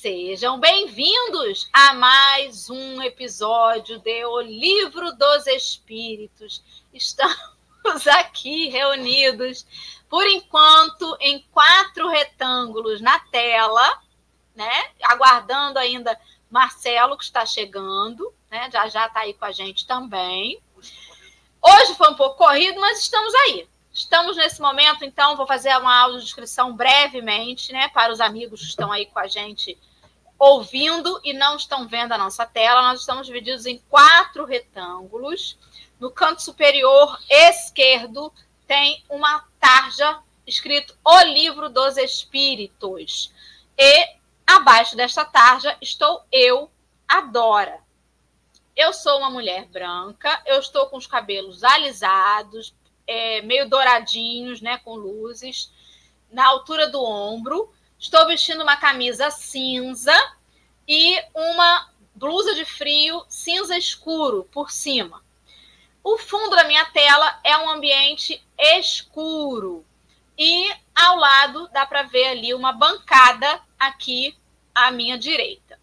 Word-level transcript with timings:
Sejam 0.00 0.58
bem-vindos 0.58 1.68
a 1.70 1.92
mais 1.92 2.70
um 2.70 3.02
episódio 3.02 3.98
de 3.98 4.24
O 4.24 4.40
Livro 4.40 5.12
dos 5.12 5.46
Espíritos. 5.46 6.64
Estamos 6.90 7.36
aqui 8.08 8.70
reunidos, 8.70 9.66
por 10.08 10.26
enquanto, 10.26 11.18
em 11.20 11.44
quatro 11.52 12.08
retângulos 12.08 13.02
na 13.02 13.18
tela, 13.18 14.00
né? 14.54 14.90
Aguardando 15.02 15.78
ainda 15.78 16.18
Marcelo, 16.48 17.18
que 17.18 17.24
está 17.24 17.44
chegando, 17.44 18.32
né? 18.50 18.70
Já 18.72 18.88
já 18.88 19.06
está 19.06 19.20
aí 19.20 19.34
com 19.34 19.44
a 19.44 19.52
gente 19.52 19.86
também. 19.86 20.62
Hoje 21.60 21.94
foi 21.94 22.08
um 22.08 22.16
pouco 22.16 22.38
corrido, 22.38 22.80
mas 22.80 23.00
estamos 23.00 23.34
aí. 23.34 23.68
Estamos 23.92 24.38
nesse 24.38 24.62
momento, 24.62 25.04
então, 25.04 25.36
vou 25.36 25.46
fazer 25.46 25.76
uma 25.76 25.94
audiodescrição 26.04 26.74
brevemente, 26.74 27.70
né, 27.70 27.88
para 27.88 28.10
os 28.10 28.20
amigos 28.20 28.60
que 28.60 28.68
estão 28.68 28.90
aí 28.90 29.04
com 29.04 29.18
a 29.18 29.26
gente 29.26 29.76
ouvindo 30.40 31.20
e 31.22 31.34
não 31.34 31.56
estão 31.56 31.86
vendo 31.86 32.12
a 32.12 32.18
nossa 32.18 32.46
tela. 32.46 32.80
Nós 32.80 33.00
estamos 33.00 33.26
divididos 33.26 33.66
em 33.66 33.76
quatro 33.90 34.46
retângulos. 34.46 35.58
No 36.00 36.10
canto 36.10 36.40
superior 36.40 37.20
esquerdo 37.28 38.32
tem 38.66 39.04
uma 39.10 39.44
tarja 39.60 40.18
escrito 40.46 40.96
O 41.04 41.20
Livro 41.24 41.68
dos 41.68 41.98
Espíritos. 41.98 43.30
E 43.76 44.08
abaixo 44.46 44.96
desta 44.96 45.26
tarja 45.26 45.76
estou 45.78 46.22
eu, 46.32 46.70
Adora. 47.06 47.78
Eu 48.74 48.94
sou 48.94 49.18
uma 49.18 49.28
mulher 49.28 49.66
branca, 49.66 50.42
eu 50.46 50.58
estou 50.58 50.86
com 50.86 50.96
os 50.96 51.06
cabelos 51.06 51.62
alisados, 51.62 52.74
é, 53.06 53.42
meio 53.42 53.68
douradinhos, 53.68 54.62
né, 54.62 54.78
com 54.78 54.94
luzes, 54.94 55.70
na 56.32 56.46
altura 56.46 56.88
do 56.88 57.02
ombro. 57.04 57.70
Estou 58.00 58.26
vestindo 58.26 58.62
uma 58.62 58.78
camisa 58.78 59.30
cinza 59.30 60.14
e 60.88 61.22
uma 61.34 61.90
blusa 62.14 62.54
de 62.54 62.64
frio 62.64 63.22
cinza 63.28 63.76
escuro 63.76 64.48
por 64.50 64.70
cima. 64.70 65.22
O 66.02 66.16
fundo 66.16 66.56
da 66.56 66.64
minha 66.64 66.86
tela 66.86 67.38
é 67.44 67.58
um 67.58 67.68
ambiente 67.68 68.42
escuro. 68.58 69.84
E 70.38 70.74
ao 70.96 71.16
lado 71.16 71.68
dá 71.74 71.84
para 71.84 72.04
ver 72.04 72.28
ali 72.28 72.54
uma 72.54 72.72
bancada 72.72 73.60
aqui 73.78 74.34
à 74.74 74.90
minha 74.90 75.18
direita. 75.18 75.78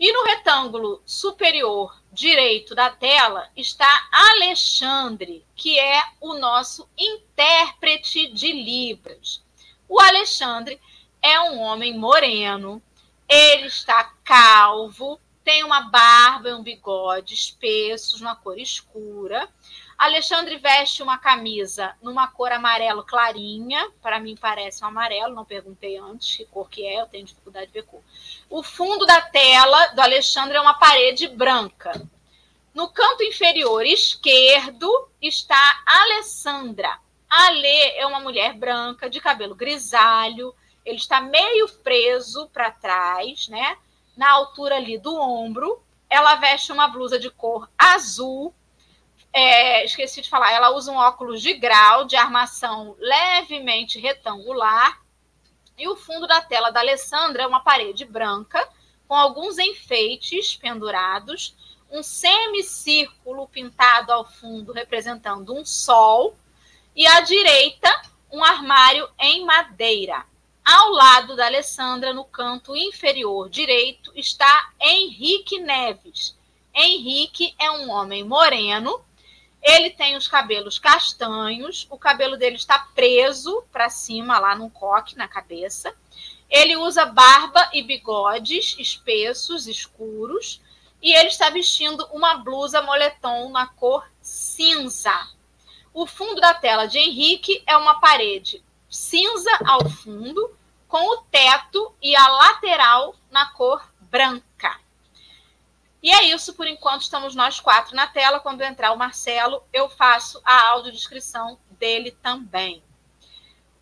E 0.00 0.10
no 0.14 0.24
retângulo 0.24 1.02
superior 1.04 1.94
direito 2.10 2.74
da 2.74 2.88
tela 2.88 3.50
está 3.54 4.08
Alexandre, 4.10 5.44
que 5.54 5.78
é 5.78 6.02
o 6.22 6.38
nosso 6.38 6.88
intérprete 6.96 8.28
de 8.28 8.50
Libras. 8.50 9.44
O 9.86 10.00
Alexandre 10.00 10.80
é 11.22 11.40
um 11.40 11.60
homem 11.60 11.96
moreno, 11.96 12.82
ele 13.28 13.66
está 13.66 14.12
calvo, 14.24 15.20
tem 15.44 15.64
uma 15.64 15.82
barba 15.82 16.50
e 16.50 16.54
um 16.54 16.62
bigode 16.62 17.34
espessos, 17.34 18.20
uma 18.20 18.36
cor 18.36 18.58
escura. 18.58 19.48
Alexandre 19.96 20.56
veste 20.56 21.02
uma 21.02 21.16
camisa 21.18 21.94
numa 22.02 22.26
cor 22.26 22.50
amarelo 22.50 23.04
clarinha, 23.04 23.88
para 24.02 24.18
mim 24.18 24.36
parece 24.36 24.84
um 24.84 24.88
amarelo, 24.88 25.34
não 25.34 25.44
perguntei 25.44 25.96
antes 25.96 26.36
que 26.36 26.44
cor 26.46 26.68
que 26.68 26.84
é, 26.84 27.00
eu 27.00 27.06
tenho 27.06 27.24
dificuldade 27.24 27.66
de 27.66 27.72
ver 27.72 27.84
cor. 27.84 28.02
O 28.50 28.62
fundo 28.62 29.06
da 29.06 29.20
tela 29.20 29.88
do 29.88 30.00
Alexandre 30.00 30.56
é 30.56 30.60
uma 30.60 30.74
parede 30.74 31.28
branca. 31.28 31.92
No 32.74 32.88
canto 32.88 33.22
inferior 33.22 33.84
esquerdo 33.84 35.08
está 35.20 35.82
Alessandra. 35.86 36.98
Ale 37.28 37.66
é 37.96 38.06
uma 38.06 38.20
mulher 38.20 38.54
branca, 38.54 39.08
de 39.08 39.20
cabelo 39.20 39.54
grisalho, 39.54 40.54
ele 40.84 40.96
está 40.96 41.20
meio 41.20 41.68
preso 41.82 42.48
para 42.48 42.70
trás, 42.70 43.48
né? 43.48 43.76
Na 44.16 44.30
altura 44.30 44.76
ali 44.76 44.98
do 44.98 45.14
ombro. 45.14 45.82
Ela 46.08 46.36
veste 46.36 46.72
uma 46.72 46.88
blusa 46.88 47.18
de 47.18 47.30
cor 47.30 47.68
azul. 47.78 48.54
É, 49.32 49.84
esqueci 49.84 50.20
de 50.20 50.28
falar, 50.28 50.52
ela 50.52 50.70
usa 50.70 50.92
um 50.92 50.96
óculos 50.96 51.40
de 51.40 51.54
grau 51.54 52.04
de 52.04 52.16
armação 52.16 52.94
levemente 52.98 53.98
retangular. 53.98 55.00
E 55.78 55.88
o 55.88 55.96
fundo 55.96 56.26
da 56.26 56.40
tela 56.40 56.70
da 56.70 56.80
Alessandra 56.80 57.42
é 57.42 57.46
uma 57.46 57.60
parede 57.60 58.04
branca 58.04 58.68
com 59.08 59.14
alguns 59.14 59.58
enfeites 59.58 60.54
pendurados, 60.56 61.56
um 61.90 62.02
semicírculo 62.02 63.46
pintado 63.48 64.12
ao 64.12 64.24
fundo 64.24 64.72
representando 64.72 65.54
um 65.54 65.64
sol, 65.64 66.36
e 66.94 67.06
à 67.06 67.20
direita 67.20 67.90
um 68.30 68.42
armário 68.42 69.08
em 69.18 69.44
madeira. 69.44 70.24
Ao 70.64 70.90
lado 70.90 71.34
da 71.34 71.46
Alessandra, 71.46 72.12
no 72.12 72.24
canto 72.24 72.76
inferior 72.76 73.50
direito, 73.50 74.12
está 74.14 74.70
Henrique 74.80 75.58
Neves. 75.58 76.38
Henrique 76.72 77.52
é 77.58 77.68
um 77.68 77.90
homem 77.90 78.22
moreno, 78.22 79.04
ele 79.60 79.90
tem 79.90 80.16
os 80.16 80.28
cabelos 80.28 80.78
castanhos, 80.78 81.86
o 81.90 81.98
cabelo 81.98 82.36
dele 82.36 82.54
está 82.54 82.78
preso 82.94 83.64
para 83.72 83.90
cima, 83.90 84.38
lá 84.38 84.54
num 84.54 84.70
coque 84.70 85.16
na 85.16 85.26
cabeça. 85.26 85.92
Ele 86.48 86.76
usa 86.76 87.06
barba 87.06 87.68
e 87.72 87.82
bigodes 87.82 88.76
espessos, 88.78 89.66
escuros, 89.66 90.60
e 91.02 91.12
ele 91.12 91.28
está 91.28 91.50
vestindo 91.50 92.06
uma 92.12 92.36
blusa 92.36 92.80
moletom 92.82 93.50
na 93.50 93.66
cor 93.66 94.08
cinza. 94.20 95.28
O 95.92 96.06
fundo 96.06 96.40
da 96.40 96.54
tela 96.54 96.86
de 96.86 96.98
Henrique 96.98 97.64
é 97.66 97.76
uma 97.76 97.98
parede 97.98 98.62
cinza 98.92 99.50
ao 99.64 99.88
fundo, 99.88 100.54
com 100.86 101.02
o 101.02 101.22
teto 101.22 101.94
e 102.02 102.14
a 102.14 102.28
lateral 102.28 103.16
na 103.30 103.46
cor 103.46 103.82
branca. 103.98 104.78
E 106.02 106.10
é 106.10 106.24
isso, 106.24 106.52
por 106.52 106.66
enquanto, 106.66 107.00
estamos 107.00 107.34
nós 107.34 107.58
quatro 107.58 107.96
na 107.96 108.06
tela. 108.06 108.40
Quando 108.40 108.60
entrar 108.60 108.92
o 108.92 108.98
Marcelo, 108.98 109.62
eu 109.72 109.88
faço 109.88 110.42
a 110.44 110.68
audiodescrição 110.68 111.58
dele 111.70 112.10
também. 112.22 112.82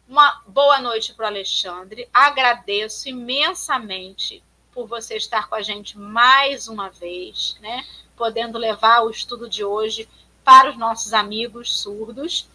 Uma 0.06 0.40
boa 0.46 0.80
noite 0.80 1.12
para 1.12 1.24
o 1.24 1.26
Alexandre. 1.26 2.08
Agradeço 2.14 3.08
imensamente 3.08 4.44
por 4.70 4.86
você 4.86 5.16
estar 5.16 5.48
com 5.48 5.56
a 5.56 5.62
gente 5.62 5.98
mais 5.98 6.68
uma 6.68 6.88
vez, 6.88 7.56
né? 7.60 7.84
Podendo 8.16 8.58
levar 8.58 9.00
o 9.00 9.10
estudo 9.10 9.48
de 9.48 9.64
hoje 9.64 10.08
para 10.44 10.70
os 10.70 10.76
nossos 10.76 11.12
amigos 11.12 11.80
surdos. 11.80 12.48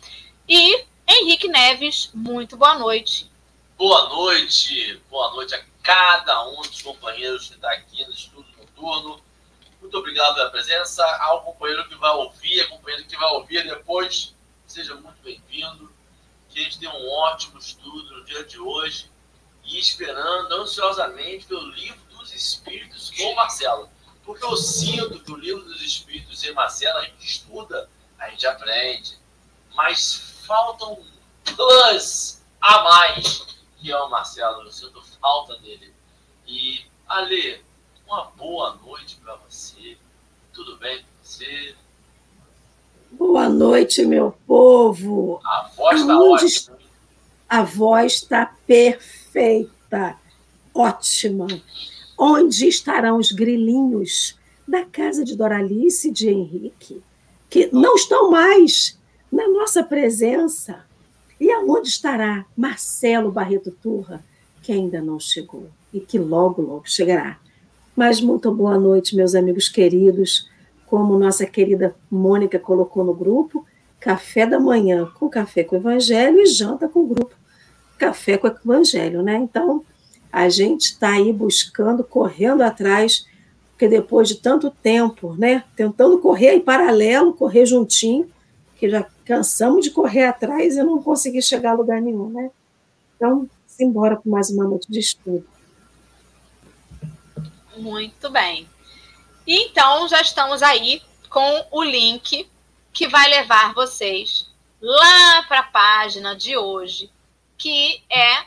E 0.47 0.85
Henrique 1.07 1.47
Neves, 1.47 2.09
muito 2.15 2.57
boa 2.57 2.79
noite. 2.79 3.29
Boa 3.77 4.09
noite, 4.09 4.99
boa 5.07 5.31
noite 5.35 5.53
a 5.53 5.63
cada 5.83 6.47
um 6.49 6.61
dos 6.63 6.81
companheiros 6.81 7.47
que 7.47 7.53
está 7.53 7.71
aqui 7.73 8.03
no 8.05 8.11
estudo 8.11 8.47
noturno. 8.57 9.21
Muito 9.79 9.97
obrigado 9.99 10.33
pela 10.33 10.49
presença. 10.49 11.05
Ao 11.21 11.43
companheiro 11.43 11.87
que 11.87 11.95
vai 11.95 12.09
ouvir, 12.11 12.61
a 12.61 12.69
companheira 12.69 13.03
que 13.03 13.15
vai 13.15 13.29
ouvir 13.33 13.67
depois, 13.67 14.33
seja 14.65 14.95
muito 14.95 15.21
bem-vindo. 15.23 15.93
Que 16.49 16.59
a 16.59 16.63
gente 16.63 16.79
tenha 16.79 16.91
um 16.91 17.07
ótimo 17.07 17.59
estudo 17.59 18.15
no 18.15 18.25
dia 18.25 18.43
de 18.43 18.59
hoje 18.59 19.07
e 19.63 19.77
esperando 19.77 20.51
ansiosamente 20.55 21.45
pelo 21.45 21.69
livro 21.69 22.01
dos 22.17 22.33
Espíritos 22.33 23.11
com 23.11 23.35
Marcelo. 23.35 23.87
Porque 24.23 24.43
eu 24.43 24.57
sinto 24.57 25.19
que 25.19 25.31
o 25.31 25.37
livro 25.37 25.63
dos 25.65 25.83
Espíritos 25.83 26.43
e 26.43 26.51
Marcelo 26.51 26.97
a 26.97 27.03
gente 27.03 27.23
estuda, 27.23 27.87
a 28.17 28.27
gente 28.29 28.47
aprende, 28.47 29.19
mas 29.75 30.34
falta 30.45 30.85
um 30.85 31.03
plus 31.55 32.41
a 32.61 32.83
mais, 32.83 33.45
que 33.77 33.91
é 33.91 33.97
o 33.97 34.09
Marcelo. 34.09 34.63
Eu 34.63 34.71
sinto 34.71 35.01
falta 35.19 35.57
dele. 35.57 35.93
E, 36.47 36.81
Ale, 37.07 37.61
uma 38.07 38.25
boa 38.37 38.79
noite 38.85 39.17
para 39.23 39.35
você. 39.35 39.97
Tudo 40.53 40.77
bem 40.77 40.99
com 40.99 41.07
você? 41.21 41.75
Boa 43.11 43.49
noite, 43.49 44.05
meu 44.05 44.37
povo. 44.45 45.39
A 45.43 45.69
voz 45.75 46.01
está 46.01 46.19
ótima. 46.19 46.77
A 47.47 47.63
voz 47.63 48.13
está 48.13 48.55
perfeita, 48.65 50.17
ótima. 50.73 51.47
Onde 52.17 52.67
estarão 52.67 53.17
os 53.17 53.31
grilinhos 53.31 54.35
da 54.67 54.85
casa 54.85 55.23
de 55.23 55.35
Doralice 55.35 56.09
e 56.09 56.11
de 56.11 56.29
Henrique, 56.29 57.03
que 57.49 57.69
não 57.71 57.95
estão 57.95 58.31
mais 58.31 58.97
na 59.35 59.49
nossa 59.49 59.83
presença. 59.83 60.85
E 61.39 61.51
aonde 61.51 61.89
estará 61.89 62.45
Marcelo 62.55 63.29
Barreto 63.29 63.69
Turra, 63.69 64.23
que 64.63 64.71
ainda 64.71 65.01
não 65.01 65.19
chegou 65.19 65.67
e 65.93 65.99
que 65.99 66.17
logo, 66.17 66.61
logo 66.61 66.83
chegará? 66.85 67.37
Mas 67.93 68.21
muito 68.21 68.49
boa 68.53 68.79
noite, 68.79 69.15
meus 69.15 69.35
amigos 69.35 69.67
queridos. 69.67 70.49
Como 70.87 71.19
nossa 71.19 71.45
querida 71.45 71.93
Mônica 72.09 72.57
colocou 72.57 73.03
no 73.03 73.13
grupo, 73.13 73.65
café 73.99 74.45
da 74.45 74.59
manhã 74.59 75.11
com 75.19 75.27
café 75.27 75.63
com 75.63 75.75
o 75.75 75.79
evangelho 75.79 76.39
e 76.39 76.45
janta 76.45 76.87
com 76.87 77.01
o 77.01 77.07
grupo 77.07 77.35
café 77.97 78.37
com 78.37 78.47
o 78.47 78.51
evangelho, 78.51 79.21
né? 79.21 79.35
Então, 79.35 79.83
a 80.31 80.47
gente 80.47 80.91
está 80.91 81.13
aí 81.13 81.31
buscando, 81.33 82.03
correndo 82.03 82.61
atrás, 82.61 83.25
porque 83.71 83.87
depois 83.87 84.27
de 84.27 84.35
tanto 84.35 84.69
tempo, 84.69 85.33
né, 85.37 85.63
tentando 85.75 86.19
correr 86.19 86.53
em 86.53 86.61
paralelo, 86.61 87.33
correr 87.33 87.65
juntinho, 87.65 88.29
que 88.77 88.89
já 88.89 89.05
cansamos 89.25 89.83
de 89.83 89.91
correr 89.91 90.25
atrás 90.25 90.75
e 90.75 90.83
não 90.83 91.01
conseguir 91.01 91.41
chegar 91.41 91.71
a 91.71 91.75
lugar 91.75 92.01
nenhum, 92.01 92.29
né? 92.29 92.51
Então, 93.15 93.49
embora 93.79 94.15
para 94.15 94.31
mais 94.31 94.49
uma 94.49 94.65
noite 94.65 94.89
de 94.89 94.99
estudo. 94.99 95.47
Muito 97.75 98.29
bem. 98.29 98.69
Então, 99.45 100.07
já 100.07 100.21
estamos 100.21 100.61
aí 100.61 101.01
com 101.29 101.67
o 101.71 101.83
link 101.83 102.49
que 102.93 103.07
vai 103.07 103.27
levar 103.29 103.73
vocês 103.73 104.49
lá 104.81 105.43
para 105.43 105.59
a 105.59 105.63
página 105.63 106.35
de 106.35 106.55
hoje, 106.55 107.11
que 107.57 108.01
é, 108.09 108.45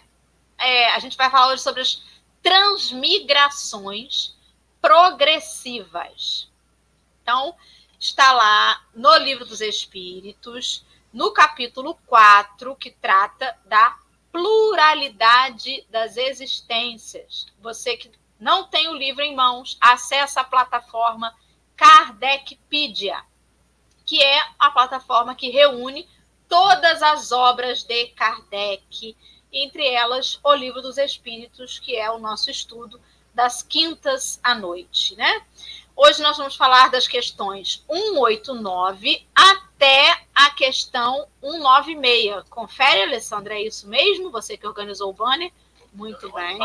é, 0.58 0.94
a 0.94 0.98
gente 0.98 1.16
vai 1.16 1.30
falar 1.30 1.52
hoje 1.52 1.62
sobre 1.62 1.82
as 1.82 2.02
transmigrações 2.42 4.34
progressivas. 4.80 6.48
Então, 7.22 7.54
está 7.98 8.32
lá 8.32 8.84
no 8.94 9.16
Livro 9.16 9.44
dos 9.44 9.60
Espíritos, 9.60 10.84
no 11.12 11.32
capítulo 11.32 11.94
4, 12.06 12.74
que 12.76 12.90
trata 12.90 13.56
da 13.64 13.98
pluralidade 14.30 15.84
das 15.90 16.16
existências. 16.16 17.46
Você 17.60 17.96
que 17.96 18.10
não 18.38 18.64
tem 18.64 18.88
o 18.88 18.94
livro 18.94 19.22
em 19.22 19.34
mãos, 19.34 19.76
acessa 19.80 20.42
a 20.42 20.44
plataforma 20.44 21.34
Kardecpedia, 21.76 23.22
que 24.04 24.22
é 24.22 24.40
a 24.58 24.70
plataforma 24.70 25.34
que 25.34 25.50
reúne 25.50 26.08
todas 26.48 27.02
as 27.02 27.32
obras 27.32 27.82
de 27.82 28.06
Kardec, 28.08 29.16
entre 29.52 29.86
elas 29.86 30.38
o 30.42 30.54
Livro 30.54 30.80
dos 30.80 30.98
Espíritos, 30.98 31.78
que 31.78 31.96
é 31.96 32.10
o 32.10 32.18
nosso 32.18 32.50
estudo 32.50 33.00
das 33.34 33.62
quintas 33.62 34.40
à 34.42 34.54
noite, 34.54 35.14
né? 35.16 35.42
Hoje 36.00 36.22
nós 36.22 36.36
vamos 36.36 36.54
falar 36.54 36.90
das 36.92 37.08
questões 37.08 37.82
189 37.90 39.26
até 39.34 40.26
a 40.32 40.48
questão 40.50 41.26
196. 41.40 42.48
Confere, 42.48 43.02
Alessandra, 43.02 43.54
é 43.54 43.62
isso 43.62 43.88
mesmo? 43.88 44.30
Você 44.30 44.56
que 44.56 44.64
organizou 44.64 45.10
o 45.10 45.12
banner? 45.12 45.52
Muito 45.92 46.32
bem. 46.32 46.56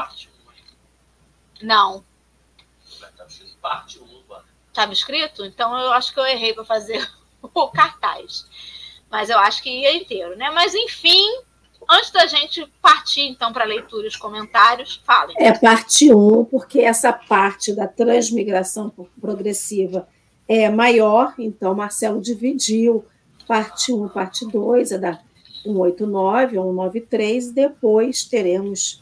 Não. 1.63 2.05
Parte 3.59 3.99
1 3.99 4.05
no 4.05 4.21
banner. 4.21 4.45
Estava 4.67 4.93
escrito? 4.93 5.43
Então 5.43 5.75
eu 5.79 5.91
acho 5.91 6.13
que 6.13 6.19
eu 6.19 6.27
errei 6.27 6.53
para 6.53 6.63
fazer 6.63 7.03
o 7.41 7.67
cartaz. 7.69 8.47
Mas 9.09 9.31
eu 9.31 9.39
acho 9.39 9.63
que 9.63 9.81
ia 9.81 9.97
inteiro, 9.97 10.37
né? 10.37 10.51
Mas 10.51 10.75
enfim, 10.75 11.41
antes 11.89 12.11
da 12.11 12.25
gente 12.25 12.65
partir 12.81 13.21
então 13.21 13.51
para 13.51 13.63
a 13.63 13.67
leitura 13.67 14.05
e 14.05 14.07
os 14.07 14.15
comentários, 14.15 15.01
falem. 15.05 15.35
É 15.39 15.51
parte 15.51 16.13
1, 16.13 16.39
um, 16.39 16.45
porque 16.45 16.81
essa 16.81 17.11
parte 17.13 17.73
da 17.73 17.87
transmigração 17.87 18.93
progressiva 19.19 20.07
é 20.47 20.69
maior, 20.69 21.33
então 21.37 21.73
Marcelo 21.73 22.21
dividiu 22.21 23.05
parte 23.47 23.91
1, 23.91 24.03
um, 24.03 24.09
parte 24.09 24.45
2, 24.45 24.91
é 24.91 24.97
da 24.97 25.19
189 25.63 26.57
ou 26.57 26.71
193, 26.71 27.51
depois 27.51 28.25
teremos 28.25 29.01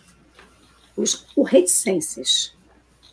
os, 0.95 1.25
o 1.36 1.44
reticências. 1.44 2.54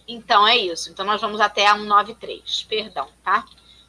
Então 0.07 0.47
é 0.47 0.57
isso. 0.57 0.91
Então 0.91 1.05
nós 1.05 1.21
vamos 1.21 1.41
até 1.41 1.67
a 1.67 1.75
193, 1.75 2.67
perdão, 2.69 3.09
tá? 3.23 3.45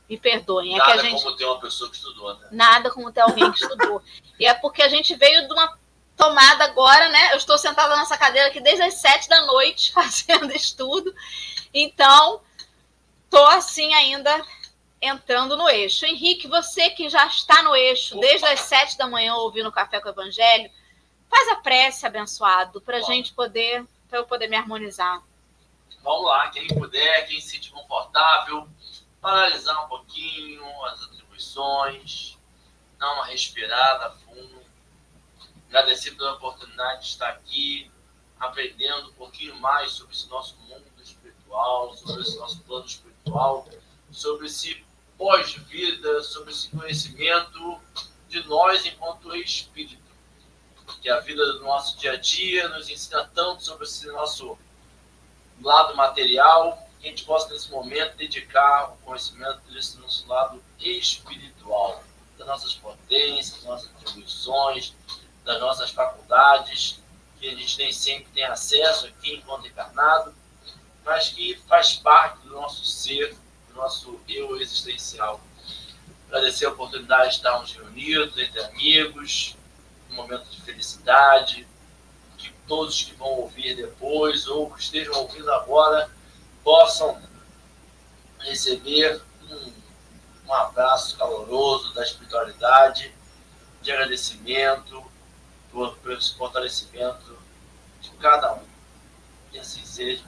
Me 0.09 0.17
perdoem. 0.17 0.75
É 0.75 0.77
Nada 0.77 0.91
que 0.91 0.99
a 0.99 1.03
gente... 1.03 1.23
como 1.23 1.35
ter 1.35 1.45
uma 1.45 1.59
pessoa 1.59 1.89
que 1.89 1.95
estudou, 1.95 2.33
né? 2.35 2.47
Nada 2.51 2.89
como 2.89 3.11
ter 3.11 3.21
alguém 3.21 3.51
que 3.51 3.61
estudou. 3.61 4.01
e 4.39 4.45
é 4.45 4.53
porque 4.53 4.81
a 4.81 4.89
gente 4.89 5.15
veio 5.15 5.47
de 5.47 5.53
uma 5.53 5.77
tomada 6.17 6.65
agora, 6.65 7.07
né? 7.09 7.31
Eu 7.33 7.37
estou 7.37 7.57
sentada 7.57 7.95
nessa 7.95 8.17
cadeira 8.17 8.49
aqui 8.49 8.59
desde 8.59 8.83
as 8.83 8.95
sete 8.95 9.29
da 9.29 9.45
noite 9.45 9.91
fazendo 9.93 10.51
estudo. 10.51 11.13
Então, 11.73 12.41
tô 13.29 13.45
assim 13.45 13.93
ainda 13.93 14.43
entrando 15.01 15.55
no 15.55 15.69
eixo. 15.69 16.05
Henrique, 16.05 16.47
você 16.47 16.89
que 16.89 17.07
já 17.07 17.25
está 17.25 17.61
no 17.63 17.75
eixo 17.75 18.17
Opa. 18.17 18.27
desde 18.27 18.45
as 18.47 18.61
sete 18.61 18.97
da 18.97 19.07
manhã 19.07 19.35
ouvindo 19.35 19.69
o 19.69 19.71
Café 19.71 19.99
com 19.99 20.09
o 20.09 20.11
Evangelho, 20.11 20.69
faz 21.29 21.47
a 21.49 21.55
prece, 21.57 22.05
abençoado, 22.05 22.81
para 22.81 22.97
a 22.97 23.01
gente 23.01 23.33
poder, 23.33 23.85
para 24.09 24.19
eu 24.19 24.25
poder 24.25 24.47
me 24.47 24.57
harmonizar. 24.57 25.21
Vamos 26.03 26.25
lá, 26.25 26.49
quem 26.49 26.67
puder, 26.67 27.27
quem 27.27 27.39
se 27.39 27.49
sentir 27.49 27.71
confortável, 27.71 28.67
paralisar 29.21 29.85
um 29.85 29.89
pouquinho 29.89 30.63
as 30.85 31.03
atribuições, 31.03 32.37
dar 32.97 33.13
uma 33.13 33.25
respirada 33.25 34.11
fundo, 34.11 34.61
agradecer 35.67 36.11
pela 36.11 36.33
oportunidade 36.33 37.01
de 37.01 37.07
estar 37.09 37.29
aqui, 37.29 37.91
aprendendo 38.39 39.09
um 39.09 39.13
pouquinho 39.13 39.55
mais 39.59 39.91
sobre 39.91 40.13
esse 40.13 40.27
nosso 40.29 40.55
mundo 40.57 40.85
espiritual, 41.01 41.93
sobre 41.95 42.21
esse 42.21 42.37
nosso 42.37 42.59
plano 42.61 42.85
espiritual, 42.85 43.67
sobre 44.11 44.47
esse 44.47 44.85
pós-vida, 45.17 46.23
sobre 46.23 46.51
esse 46.51 46.69
conhecimento 46.69 47.79
de 48.29 48.41
nós 48.47 48.85
enquanto 48.85 49.35
espírito. 49.35 50.09
Que 51.01 51.09
a 51.09 51.19
vida 51.19 51.45
do 51.53 51.59
nosso 51.61 51.97
dia 51.97 52.13
a 52.13 52.15
dia 52.15 52.67
nos 52.69 52.89
ensina 52.89 53.29
tanto 53.33 53.63
sobre 53.63 53.85
esse 53.85 54.07
nosso 54.07 54.57
lado 55.61 55.95
material, 55.95 56.88
que 56.99 57.07
a 57.07 57.09
gente 57.09 57.23
possa, 57.23 57.53
nesse 57.53 57.71
momento, 57.71 58.17
dedicar 58.17 58.91
o 58.91 58.97
conhecimento 58.97 59.61
desse 59.71 59.97
nosso 59.97 60.27
lado 60.27 60.61
espiritual, 60.79 62.03
das 62.37 62.45
nossas 62.45 62.73
potências, 62.73 63.53
das 63.53 63.63
nossas 63.63 63.89
atribuições, 63.91 64.93
das 65.45 65.59
nossas 65.59 65.91
faculdades, 65.91 66.99
que 67.39 67.47
a 67.47 67.55
gente 67.55 67.77
nem 67.77 67.91
sempre 67.91 68.25
tem 68.33 68.43
acesso 68.43 69.07
aqui 69.07 69.35
enquanto 69.35 69.65
encarnado, 69.65 70.35
mas 71.05 71.29
que 71.29 71.55
faz 71.67 71.95
parte 71.95 72.39
do 72.39 72.49
nosso 72.49 72.83
ser, 72.85 73.33
do 73.69 73.75
nosso 73.75 74.19
eu 74.27 74.59
existencial. 74.61 75.39
Agradecer 76.27 76.65
a 76.65 76.69
oportunidade 76.69 77.29
de 77.29 77.35
estarmos 77.37 77.71
reunidos 77.71 78.37
entre 78.37 78.59
amigos, 78.61 79.55
um 80.11 80.15
momento 80.15 80.49
de 80.49 80.61
felicidade, 80.61 81.65
que 82.37 82.51
todos 82.67 83.03
que 83.03 83.15
vão 83.15 83.29
ouvir 83.29 83.75
depois 83.75 84.47
ou 84.47 84.69
que 84.71 84.81
estejam 84.81 85.13
ouvindo 85.15 85.51
agora 85.51 86.11
possam 86.63 87.21
receber 88.39 89.21
um, 89.49 89.73
um 90.47 90.53
abraço 90.53 91.17
caloroso 91.17 91.93
da 91.93 92.03
espiritualidade, 92.03 93.13
de 93.81 93.91
agradecimento 93.91 95.03
por, 95.71 95.97
esse 96.11 96.35
fortalecimento 96.35 97.37
de 98.01 98.09
cada 98.11 98.53
um. 98.53 98.63
Que 99.51 99.59
assim 99.59 99.83
seja. 99.85 100.23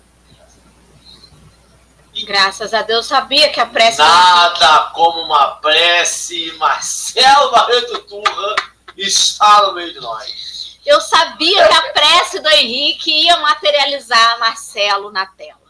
E 2.13 2.25
Graças 2.25 2.73
a 2.73 2.81
Deus, 2.81 3.05
sabia 3.05 3.51
que 3.51 3.59
a 3.59 3.65
prece. 3.65 3.99
Nada 3.99 4.91
como 4.93 5.21
uma 5.21 5.55
prece, 5.55 6.51
Marcelo 6.53 7.51
Barreto 7.51 7.99
Turra 7.99 8.55
está 8.97 9.67
no 9.67 9.73
meio 9.73 9.93
de 9.93 9.99
nós. 9.99 10.79
Eu 10.85 10.99
sabia 10.99 11.67
que 11.67 11.73
a 11.73 11.93
prece 11.93 12.39
do 12.39 12.49
Henrique 12.49 13.11
ia 13.11 13.37
materializar 13.37 14.39
Marcelo 14.39 15.11
na 15.11 15.25
tela. 15.25 15.60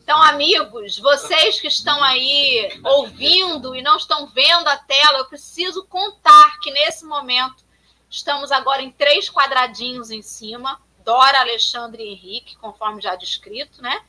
Então, 0.00 0.22
amigos, 0.22 0.98
vocês 0.98 1.60
que 1.60 1.68
estão 1.68 2.02
aí 2.02 2.80
ouvindo 2.82 3.74
e 3.74 3.82
não 3.82 3.96
estão 3.96 4.26
vendo 4.26 4.66
a 4.68 4.76
tela, 4.76 5.18
eu 5.18 5.26
preciso 5.26 5.84
contar 5.84 6.58
que 6.60 6.70
nesse 6.70 7.04
momento 7.04 7.62
estamos 8.08 8.50
agora 8.50 8.82
em 8.82 8.90
três 8.90 9.28
quadradinhos 9.28 10.10
em 10.10 10.22
cima: 10.22 10.80
Dora, 11.04 11.40
Alexandre 11.40 12.02
e 12.02 12.12
Henrique, 12.12 12.56
conforme 12.56 13.02
já 13.02 13.14
descrito, 13.16 13.82
né? 13.82 14.02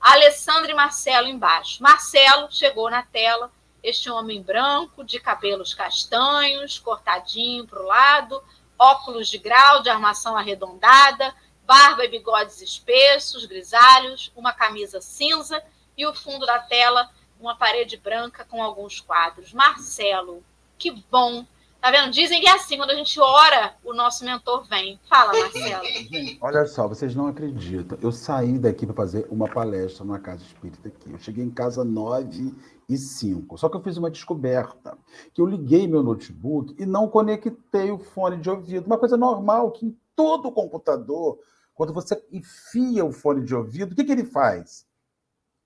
Alessandro 0.00 0.70
e 0.70 0.74
Marcelo 0.74 1.28
embaixo. 1.28 1.82
Marcelo 1.82 2.48
chegou 2.50 2.88
na 2.88 3.02
tela, 3.02 3.50
este 3.82 4.08
homem 4.08 4.42
branco, 4.42 5.04
de 5.04 5.20
cabelos 5.20 5.74
castanhos, 5.74 6.78
cortadinho 6.78 7.66
para 7.66 7.82
o 7.82 7.86
lado, 7.86 8.42
óculos 8.78 9.28
de 9.28 9.38
grau, 9.38 9.82
de 9.82 9.90
armação 9.90 10.36
arredondada 10.36 11.34
barba 11.66 12.04
e 12.04 12.08
bigodes 12.08 12.62
espessos, 12.62 13.44
grisalhos, 13.44 14.32
uma 14.36 14.52
camisa 14.52 15.00
cinza 15.00 15.62
e 15.96 16.06
o 16.06 16.14
fundo 16.14 16.46
da 16.46 16.58
tela, 16.60 17.10
uma 17.40 17.56
parede 17.56 17.96
branca 17.96 18.44
com 18.44 18.62
alguns 18.62 19.00
quadros. 19.00 19.52
Marcelo, 19.52 20.42
que 20.78 20.90
bom. 21.10 21.44
Tá 21.80 21.90
vendo? 21.90 22.10
Dizem 22.10 22.40
que 22.40 22.48
é 22.48 22.52
assim, 22.52 22.76
quando 22.76 22.90
a 22.90 22.94
gente 22.94 23.20
ora, 23.20 23.74
o 23.84 23.92
nosso 23.92 24.24
mentor 24.24 24.64
vem. 24.64 24.98
Fala, 25.08 25.32
Marcelo. 25.32 25.84
olha 26.40 26.66
só, 26.66 26.88
vocês 26.88 27.14
não 27.14 27.28
acreditam. 27.28 27.98
Eu 28.00 28.10
saí 28.10 28.58
daqui 28.58 28.86
para 28.86 28.94
fazer 28.94 29.26
uma 29.30 29.48
palestra 29.48 30.04
na 30.04 30.18
Casa 30.18 30.42
Espírita 30.42 30.88
aqui. 30.88 31.12
Eu 31.12 31.18
cheguei 31.18 31.44
em 31.44 31.50
casa 31.50 31.84
nove 31.84 32.54
e 32.88 32.96
cinco. 32.96 33.58
Só 33.58 33.68
que 33.68 33.76
eu 33.76 33.82
fiz 33.82 33.96
uma 33.96 34.10
descoberta, 34.10 34.96
que 35.34 35.40
eu 35.40 35.46
liguei 35.46 35.86
meu 35.86 36.02
notebook 36.02 36.74
e 36.78 36.86
não 36.86 37.08
conectei 37.08 37.90
o 37.90 37.98
fone 37.98 38.38
de 38.38 38.50
ouvido. 38.50 38.86
Uma 38.86 38.98
coisa 38.98 39.16
normal, 39.16 39.70
que 39.70 39.86
em 39.86 39.96
todo 40.16 40.50
computador 40.50 41.38
quando 41.76 41.92
você 41.92 42.26
enfia 42.32 43.04
o 43.04 43.12
fone 43.12 43.44
de 43.44 43.54
ouvido, 43.54 43.92
o 43.92 43.94
que, 43.94 44.02
que 44.02 44.10
ele 44.10 44.24
faz? 44.24 44.88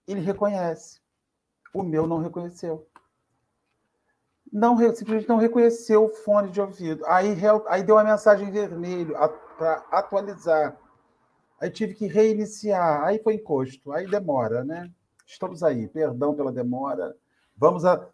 Ele 0.09 0.21
reconhece. 0.21 1.00
O 1.73 1.85
meu 1.85 2.05
não 2.05 2.19
reconheceu. 2.19 2.85
Não, 4.52 4.76
simplesmente 4.93 5.29
não 5.29 5.37
reconheceu 5.37 6.07
o 6.07 6.09
fone 6.09 6.50
de 6.50 6.61
ouvido. 6.61 7.07
Aí, 7.07 7.37
aí 7.69 7.85
deu 7.85 7.95
uma 7.95 8.02
mensagem 8.02 8.50
vermelho 8.50 9.14
para 9.57 9.87
atualizar. 9.93 10.76
Aí 11.61 11.71
tive 11.71 11.95
que 11.95 12.09
reiniciar. 12.09 13.05
Aí 13.05 13.23
foi 13.23 13.35
encosto. 13.35 13.93
Aí 13.93 14.11
demora, 14.11 14.64
né? 14.64 14.90
Estamos 15.25 15.62
aí. 15.62 15.87
Perdão 15.87 16.35
pela 16.35 16.50
demora. 16.50 17.17
Vamos 17.57 17.85
à 17.85 18.05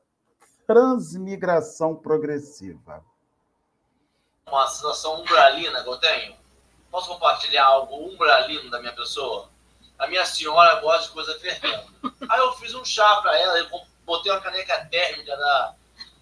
transmigração 0.67 1.97
progressiva. 1.97 3.03
Uma 4.47 4.67
sensação 4.67 5.23
umbralina 5.23 5.83
que 5.83 5.89
eu 5.89 5.99
tenho 5.99 6.46
Posso 6.97 7.09
compartilhar 7.09 7.67
algo 7.67 8.09
umbralino 8.09 8.71
da 8.71 8.81
minha 8.81 8.95
pessoa? 8.95 9.51
A 9.99 10.07
minha 10.07 10.25
senhora 10.25 10.81
gosta 10.81 11.09
de 11.09 11.11
coisa 11.11 11.39
fervendo. 11.39 11.85
Aí 12.27 12.41
eu 12.41 12.55
fiz 12.55 12.75
um 12.75 12.87
chá 12.87 13.17
para 13.17 13.39
ela, 13.39 13.59
eu 13.59 13.69
botei 14.07 14.33
uma 14.33 14.41
caneca 14.41 14.83
térmica 14.91 15.37
da, 15.37 15.75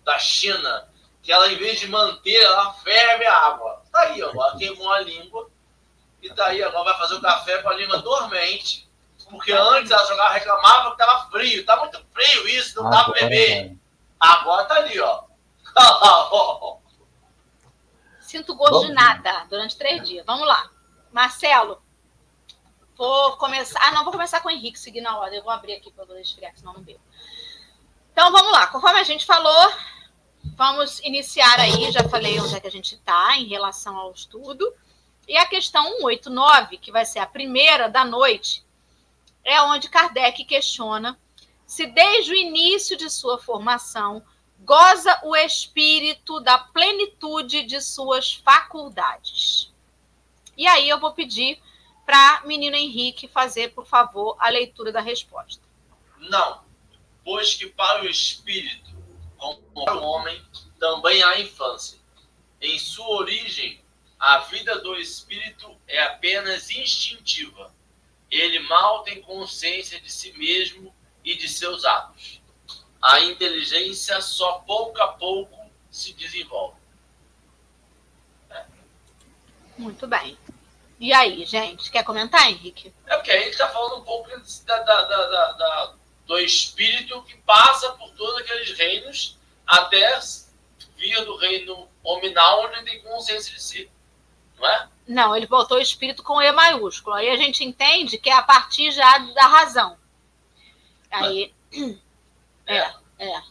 da 0.05 0.19
China, 0.19 0.89
que 1.23 1.31
ela, 1.31 1.47
em 1.53 1.57
vez 1.57 1.79
de 1.79 1.87
manter, 1.87 2.43
ela 2.43 2.73
ferve 2.73 3.25
a 3.25 3.39
água. 3.47 3.85
Tá 3.93 4.01
aí, 4.01 4.21
ó, 4.21 4.31
ela 4.31 4.57
queimou 4.59 4.93
a 4.93 4.99
língua. 4.99 5.49
E 6.21 6.29
tá 6.31 6.47
aí, 6.47 6.61
agora 6.61 6.83
vai 6.83 6.99
fazer 6.99 7.15
o 7.15 7.23
café 7.23 7.59
com 7.59 7.69
a 7.69 7.75
língua 7.75 7.99
dormente. 7.99 8.91
Porque 9.31 9.53
antes 9.53 9.93
ela 9.93 10.05
jogava, 10.09 10.35
reclamava 10.35 10.91
que 10.91 10.99
tava 10.99 11.31
frio. 11.31 11.65
Tá 11.65 11.77
muito 11.77 12.05
frio 12.13 12.49
isso, 12.49 12.83
não 12.83 12.91
dá 12.91 13.05
pra 13.05 13.13
beber. 13.13 13.77
Agora 14.19 14.65
tá 14.65 14.75
ali, 14.75 14.99
ó. 14.99 15.23
Sinto 18.35 18.57
gosto 18.57 18.73
Vamos. 18.73 18.89
de 18.89 18.95
nada 18.95 19.47
durante 19.49 19.77
três 19.77 20.03
dias. 20.05 20.27
Vamos 20.27 20.45
lá. 20.45 20.69
Marcelo, 21.13 21.81
vou 22.97 23.37
começar. 23.37 23.79
Ah, 23.81 23.93
não, 23.93 24.03
vou 24.03 24.11
começar 24.11 24.41
com 24.41 24.49
o 24.49 24.51
Henrique, 24.51 24.77
seguindo 24.77 25.07
a 25.07 25.17
ordem. 25.17 25.39
Eu 25.39 25.45
vou 25.45 25.53
abrir 25.53 25.75
aqui 25.75 25.93
para 25.93 26.05
poder 26.05 26.21
esfriar, 26.21 26.53
senão 26.57 26.73
não 26.73 26.83
bebo. 26.83 26.99
Então 28.11 28.33
vamos 28.33 28.51
lá. 28.51 28.67
Conforme 28.67 28.99
a 28.99 29.05
gente 29.05 29.25
falou, 29.25 29.73
vamos 30.57 30.99
iniciar 31.05 31.61
aí. 31.61 31.93
Já 31.93 32.09
falei 32.09 32.41
onde 32.41 32.57
é 32.57 32.59
que 32.59 32.67
a 32.67 32.73
gente 32.73 32.97
está 32.97 33.39
em 33.39 33.47
relação 33.47 33.97
ao 33.97 34.11
estudo. 34.11 34.75
E 35.29 35.37
a 35.37 35.47
questão 35.47 35.85
189, 36.01 36.79
que 36.79 36.91
vai 36.91 37.07
ser 37.07 37.21
a 37.21 37.27
primeira 37.29 37.89
da 37.89 38.05
noite, 38.05 38.67
é 39.45 39.63
onde 39.63 39.89
Kardec 39.89 40.45
questiona 40.45 41.17
se 41.65 41.87
desde 41.87 42.33
o 42.33 42.37
início 42.37 42.97
de 42.97 43.09
sua 43.09 43.39
formação 43.39 44.25
goza 44.61 45.21
o 45.25 45.37
espírito 45.37 46.41
da 46.41 46.59
plenitude 46.59 47.65
de 47.65 47.81
suas 47.81 48.35
faculdades. 48.35 49.73
E 50.57 50.67
aí 50.67 50.89
eu 50.89 50.99
vou 50.99 51.13
pedir 51.13 51.61
para 52.07 52.43
menino 52.45 52.77
Henrique 52.77 53.29
fazer, 53.29 53.73
por 53.75 53.87
favor, 53.87 54.37
a 54.39 54.49
leitura 54.49 54.93
da 54.93 55.01
resposta. 55.01 55.63
Não, 56.19 56.63
pois 57.25 57.55
que 57.55 57.67
para 57.67 58.03
o 58.03 58.09
espírito, 58.09 58.91
como 59.37 59.61
para 59.75 59.97
o 59.97 60.03
homem, 60.03 60.43
também 60.79 61.23
há 61.23 61.41
infância. 61.41 61.99
Em 62.61 62.79
sua 62.79 63.09
origem, 63.09 63.83
a 64.19 64.39
vida 64.39 64.81
do 64.81 64.97
espírito 64.97 65.77
é 65.87 66.03
apenas 66.05 66.71
instintiva. 66.71 67.75
Ele 68.31 68.61
mal 68.61 69.03
tem 69.03 69.21
consciência 69.21 70.01
de 70.01 70.11
si 70.11 70.33
mesmo 70.33 70.95
e 71.25 71.37
de 71.37 71.49
seus 71.49 71.85
atos 71.85 72.44
a 73.05 73.21
inteligência 73.21 74.19
só 74.23 74.61
pouco 74.61 74.99
a 75.03 75.09
pouco 75.09 75.55
se 75.91 76.15
desenvolve. 76.15 76.79
É. 78.49 78.65
Muito 79.77 80.07
bem. 80.07 80.39
E 80.99 81.13
aí, 81.13 81.45
gente, 81.45 81.91
quer 81.91 82.03
comentar, 82.03 82.49
Henrique? 82.49 82.95
É 83.07 83.17
porque 83.17 83.31
a 83.31 83.41
gente 83.41 83.51
está 83.51 83.69
falando 83.69 84.01
um 84.01 84.05
pouco 84.05 84.31
da, 84.31 84.79
da, 84.81 85.03
da, 85.03 85.53
da, 85.53 85.95
do 86.27 86.39
espírito 86.39 87.23
que 87.25 87.37
passa 87.39 87.93
por 87.93 88.11
todos 88.13 88.41
aqueles 88.41 88.71
reinos 88.79 89.37
até 89.67 90.19
vir 90.97 91.23
do 91.27 91.37
reino 91.37 91.87
nominal, 92.03 92.65
onde 92.65 92.77
ele 92.79 92.91
tem 92.91 93.03
consciência 93.03 93.55
de 93.55 93.63
si. 93.63 93.91
Não 94.57 94.67
é? 94.67 94.89
Não, 95.07 95.37
ele 95.37 95.47
botou 95.47 95.77
o 95.77 95.83
espírito 95.83 96.23
com 96.23 96.41
E 96.41 96.51
maiúsculo. 96.53 97.17
Aí 97.17 97.29
a 97.29 97.37
gente 97.37 97.63
entende 97.63 98.17
que 98.17 98.31
é 98.31 98.35
a 98.35 98.43
partir 98.43 98.91
já 98.93 99.19
da 99.19 99.47
razão. 99.47 99.99
Aí. 101.11 101.53
Mas... 101.71 101.99
É, 102.67 102.93
é. 103.19 103.43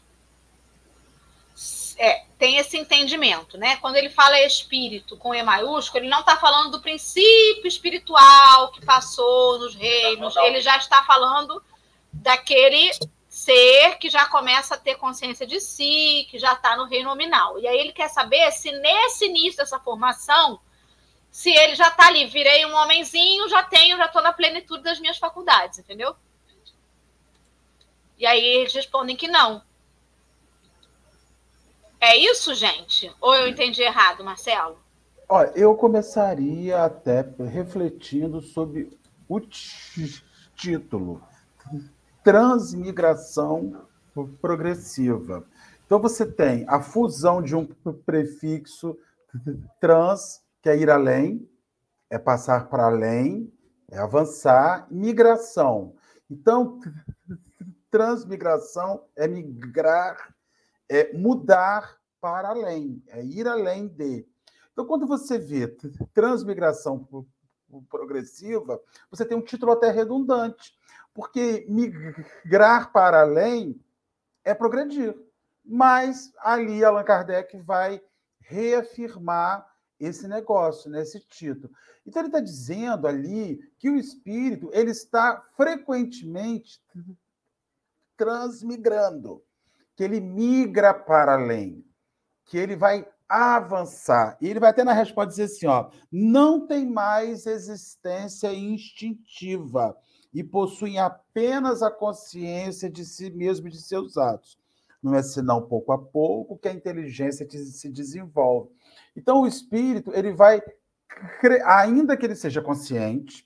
É, 1.97 2.25
tem 2.39 2.57
esse 2.57 2.77
entendimento, 2.77 3.57
né? 3.57 3.77
Quando 3.77 3.95
ele 3.95 4.09
fala 4.09 4.41
espírito 4.41 5.15
com 5.15 5.33
E 5.33 5.43
maiúsculo, 5.43 6.03
ele 6.03 6.09
não 6.09 6.21
está 6.21 6.35
falando 6.37 6.71
do 6.71 6.81
princípio 6.81 7.67
espiritual 7.67 8.71
que 8.71 8.83
passou 8.83 9.59
nos 9.59 9.75
reinos, 9.75 10.35
ele 10.37 10.59
já 10.59 10.77
está 10.77 11.03
falando 11.03 11.63
daquele 12.11 12.91
ser 13.29 13.97
que 13.97 14.09
já 14.09 14.27
começa 14.27 14.75
a 14.75 14.77
ter 14.77 14.95
consciência 14.95 15.45
de 15.45 15.59
si, 15.59 16.27
que 16.29 16.37
já 16.37 16.53
está 16.53 16.75
no 16.75 16.85
reino 16.85 17.09
nominal. 17.09 17.59
E 17.59 17.67
aí 17.67 17.77
ele 17.77 17.91
quer 17.91 18.07
saber 18.07 18.51
se 18.51 18.71
nesse 18.71 19.25
início 19.25 19.57
dessa 19.57 19.79
formação, 19.79 20.59
se 21.31 21.49
ele 21.49 21.75
já 21.75 21.87
está 21.87 22.07
ali, 22.07 22.27
virei 22.27 22.65
um 22.65 22.75
homenzinho, 22.75 23.49
já 23.49 23.63
tenho, 23.63 23.97
já 23.97 24.05
estou 24.05 24.21
na 24.21 24.33
plenitude 24.33 24.83
das 24.83 24.99
minhas 24.99 25.17
faculdades, 25.17 25.79
entendeu? 25.79 26.15
E 28.23 28.25
aí 28.25 28.41
eles 28.41 28.73
respondem 28.73 29.17
que 29.17 29.27
não. 29.27 29.61
É 31.99 32.15
isso, 32.15 32.55
gente? 32.55 33.13
Ou 33.19 33.35
eu 33.35 33.49
entendi 33.49 33.81
errado, 33.81 34.23
Marcelo? 34.23 34.77
Olha, 35.27 35.51
eu 35.57 35.75
começaria 35.75 36.85
até 36.85 37.21
refletindo 37.37 38.39
sobre 38.39 38.97
o 39.27 39.41
título 40.55 41.21
Transmigração 42.23 43.85
Progressiva. 44.39 45.45
Então 45.85 45.99
você 45.99 46.25
tem 46.25 46.63
a 46.69 46.81
fusão 46.81 47.41
de 47.41 47.53
um 47.53 47.65
prefixo 48.05 48.97
trans, 49.81 50.41
que 50.61 50.69
é 50.69 50.77
ir 50.77 50.89
além, 50.89 51.45
é 52.09 52.17
passar 52.17 52.69
para 52.69 52.85
além, 52.85 53.51
é 53.91 53.97
avançar, 53.99 54.87
migração. 54.89 55.93
Então, 56.31 56.79
transmigração 57.93 59.05
é 59.15 59.27
migrar, 59.27 60.35
é 60.89 61.13
mudar 61.13 61.99
para 62.19 62.49
além, 62.49 63.03
é 63.07 63.23
ir 63.23 63.47
além 63.47 63.87
de. 63.87 64.27
Então, 64.71 64.83
quando 64.83 65.05
você 65.05 65.37
vê 65.37 65.67
transmigração 66.11 67.07
progressiva, 67.87 68.81
você 69.11 69.23
tem 69.23 69.37
um 69.37 69.43
título 69.43 69.73
até 69.73 69.91
redundante, 69.91 70.73
porque 71.13 71.67
migrar 71.69 72.91
para 72.91 73.21
além 73.21 73.79
é 74.43 74.55
progredir. 74.55 75.15
Mas 75.63 76.33
ali 76.39 76.83
Allan 76.83 77.03
Kardec 77.03 77.55
vai 77.61 78.01
reafirmar 78.39 79.71
esse 79.99 80.27
negócio, 80.27 80.89
né, 80.89 81.03
título. 81.29 81.71
Então 82.07 82.23
ele 82.23 82.29
está 82.29 82.39
dizendo 82.39 83.07
ali 83.07 83.57
que 83.77 83.87
o 83.87 83.95
espírito 83.95 84.71
ele 84.73 84.89
está 84.89 85.45
frequentemente 85.55 86.81
transmigrando, 88.23 89.43
que 89.95 90.03
ele 90.03 90.21
migra 90.21 90.93
para 90.93 91.33
além, 91.33 91.85
que 92.45 92.57
ele 92.57 92.75
vai 92.75 93.05
avançar. 93.27 94.37
E 94.39 94.47
ele 94.47 94.59
vai 94.59 94.69
até 94.69 94.83
na 94.83 94.93
resposta 94.93 95.29
dizer 95.29 95.43
assim: 95.43 95.67
ó, 95.67 95.89
não 96.11 96.65
tem 96.65 96.89
mais 96.89 97.45
existência 97.45 98.53
instintiva 98.53 99.95
e 100.33 100.43
possuem 100.43 100.99
apenas 100.99 101.83
a 101.83 101.91
consciência 101.91 102.89
de 102.89 103.05
si 103.05 103.29
mesmo 103.29 103.67
e 103.67 103.71
de 103.71 103.81
seus 103.81 104.17
atos. 104.17 104.57
Não 105.01 105.13
é 105.13 105.21
senão 105.21 105.61
pouco 105.61 105.91
a 105.91 105.97
pouco 105.97 106.57
que 106.57 106.69
a 106.69 106.73
inteligência 106.73 107.45
se 107.49 107.89
desenvolve. 107.89 108.71
Então 109.15 109.41
o 109.41 109.47
espírito, 109.47 110.11
ele 110.15 110.31
vai 110.31 110.61
ainda 111.65 112.15
que 112.15 112.25
ele 112.25 112.35
seja 112.35 112.61
consciente, 112.61 113.45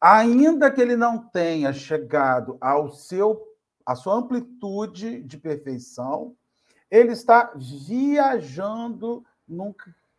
ainda 0.00 0.70
que 0.70 0.80
ele 0.80 0.96
não 0.96 1.18
tenha 1.28 1.72
chegado 1.72 2.56
ao 2.60 2.90
seu 2.90 3.46
a 3.84 3.96
sua 3.96 4.14
amplitude 4.14 5.20
de 5.22 5.36
perfeição, 5.36 6.36
ele 6.88 7.12
está 7.12 7.52
viajando 7.56 9.24
num 9.48 9.74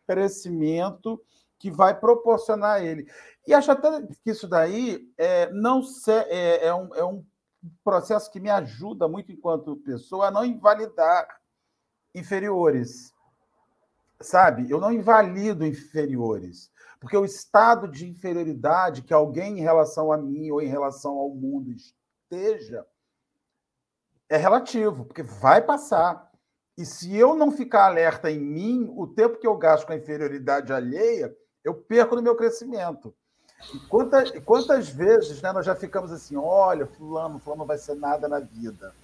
crescimento 0.06 1.22
que 1.58 1.70
vai 1.70 1.98
proporcionar 1.98 2.72
a 2.72 2.84
ele. 2.84 3.10
E 3.46 3.54
acho 3.54 3.70
até 3.70 4.02
que 4.02 4.30
isso 4.30 4.46
daí 4.46 5.08
é, 5.16 5.50
não 5.52 5.82
ser, 5.82 6.26
é, 6.28 6.66
é, 6.66 6.74
um, 6.74 6.94
é 6.94 7.04
um 7.04 7.24
processo 7.84 8.30
que 8.30 8.40
me 8.40 8.50
ajuda 8.50 9.08
muito 9.08 9.32
enquanto 9.32 9.76
pessoa 9.76 10.26
a 10.26 10.30
não 10.30 10.44
invalidar 10.44 11.40
inferiores. 12.14 13.14
Sabe? 14.20 14.70
Eu 14.70 14.80
não 14.80 14.92
invalido 14.92 15.64
inferiores. 15.64 16.70
Porque 17.02 17.16
o 17.16 17.24
estado 17.24 17.88
de 17.88 18.08
inferioridade 18.08 19.02
que 19.02 19.12
alguém 19.12 19.58
em 19.58 19.60
relação 19.60 20.12
a 20.12 20.16
mim 20.16 20.52
ou 20.52 20.62
em 20.62 20.68
relação 20.68 21.18
ao 21.18 21.30
mundo 21.30 21.72
esteja 21.72 22.86
é 24.28 24.36
relativo, 24.36 25.04
porque 25.04 25.20
vai 25.20 25.60
passar. 25.60 26.30
E 26.78 26.86
se 26.86 27.12
eu 27.16 27.34
não 27.34 27.50
ficar 27.50 27.86
alerta 27.86 28.30
em 28.30 28.38
mim, 28.38 28.94
o 28.96 29.04
tempo 29.04 29.40
que 29.40 29.46
eu 29.48 29.56
gasto 29.56 29.84
com 29.84 29.92
a 29.92 29.96
inferioridade 29.96 30.72
alheia, 30.72 31.36
eu 31.64 31.74
perco 31.74 32.14
no 32.14 32.22
meu 32.22 32.36
crescimento. 32.36 33.12
E 33.74 33.80
quantas, 33.88 34.30
quantas 34.44 34.88
vezes 34.88 35.42
né, 35.42 35.50
nós 35.50 35.66
já 35.66 35.74
ficamos 35.74 36.12
assim: 36.12 36.36
olha, 36.36 36.86
Fulano, 36.86 37.40
Fulano 37.40 37.66
vai 37.66 37.78
ser 37.78 37.96
nada 37.96 38.28
na 38.28 38.38
vida. 38.38 38.94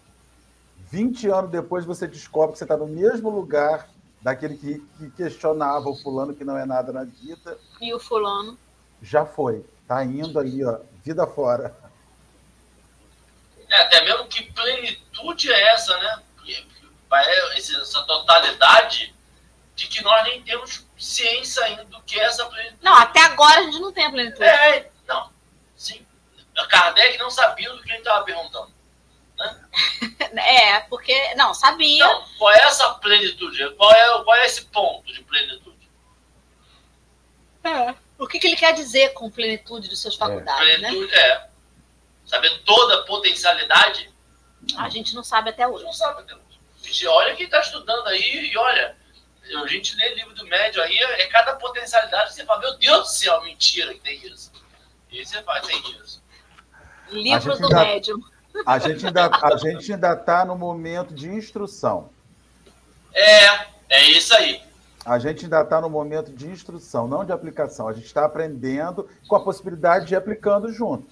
20 0.88 1.28
anos 1.31 1.50
depois 1.50 1.85
você 1.85 2.07
descobre 2.07 2.52
que 2.52 2.59
você 2.59 2.64
está 2.64 2.76
no 2.76 2.87
mesmo 2.87 3.28
lugar 3.28 3.88
daquele 4.28 4.56
que, 4.58 4.78
que, 4.99 5.11
questionava 5.12 5.88
o 5.88 5.97
fulano 5.97 6.35
que 6.35 6.44
não 6.44 6.56
é 6.56 6.66
nada 6.66 6.92
na 6.92 7.04
vida. 7.04 7.58
E 7.80 7.94
o 7.94 7.99
fulano? 7.99 8.58
Já 9.00 9.25
foi. 9.25 9.64
Está 9.82 10.04
indo 10.04 10.38
aí, 10.38 10.62
ó, 10.64 10.80
vida 11.02 11.26
fora. 11.26 11.75
É, 13.70 13.80
até 13.82 14.04
mesmo 14.04 14.26
que 14.26 14.52
plenitude 14.52 15.50
é 15.50 15.73
essa, 15.73 15.97
né? 15.99 16.23
Essa 17.11 18.02
totalidade 18.02 19.14
de 19.75 19.87
que 19.87 20.02
nós 20.02 20.25
nem 20.25 20.42
temos 20.42 20.87
ciência 20.99 21.64
ainda 21.64 21.85
do 21.85 22.02
que 22.02 22.20
é 22.20 22.25
essa 22.25 22.44
plenitude. 22.47 22.78
Não, 22.82 22.94
até 22.94 23.20
agora 23.20 23.61
a 23.61 23.62
gente 23.62 23.80
não 23.80 23.92
tem 23.92 24.04
a 24.04 24.11
plenitude. 24.11 24.44
É, 24.44 24.90
não. 25.06 25.30
Sim. 25.76 26.04
Kardec 26.68 27.16
não 27.18 27.30
sabia 27.30 27.70
do 27.73 27.82
que 27.82 27.90
a 27.90 27.94
gente 27.94 28.00
estava 28.00 28.25
perguntando. 28.25 28.70
É, 30.37 30.80
porque. 30.80 31.35
Não, 31.35 31.54
sabia. 31.54 32.06
Não, 32.06 32.25
qual 32.38 32.52
é 32.52 32.58
essa 32.62 32.90
plenitude? 32.94 33.70
Qual 33.76 33.90
é, 33.92 34.25
qual 34.25 34.37
é 34.37 34.47
esse 34.47 34.64
ponto 34.66 35.12
de 35.12 35.23
plenitude? 35.23 35.88
É. 37.64 37.94
O 38.18 38.26
que, 38.26 38.38
que 38.38 38.47
ele 38.47 38.56
quer 38.56 38.73
dizer 38.75 39.12
com 39.14 39.30
plenitude 39.30 39.88
de 39.88 39.97
suas 39.97 40.16
faculdades, 40.16 40.80
né? 40.80 40.88
Plenitude 40.88 41.14
é. 41.14 41.49
Saber 42.26 42.58
toda 42.64 42.97
a 43.00 43.02
potencialidade. 43.04 44.11
A 44.76 44.88
gente 44.88 45.14
não 45.14 45.23
sabe 45.23 45.50
até 45.50 45.62
A 45.62 45.68
hoje. 45.68 45.78
gente 45.78 45.87
não 45.87 45.92
sabe 45.92 46.20
até 46.23 46.35
hoje. 46.35 46.44
A 46.82 46.87
gente 46.87 47.06
olha 47.06 47.37
quem 47.37 47.47
está 47.47 47.61
estudando 47.61 48.06
aí 48.08 48.50
e 48.50 48.56
olha. 48.58 48.97
A 49.62 49.66
gente 49.66 49.97
lê 49.97 50.14
livro 50.14 50.35
do 50.35 50.44
médio 50.47 50.82
aí, 50.82 50.94
é 50.99 51.26
cada 51.28 51.54
potencialidade, 51.56 52.35
você 52.35 52.44
fala, 52.44 52.61
meu 52.61 52.76
Deus 52.76 52.99
do 52.99 53.06
céu, 53.06 53.40
mentira 53.42 53.94
que 53.94 54.00
tem 54.00 54.26
isso. 54.26 54.52
E 55.11 55.25
você 55.25 55.42
faz, 55.42 55.66
tem 55.66 55.78
isso. 56.02 56.23
Livro 57.08 57.56
do 57.56 57.64
ainda- 57.64 57.85
médium. 57.85 58.20
A 58.67 58.79
gente 58.79 59.07
ainda 59.07 59.27
a 59.27 59.57
gente 59.57 59.93
ainda 59.93 60.12
está 60.12 60.45
no 60.45 60.57
momento 60.57 61.15
de 61.15 61.29
instrução. 61.29 62.11
É, 63.15 63.67
é 63.88 64.11
isso 64.11 64.35
aí. 64.35 64.62
A 65.05 65.19
gente 65.19 65.45
ainda 65.45 65.62
está 65.62 65.81
no 65.81 65.88
momento 65.88 66.33
de 66.33 66.49
instrução, 66.49 67.09
não 67.09 67.25
de 67.25 67.33
aplicação. 67.33 67.88
A 67.88 67.93
gente 67.93 68.07
está 68.07 68.25
aprendendo 68.25 69.09
com 69.27 69.37
a 69.37 69.41
possibilidade 69.41 70.07
de 70.07 70.15
ir 70.15 70.17
aplicando 70.17 70.71
junto. 70.73 71.07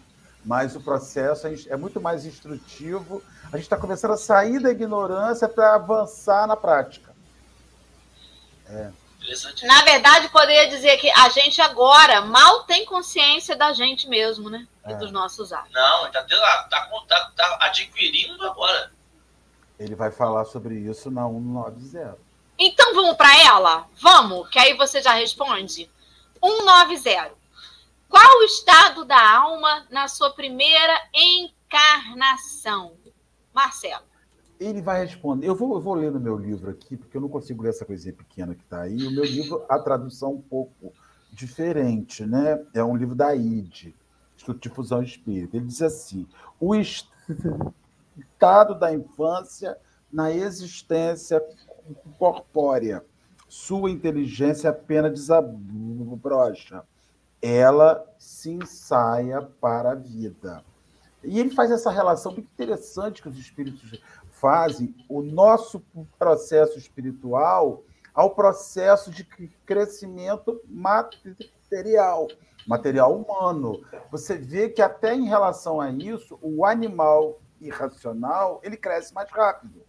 Mas 0.44 0.76
o 0.76 0.80
processo 0.80 1.46
é 1.46 1.54
é 1.68 1.76
muito 1.76 2.00
mais 2.00 2.24
instrutivo. 2.26 3.22
A 3.44 3.56
gente 3.56 3.64
está 3.64 3.76
começando 3.76 4.12
a 4.12 4.16
sair 4.16 4.60
da 4.60 4.70
ignorância 4.70 5.48
para 5.48 5.74
avançar 5.74 6.46
na 6.46 6.56
prática. 6.56 7.14
Interessante. 8.64 9.05
Na 9.66 9.82
verdade, 9.82 10.28
poderia 10.28 10.68
dizer 10.68 10.96
que 10.98 11.10
a 11.10 11.28
gente 11.28 11.60
agora 11.60 12.20
mal 12.22 12.64
tem 12.64 12.84
consciência 12.84 13.56
da 13.56 13.72
gente 13.72 14.08
mesmo, 14.08 14.48
né? 14.50 14.66
E 14.86 14.92
É. 14.92 14.96
dos 14.96 15.10
nossos 15.10 15.52
atos. 15.52 15.72
Não, 15.72 16.10
tá, 16.10 16.22
tendo- 16.22 16.40
tá, 16.40 16.90
tá, 17.08 17.32
tá 17.36 17.58
adquirindo 17.62 18.44
agora. 18.46 18.92
Ele 19.78 19.94
vai 19.94 20.10
falar 20.10 20.44
sobre 20.44 20.74
isso 20.76 21.10
na 21.10 21.26
190. 21.26 22.16
Então 22.58 22.94
vamos 22.94 23.16
para 23.16 23.36
ela? 23.44 23.86
Vamos, 24.00 24.48
que 24.48 24.58
aí 24.58 24.74
você 24.74 25.02
já 25.02 25.12
responde. 25.12 25.90
190. 26.42 27.32
Qual 28.08 28.38
o 28.38 28.42
estado 28.44 29.04
da 29.04 29.36
alma 29.38 29.86
na 29.90 30.08
sua 30.08 30.30
primeira 30.30 30.98
encarnação? 31.12 32.96
Marcelo. 33.52 34.04
Ele 34.58 34.80
vai 34.80 35.04
responder. 35.04 35.46
Eu 35.46 35.54
vou, 35.54 35.74
eu 35.74 35.80
vou 35.80 35.94
ler 35.94 36.10
no 36.10 36.20
meu 36.20 36.36
livro 36.36 36.70
aqui, 36.70 36.96
porque 36.96 37.16
eu 37.16 37.20
não 37.20 37.28
consigo 37.28 37.62
ler 37.62 37.70
essa 37.70 37.84
coisinha 37.84 38.14
pequena 38.14 38.54
que 38.54 38.62
está 38.62 38.82
aí. 38.82 39.06
O 39.06 39.10
meu 39.10 39.24
livro, 39.24 39.64
a 39.68 39.78
tradução 39.78 40.30
é 40.30 40.34
um 40.34 40.40
pouco 40.40 40.92
diferente, 41.32 42.24
né? 42.24 42.64
É 42.72 42.82
um 42.82 42.96
livro 42.96 43.14
da 43.14 43.34
ID, 43.34 43.92
Instituto 44.34 44.60
de 44.60 44.68
Fusão 44.68 45.02
Espírita. 45.02 45.56
Ele 45.56 45.66
diz 45.66 45.82
assim: 45.82 46.26
o 46.58 46.74
estado 46.74 48.78
da 48.78 48.94
infância 48.94 49.76
na 50.12 50.32
existência 50.32 51.42
corpórea. 52.18 53.04
Sua 53.48 53.90
inteligência 53.90 54.70
apenas 54.70 55.12
desabrocha. 55.12 56.82
Ela 57.40 58.04
se 58.18 58.50
ensaia 58.50 59.42
para 59.42 59.92
a 59.92 59.94
vida. 59.94 60.64
E 61.22 61.38
ele 61.38 61.50
faz 61.50 61.70
essa 61.70 61.90
relação 61.90 62.32
muito 62.32 62.48
interessante 62.52 63.22
que 63.22 63.28
os 63.28 63.38
espíritos 63.38 64.00
fazem, 64.36 64.94
o 65.08 65.22
nosso 65.22 65.82
processo 66.18 66.78
espiritual 66.78 67.82
ao 68.14 68.30
processo 68.30 69.10
de 69.10 69.24
crescimento 69.66 70.60
material, 70.66 72.28
material 72.66 73.14
humano. 73.14 73.82
Você 74.10 74.36
vê 74.36 74.68
que 74.68 74.80
até 74.80 75.14
em 75.14 75.26
relação 75.26 75.80
a 75.80 75.90
isso, 75.90 76.38
o 76.40 76.64
animal 76.64 77.38
irracional, 77.60 78.60
ele 78.62 78.76
cresce 78.76 79.12
mais 79.12 79.30
rápido. 79.30 79.82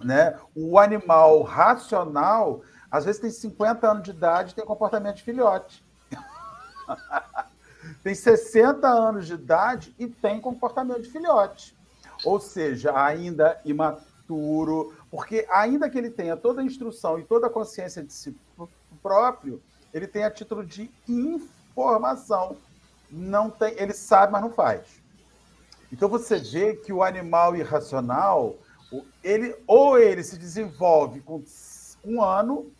Né? 0.00 0.38
O 0.54 0.78
animal 0.78 1.42
racional, 1.42 2.62
às 2.90 3.04
vezes 3.04 3.20
tem 3.20 3.30
50 3.30 3.90
anos 3.90 4.02
de 4.02 4.10
idade 4.10 4.52
e 4.52 4.54
tem 4.54 4.64
comportamento 4.64 5.16
de 5.16 5.22
filhote. 5.22 5.84
tem 8.02 8.14
60 8.14 8.86
anos 8.86 9.26
de 9.26 9.34
idade 9.34 9.94
e 9.98 10.06
tem 10.06 10.40
comportamento 10.40 11.02
de 11.02 11.10
filhote. 11.10 11.76
Ou 12.24 12.40
seja, 12.40 12.96
ainda 12.96 13.60
imaturo, 13.64 14.94
porque 15.10 15.46
ainda 15.50 15.88
que 15.88 15.98
ele 15.98 16.10
tenha 16.10 16.36
toda 16.36 16.60
a 16.60 16.64
instrução 16.64 17.18
e 17.18 17.24
toda 17.24 17.46
a 17.46 17.50
consciência 17.50 18.02
de 18.02 18.12
si 18.12 18.36
próprio, 19.02 19.62
ele 19.94 20.06
tem 20.06 20.24
a 20.24 20.30
título 20.30 20.64
de 20.64 20.90
informação. 21.08 22.56
Não 23.10 23.48
tem, 23.48 23.74
ele 23.78 23.92
sabe, 23.92 24.32
mas 24.32 24.42
não 24.42 24.50
faz. 24.50 25.00
Então 25.92 26.08
você 26.08 26.38
vê 26.38 26.74
que 26.74 26.92
o 26.92 27.02
animal 27.02 27.54
irracional, 27.54 28.56
ele 29.22 29.54
ou 29.66 29.98
ele 29.98 30.24
se 30.24 30.36
desenvolve 30.36 31.20
com 31.20 31.42
um 32.04 32.22
ano 32.22 32.70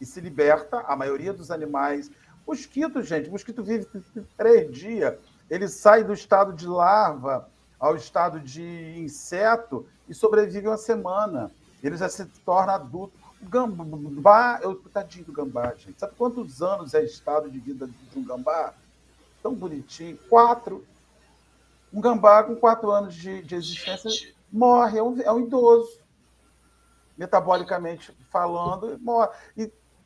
e 0.00 0.06
se 0.06 0.20
liberta. 0.20 0.78
A 0.86 0.94
maioria 0.94 1.32
dos 1.32 1.50
animais, 1.50 2.10
mosquito, 2.46 3.02
gente, 3.02 3.28
mosquito 3.28 3.62
vive 3.62 3.86
três 4.36 4.70
dias. 4.70 5.18
Ele 5.50 5.68
sai 5.68 6.04
do 6.04 6.12
estado 6.12 6.52
de 6.52 6.66
larva 6.66 7.48
ao 7.78 7.96
estado 7.96 8.40
de 8.40 8.98
inseto 8.98 9.86
e 10.08 10.14
sobrevive 10.14 10.66
uma 10.66 10.76
semana. 10.76 11.50
Ele 11.82 11.96
já 11.96 12.08
se 12.08 12.24
torna 12.44 12.74
adulto. 12.74 13.16
O 13.40 13.46
gambá, 13.46 14.58
eu, 14.62 14.74
tadinho 14.90 15.26
do 15.26 15.32
gambá, 15.32 15.74
gente. 15.74 16.00
Sabe 16.00 16.14
quantos 16.16 16.62
anos 16.62 16.94
é 16.94 17.04
estado 17.04 17.50
de 17.50 17.58
vida 17.58 17.86
de 17.86 18.18
um 18.18 18.24
gambá? 18.24 18.72
Tão 19.42 19.54
bonitinho. 19.54 20.18
Quatro. 20.28 20.84
Um 21.92 22.00
gambá 22.00 22.42
com 22.42 22.56
quatro 22.56 22.90
anos 22.90 23.14
de, 23.14 23.42
de 23.42 23.54
existência 23.54 24.10
Gente, 24.10 24.36
morre, 24.50 24.98
é 24.98 25.02
um, 25.02 25.20
é 25.20 25.32
um 25.32 25.40
idoso. 25.40 26.00
Metabolicamente 27.16 28.12
falando, 28.30 28.98
morre. 28.98 29.30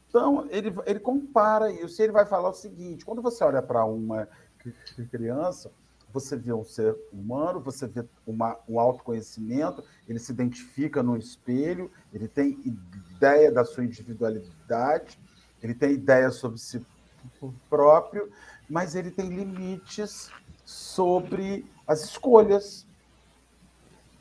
Então, 0.09 0.47
ele, 0.51 0.75
ele 0.87 1.01
compara 1.01 1.73
isso. 1.73 2.01
E 2.01 2.05
ele 2.05 2.13
vai 2.13 2.27
falar 2.27 2.51
o 2.51 2.55
seguinte: 2.55 3.05
quando 3.05 3.23
você 3.23 3.43
olha 3.45 3.63
para 3.63 3.85
uma 3.85 4.29
criança, 5.11 5.71
você 6.13 6.37
vê 6.37 6.53
um 6.53 6.65
ser 6.65 6.97
humano, 7.13 7.61
você 7.61 7.87
vê 7.87 8.05
uma, 8.27 8.59
um 8.69 8.79
autoconhecimento, 8.79 9.85
ele 10.09 10.19
se 10.19 10.33
identifica 10.33 11.03
no 11.03 11.17
espelho, 11.17 11.91
ele 12.13 12.29
tem 12.29 12.59
ideia 12.65 13.51
da 13.51 13.65
sua 13.65 13.85
individualidade, 13.85 15.19
ele 15.63 15.75
tem 15.75 15.93
ideia 15.93 16.31
sobre 16.31 16.59
si 16.59 16.85
próprio, 17.69 18.31
mas 18.69 18.95
ele 18.95 19.11
tem 19.11 19.29
limites 19.29 20.31
sobre 20.65 21.71
as 21.87 22.03
escolhas. 22.05 22.87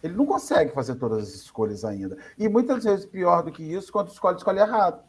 Ele 0.02 0.16
não 0.16 0.26
consegue 0.26 0.74
fazer 0.74 0.96
todas 0.96 1.24
as 1.24 1.30
escolhas 1.36 1.84
ainda. 1.84 2.18
E 2.38 2.48
muitas 2.48 2.84
vezes, 2.84 3.06
pior 3.06 3.44
do 3.44 3.52
que 3.52 3.64
isso, 3.64 3.92
quando 3.92 4.10
escolhe, 4.10 4.38
escolhe 4.38 4.60
errado. 4.60 5.04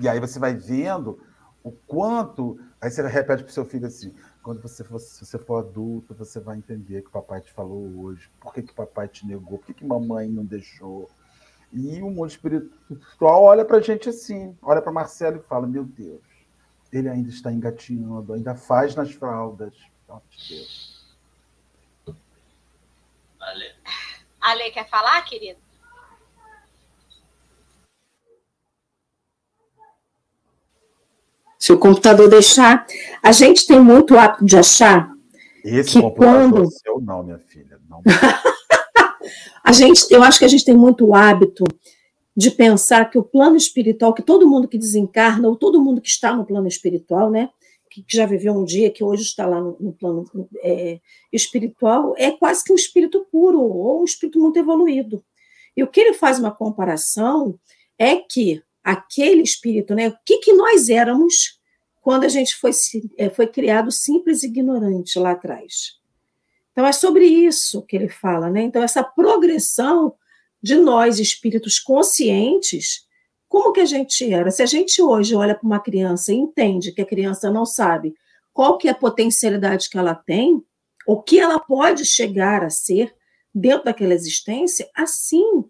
E 0.00 0.08
aí 0.08 0.18
você 0.18 0.38
vai 0.38 0.54
vendo 0.54 1.20
o 1.62 1.70
quanto. 1.70 2.58
Aí 2.80 2.90
você 2.90 3.06
repete 3.06 3.44
para 3.44 3.50
o 3.50 3.54
seu 3.54 3.64
filho 3.64 3.86
assim: 3.86 4.14
quando 4.44 4.60
você 4.60 4.84
for, 4.84 4.98
se 4.98 5.24
você 5.24 5.38
for 5.38 5.56
adulto, 5.56 6.14
você 6.14 6.38
vai 6.38 6.58
entender 6.58 7.00
que 7.00 7.08
o 7.08 7.12
papai 7.12 7.40
te 7.40 7.50
falou 7.50 8.04
hoje, 8.04 8.30
por 8.38 8.52
que, 8.52 8.62
que 8.62 8.72
o 8.72 8.74
papai 8.74 9.08
te 9.08 9.26
negou, 9.26 9.58
por 9.58 9.64
que, 9.64 9.72
que 9.72 9.86
mamãe 9.86 10.28
não 10.28 10.44
deixou. 10.44 11.10
E 11.72 12.02
o 12.02 12.10
mundo 12.10 12.28
espiritual 12.28 13.42
olha 13.42 13.64
para 13.64 13.78
a 13.78 13.80
gente 13.80 14.10
assim, 14.10 14.56
olha 14.60 14.82
para 14.82 14.92
Marcelo 14.92 15.38
e 15.38 15.48
fala: 15.48 15.66
Meu 15.66 15.82
Deus, 15.82 16.20
ele 16.92 17.08
ainda 17.08 17.30
está 17.30 17.50
engatinhando, 17.50 18.34
ainda 18.34 18.54
faz 18.54 18.94
nas 18.94 19.10
fraldas. 19.12 19.74
Oh, 20.06 20.20
Deus. 20.48 21.16
Ale. 23.40 23.74
Ale, 24.40 24.70
quer 24.72 24.88
falar, 24.88 25.22
querido? 25.22 25.63
Se 31.64 31.72
o 31.72 31.78
computador 31.78 32.28
deixar, 32.28 32.86
a 33.22 33.32
gente 33.32 33.66
tem 33.66 33.80
muito 33.80 34.18
hábito 34.18 34.44
de 34.44 34.54
achar 34.54 35.10
Esse 35.64 35.92
Que 35.94 36.02
computador 36.02 36.50
quando- 36.50 36.70
seu, 36.70 37.00
não, 37.00 37.22
minha 37.22 37.38
filha. 37.38 37.80
Não. 37.88 38.02
A 39.64 39.72
gente, 39.72 40.12
eu 40.12 40.22
acho 40.22 40.38
que 40.38 40.44
a 40.44 40.48
gente 40.48 40.62
tem 40.62 40.76
muito 40.76 41.14
hábito 41.14 41.64
de 42.36 42.50
pensar 42.50 43.08
que 43.08 43.16
o 43.16 43.22
plano 43.22 43.56
espiritual, 43.56 44.12
que 44.12 44.20
todo 44.22 44.46
mundo 44.46 44.68
que 44.68 44.76
desencarna, 44.76 45.48
ou 45.48 45.56
todo 45.56 45.80
mundo 45.80 46.02
que 46.02 46.08
está 46.10 46.36
no 46.36 46.44
plano 46.44 46.68
espiritual, 46.68 47.30
né, 47.30 47.48
que, 47.90 48.02
que 48.02 48.14
já 48.14 48.26
viveu 48.26 48.52
um 48.52 48.62
dia, 48.62 48.90
que 48.90 49.02
hoje 49.02 49.22
está 49.22 49.46
lá 49.46 49.58
no, 49.58 49.74
no 49.80 49.94
plano 49.94 50.26
é, 50.62 51.00
espiritual, 51.32 52.14
é 52.18 52.30
quase 52.30 52.62
que 52.62 52.74
um 52.74 52.76
espírito 52.76 53.26
puro, 53.32 53.58
ou 53.62 54.02
um 54.02 54.04
espírito 54.04 54.38
muito 54.38 54.58
evoluído. 54.58 55.24
E 55.74 55.82
o 55.82 55.88
que 55.88 55.98
ele 55.98 56.12
faz 56.12 56.38
uma 56.38 56.50
comparação 56.50 57.58
é 57.98 58.16
que 58.16 58.62
aquele 58.84 59.42
espírito, 59.42 59.94
né, 59.94 60.08
o 60.08 60.16
que, 60.24 60.38
que 60.38 60.52
nós 60.52 60.90
éramos 60.90 61.58
quando 62.02 62.24
a 62.24 62.28
gente 62.28 62.54
foi, 62.56 62.70
eh, 63.16 63.30
foi 63.30 63.46
criado 63.46 63.90
simples 63.90 64.42
e 64.42 64.46
ignorante 64.46 65.18
lá 65.18 65.30
atrás. 65.30 65.98
Então, 66.70 66.84
é 66.84 66.92
sobre 66.92 67.24
isso 67.24 67.80
que 67.82 67.96
ele 67.96 68.10
fala, 68.10 68.50
né? 68.50 68.60
Então, 68.62 68.82
essa 68.82 69.02
progressão 69.02 70.14
de 70.62 70.74
nós, 70.74 71.18
espíritos 71.18 71.78
conscientes, 71.78 73.06
como 73.48 73.72
que 73.72 73.80
a 73.80 73.86
gente 73.86 74.30
era? 74.30 74.50
Se 74.50 74.62
a 74.62 74.66
gente 74.66 75.00
hoje 75.00 75.34
olha 75.34 75.54
para 75.54 75.66
uma 75.66 75.80
criança 75.80 76.32
e 76.32 76.36
entende 76.36 76.92
que 76.92 77.00
a 77.00 77.06
criança 77.06 77.50
não 77.50 77.64
sabe 77.64 78.14
qual 78.52 78.76
que 78.76 78.88
é 78.88 78.90
a 78.90 78.94
potencialidade 78.94 79.88
que 79.88 79.96
ela 79.96 80.14
tem, 80.14 80.62
o 81.06 81.22
que 81.22 81.38
ela 81.38 81.58
pode 81.58 82.04
chegar 82.04 82.62
a 82.64 82.70
ser 82.70 83.14
dentro 83.54 83.84
daquela 83.84 84.12
existência, 84.12 84.90
assim 84.94 85.64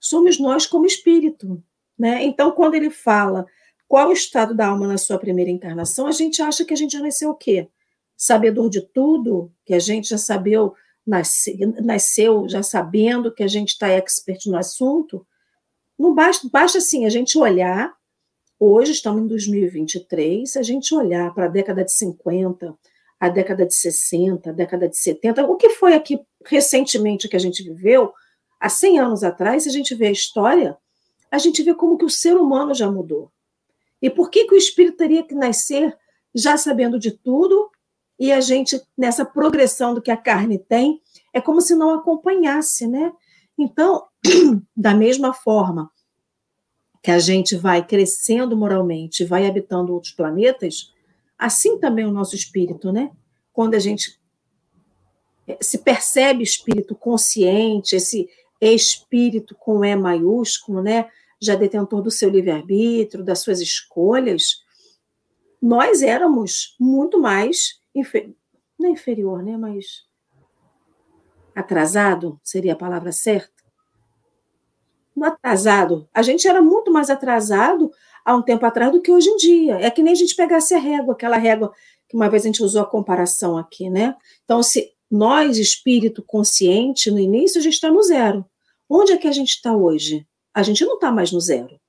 somos 0.00 0.38
nós 0.38 0.66
como 0.66 0.84
espírito. 0.84 1.62
Né? 1.98 2.24
Então, 2.24 2.52
quando 2.52 2.74
ele 2.74 2.90
fala 2.90 3.46
qual 3.92 4.08
o 4.08 4.12
estado 4.12 4.54
da 4.54 4.68
alma 4.68 4.88
na 4.88 4.96
sua 4.96 5.18
primeira 5.18 5.50
encarnação, 5.50 6.06
a 6.06 6.12
gente 6.12 6.40
acha 6.40 6.64
que 6.64 6.72
a 6.72 6.76
gente 6.76 6.92
já 6.92 7.00
nasceu 7.00 7.28
o 7.28 7.34
quê? 7.34 7.68
Sabedor 8.16 8.70
de 8.70 8.80
tudo, 8.80 9.52
que 9.66 9.74
a 9.74 9.78
gente 9.78 10.08
já 10.08 10.16
sabeu, 10.16 10.72
nasce, 11.06 11.58
nasceu 11.84 12.48
já 12.48 12.62
sabendo 12.62 13.34
que 13.34 13.42
a 13.42 13.46
gente 13.46 13.72
está 13.72 13.88
expert 13.88 14.46
no 14.46 14.56
assunto. 14.56 15.26
Não 15.98 16.14
basta, 16.14 16.48
basta 16.50 16.78
assim 16.78 17.04
a 17.04 17.10
gente 17.10 17.36
olhar, 17.36 17.94
hoje 18.58 18.92
estamos 18.92 19.22
em 19.22 19.26
2023, 19.26 20.56
a 20.56 20.62
gente 20.62 20.94
olhar 20.94 21.34
para 21.34 21.44
a 21.44 21.48
década 21.48 21.84
de 21.84 21.92
50, 21.92 22.74
a 23.20 23.28
década 23.28 23.66
de 23.66 23.74
60, 23.74 24.48
a 24.48 24.52
década 24.54 24.88
de 24.88 24.96
70, 24.96 25.44
o 25.44 25.56
que 25.56 25.68
foi 25.68 25.92
aqui 25.92 26.18
recentemente 26.46 27.28
que 27.28 27.36
a 27.36 27.38
gente 27.38 27.62
viveu, 27.62 28.10
há 28.58 28.70
100 28.70 28.98
anos 29.00 29.22
atrás, 29.22 29.64
se 29.64 29.68
a 29.68 29.72
gente 29.72 29.94
vê 29.94 30.06
a 30.06 30.12
história, 30.12 30.78
a 31.32 31.38
gente 31.38 31.62
vê 31.62 31.74
como 31.74 31.96
que 31.96 32.04
o 32.04 32.10
ser 32.10 32.36
humano 32.36 32.74
já 32.74 32.90
mudou. 32.90 33.32
E 34.02 34.10
por 34.10 34.28
que, 34.28 34.44
que 34.44 34.54
o 34.54 34.58
espírito 34.58 34.98
teria 34.98 35.22
que 35.22 35.34
nascer 35.34 35.96
já 36.34 36.58
sabendo 36.58 36.98
de 36.98 37.10
tudo 37.10 37.70
e 38.18 38.30
a 38.30 38.38
gente, 38.40 38.78
nessa 38.96 39.24
progressão 39.24 39.94
do 39.94 40.02
que 40.02 40.10
a 40.10 40.16
carne 40.16 40.58
tem, 40.58 41.00
é 41.32 41.40
como 41.40 41.62
se 41.62 41.74
não 41.74 41.94
acompanhasse, 41.94 42.86
né? 42.86 43.10
Então, 43.56 44.06
da 44.76 44.94
mesma 44.94 45.32
forma 45.32 45.90
que 47.02 47.10
a 47.10 47.18
gente 47.18 47.56
vai 47.56 47.84
crescendo 47.84 48.54
moralmente, 48.54 49.24
vai 49.24 49.46
habitando 49.46 49.94
outros 49.94 50.12
planetas, 50.12 50.92
assim 51.38 51.78
também 51.78 52.04
o 52.04 52.12
nosso 52.12 52.36
espírito, 52.36 52.92
né? 52.92 53.10
Quando 53.54 53.74
a 53.74 53.78
gente 53.78 54.20
eh, 55.48 55.58
se 55.62 55.78
percebe 55.78 56.42
espírito 56.42 56.94
consciente, 56.94 57.96
esse 57.96 58.28
espírito 58.60 59.56
com 59.58 59.82
E 59.82 59.96
maiúsculo, 59.96 60.82
né? 60.82 61.08
Já 61.42 61.56
detentor 61.56 62.00
do 62.00 62.10
seu 62.10 62.30
livre-arbítrio, 62.30 63.24
das 63.24 63.40
suas 63.40 63.60
escolhas, 63.60 64.62
nós 65.60 66.00
éramos 66.00 66.76
muito 66.78 67.18
mais 67.18 67.80
inferior, 67.92 68.34
não 68.78 68.88
é 68.88 68.92
inferior, 68.92 69.42
né? 69.42 69.56
Mas 69.56 70.04
atrasado 71.52 72.40
seria 72.44 72.74
a 72.74 72.76
palavra 72.76 73.10
certa. 73.10 73.50
No 75.16 75.26
atrasado, 75.26 76.08
a 76.14 76.22
gente 76.22 76.46
era 76.46 76.62
muito 76.62 76.92
mais 76.92 77.10
atrasado 77.10 77.90
há 78.24 78.36
um 78.36 78.42
tempo 78.42 78.64
atrás 78.64 78.92
do 78.92 79.02
que 79.02 79.10
hoje 79.10 79.28
em 79.28 79.36
dia. 79.36 79.74
É 79.80 79.90
que 79.90 80.02
nem 80.02 80.12
a 80.12 80.16
gente 80.16 80.36
pegasse 80.36 80.74
a 80.74 80.78
régua, 80.78 81.14
aquela 81.14 81.36
régua 81.36 81.72
que 82.08 82.16
uma 82.16 82.30
vez 82.30 82.44
a 82.44 82.46
gente 82.46 82.62
usou 82.62 82.82
a 82.82 82.86
comparação 82.86 83.58
aqui, 83.58 83.90
né? 83.90 84.16
Então, 84.44 84.62
se 84.62 84.92
nós, 85.10 85.58
espírito 85.58 86.22
consciente, 86.22 87.10
no 87.10 87.18
início, 87.18 87.58
a 87.58 87.62
gente 87.62 87.74
está 87.74 87.90
no 87.90 88.02
zero. 88.02 88.44
Onde 88.88 89.12
é 89.12 89.16
que 89.16 89.28
a 89.28 89.32
gente 89.32 89.50
está 89.50 89.76
hoje? 89.76 90.26
A 90.54 90.62
gente 90.62 90.84
não 90.84 90.94
está 90.94 91.10
mais 91.10 91.32
no 91.32 91.40
zero. 91.40 91.80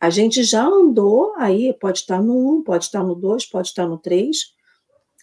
A 0.00 0.10
gente 0.10 0.42
já 0.42 0.64
andou 0.64 1.34
aí, 1.36 1.72
pode 1.72 2.00
estar 2.00 2.22
no 2.22 2.58
1, 2.58 2.62
pode 2.64 2.84
estar 2.84 3.02
no 3.02 3.14
2, 3.14 3.46
pode 3.46 3.68
estar 3.68 3.86
no 3.86 3.96
3. 3.96 4.36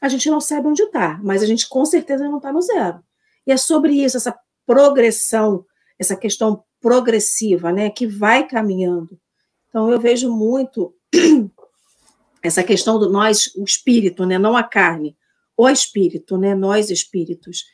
A 0.02 0.10
gente 0.10 0.30
não 0.30 0.42
sabe 0.42 0.68
onde 0.68 0.82
está, 0.82 1.20
mas 1.24 1.44
a 1.44 1.46
gente 1.46 1.70
com 1.70 1.86
certeza 1.86 2.28
não 2.28 2.38
está 2.38 2.52
no 2.52 2.62
zero. 2.62 3.04
E 3.46 3.52
é 3.52 3.58
sobre 3.58 3.94
isso, 3.94 4.18
essa 4.18 4.36
progressão, 4.66 5.66
essa 6.00 6.16
questão 6.16 6.64
progressiva, 6.80 7.72
né, 7.72 7.90
que 7.92 8.08
vai 8.08 8.48
caminhando. 8.48 9.20
Então, 9.70 9.92
eu 9.92 10.00
vejo 10.00 10.32
muito 10.32 10.96
essa 12.42 12.64
questão 12.64 12.98
do 12.98 13.10
nós, 13.10 13.54
o 13.56 13.64
espírito, 13.64 14.26
né, 14.26 14.40
não 14.40 14.58
a 14.58 14.64
carne, 14.64 15.16
o 15.56 15.70
espírito, 15.70 16.38
né, 16.38 16.56
nós 16.56 16.90
espíritos, 16.90 17.66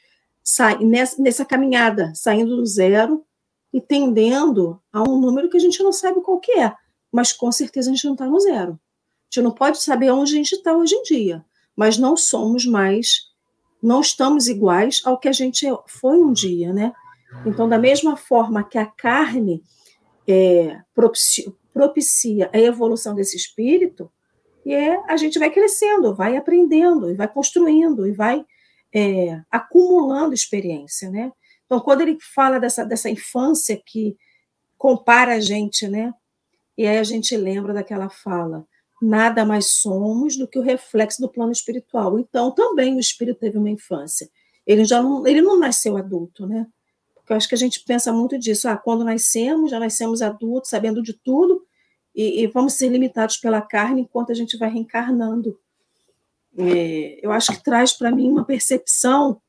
nessa, 0.81 1.21
nessa 1.21 1.45
caminhada, 1.45 2.11
saindo 2.13 2.57
do 2.57 2.65
zero 2.65 3.25
e 3.77 3.81
tendendo 3.81 4.81
a 4.91 5.03
um 5.03 5.19
número 5.19 5.47
que 5.51 5.55
a 5.55 5.59
gente 5.59 5.83
não 5.83 5.93
sabe 5.93 6.19
qual 6.21 6.39
que 6.39 6.51
é, 6.53 6.73
mas 7.11 7.31
com 7.31 7.51
certeza 7.51 7.91
a 7.91 7.93
gente 7.93 8.05
não 8.05 8.13
está 8.13 8.25
no 8.25 8.39
zero. 8.39 8.71
A 8.71 9.25
gente 9.29 9.43
não 9.43 9.51
pode 9.51 9.79
saber 9.83 10.09
onde 10.09 10.33
a 10.33 10.35
gente 10.35 10.53
está 10.53 10.75
hoje 10.75 10.95
em 10.95 11.03
dia, 11.03 11.45
mas 11.75 11.95
não 11.95 12.17
somos 12.17 12.65
mais, 12.65 13.27
não 13.79 14.01
estamos 14.01 14.47
iguais 14.47 14.99
ao 15.05 15.19
que 15.19 15.27
a 15.27 15.31
gente 15.31 15.67
foi 15.85 16.17
um 16.17 16.33
dia, 16.33 16.73
né? 16.73 16.91
Então, 17.45 17.69
da 17.69 17.77
mesma 17.77 18.17
forma 18.17 18.63
que 18.63 18.79
a 18.79 18.85
carne 18.87 19.61
é, 20.27 20.79
propicia, 20.95 21.53
propicia 21.71 22.49
a 22.51 22.57
evolução 22.57 23.13
desse 23.13 23.37
espírito, 23.37 24.11
e 24.65 24.73
é, 24.73 24.99
a 25.07 25.15
gente 25.17 25.37
vai 25.37 25.51
crescendo, 25.51 26.15
vai 26.15 26.35
aprendendo, 26.35 27.11
e 27.11 27.13
vai 27.13 27.27
construindo, 27.27 28.07
e 28.07 28.11
vai 28.11 28.43
é, 28.91 29.39
acumulando 29.51 30.33
experiência, 30.33 31.11
né? 31.11 31.31
Então, 31.67 31.81
quando 31.81 32.01
ele 32.01 32.17
fala 32.33 32.59
dessa, 32.59 32.83
dessa 32.83 33.09
infância 33.09 33.79
que 33.85 34.17
compara 34.77 35.35
a 35.35 35.39
gente, 35.39 35.87
né? 35.87 36.13
E 36.77 36.87
aí 36.87 36.97
a 36.97 37.03
gente 37.03 37.35
lembra 37.35 37.73
daquela 37.73 38.09
fala: 38.09 38.65
nada 39.01 39.45
mais 39.45 39.73
somos 39.73 40.37
do 40.37 40.47
que 40.47 40.57
o 40.57 40.63
reflexo 40.63 41.21
do 41.21 41.29
plano 41.29 41.51
espiritual. 41.51 42.17
Então, 42.17 42.51
também 42.51 42.95
o 42.95 42.99
espírito 42.99 43.39
teve 43.39 43.57
uma 43.57 43.69
infância. 43.69 44.29
Ele 44.65 44.85
já 44.85 45.01
não, 45.01 45.27
ele 45.27 45.41
não 45.41 45.59
nasceu 45.59 45.97
adulto, 45.97 46.47
né? 46.47 46.65
Porque 47.13 47.33
eu 47.33 47.37
acho 47.37 47.49
que 47.49 47.55
a 47.55 47.57
gente 47.57 47.83
pensa 47.83 48.13
muito 48.13 48.39
disso. 48.39 48.69
Ah, 48.69 48.77
quando 48.77 49.03
nascemos, 49.03 49.71
já 49.71 49.79
nascemos 49.79 50.21
adultos, 50.21 50.69
sabendo 50.69 51.03
de 51.03 51.13
tudo, 51.13 51.65
e, 52.15 52.43
e 52.43 52.47
vamos 52.47 52.73
ser 52.73 52.87
limitados 52.87 53.37
pela 53.37 53.61
carne 53.61 54.01
enquanto 54.01 54.31
a 54.31 54.35
gente 54.35 54.57
vai 54.57 54.69
reencarnando. 54.69 55.59
É, 56.57 57.19
eu 57.21 57.31
acho 57.31 57.51
que 57.51 57.63
traz 57.63 57.93
para 57.93 58.09
mim 58.09 58.29
uma 58.29 58.45
percepção 58.45 59.41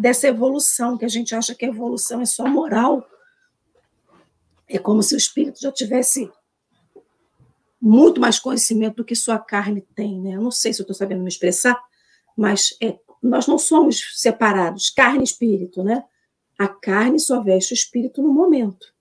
dessa 0.00 0.28
evolução, 0.28 0.96
que 0.96 1.04
a 1.04 1.08
gente 1.08 1.34
acha 1.34 1.54
que 1.54 1.64
a 1.64 1.68
evolução 1.68 2.22
é 2.22 2.24
só 2.24 2.46
moral. 2.48 3.06
É 4.66 4.78
como 4.78 5.02
se 5.02 5.14
o 5.14 5.18
espírito 5.18 5.60
já 5.60 5.70
tivesse 5.70 6.30
muito 7.80 8.20
mais 8.20 8.38
conhecimento 8.38 8.96
do 8.96 9.04
que 9.04 9.14
sua 9.14 9.38
carne 9.38 9.82
tem, 9.94 10.20
né? 10.20 10.36
Eu 10.36 10.42
não 10.42 10.50
sei 10.50 10.72
se 10.72 10.80
eu 10.80 10.84
estou 10.84 10.94
sabendo 10.94 11.22
me 11.22 11.28
expressar, 11.28 11.78
mas 12.36 12.76
é, 12.82 12.98
nós 13.22 13.46
não 13.46 13.58
somos 13.58 14.18
separados, 14.20 14.90
carne 14.90 15.20
e 15.20 15.24
espírito, 15.24 15.82
né? 15.82 16.04
A 16.58 16.68
carne 16.68 17.18
só 17.18 17.42
veste 17.42 17.72
o 17.72 17.74
espírito 17.74 18.22
no 18.22 18.32
momento. 18.32 18.94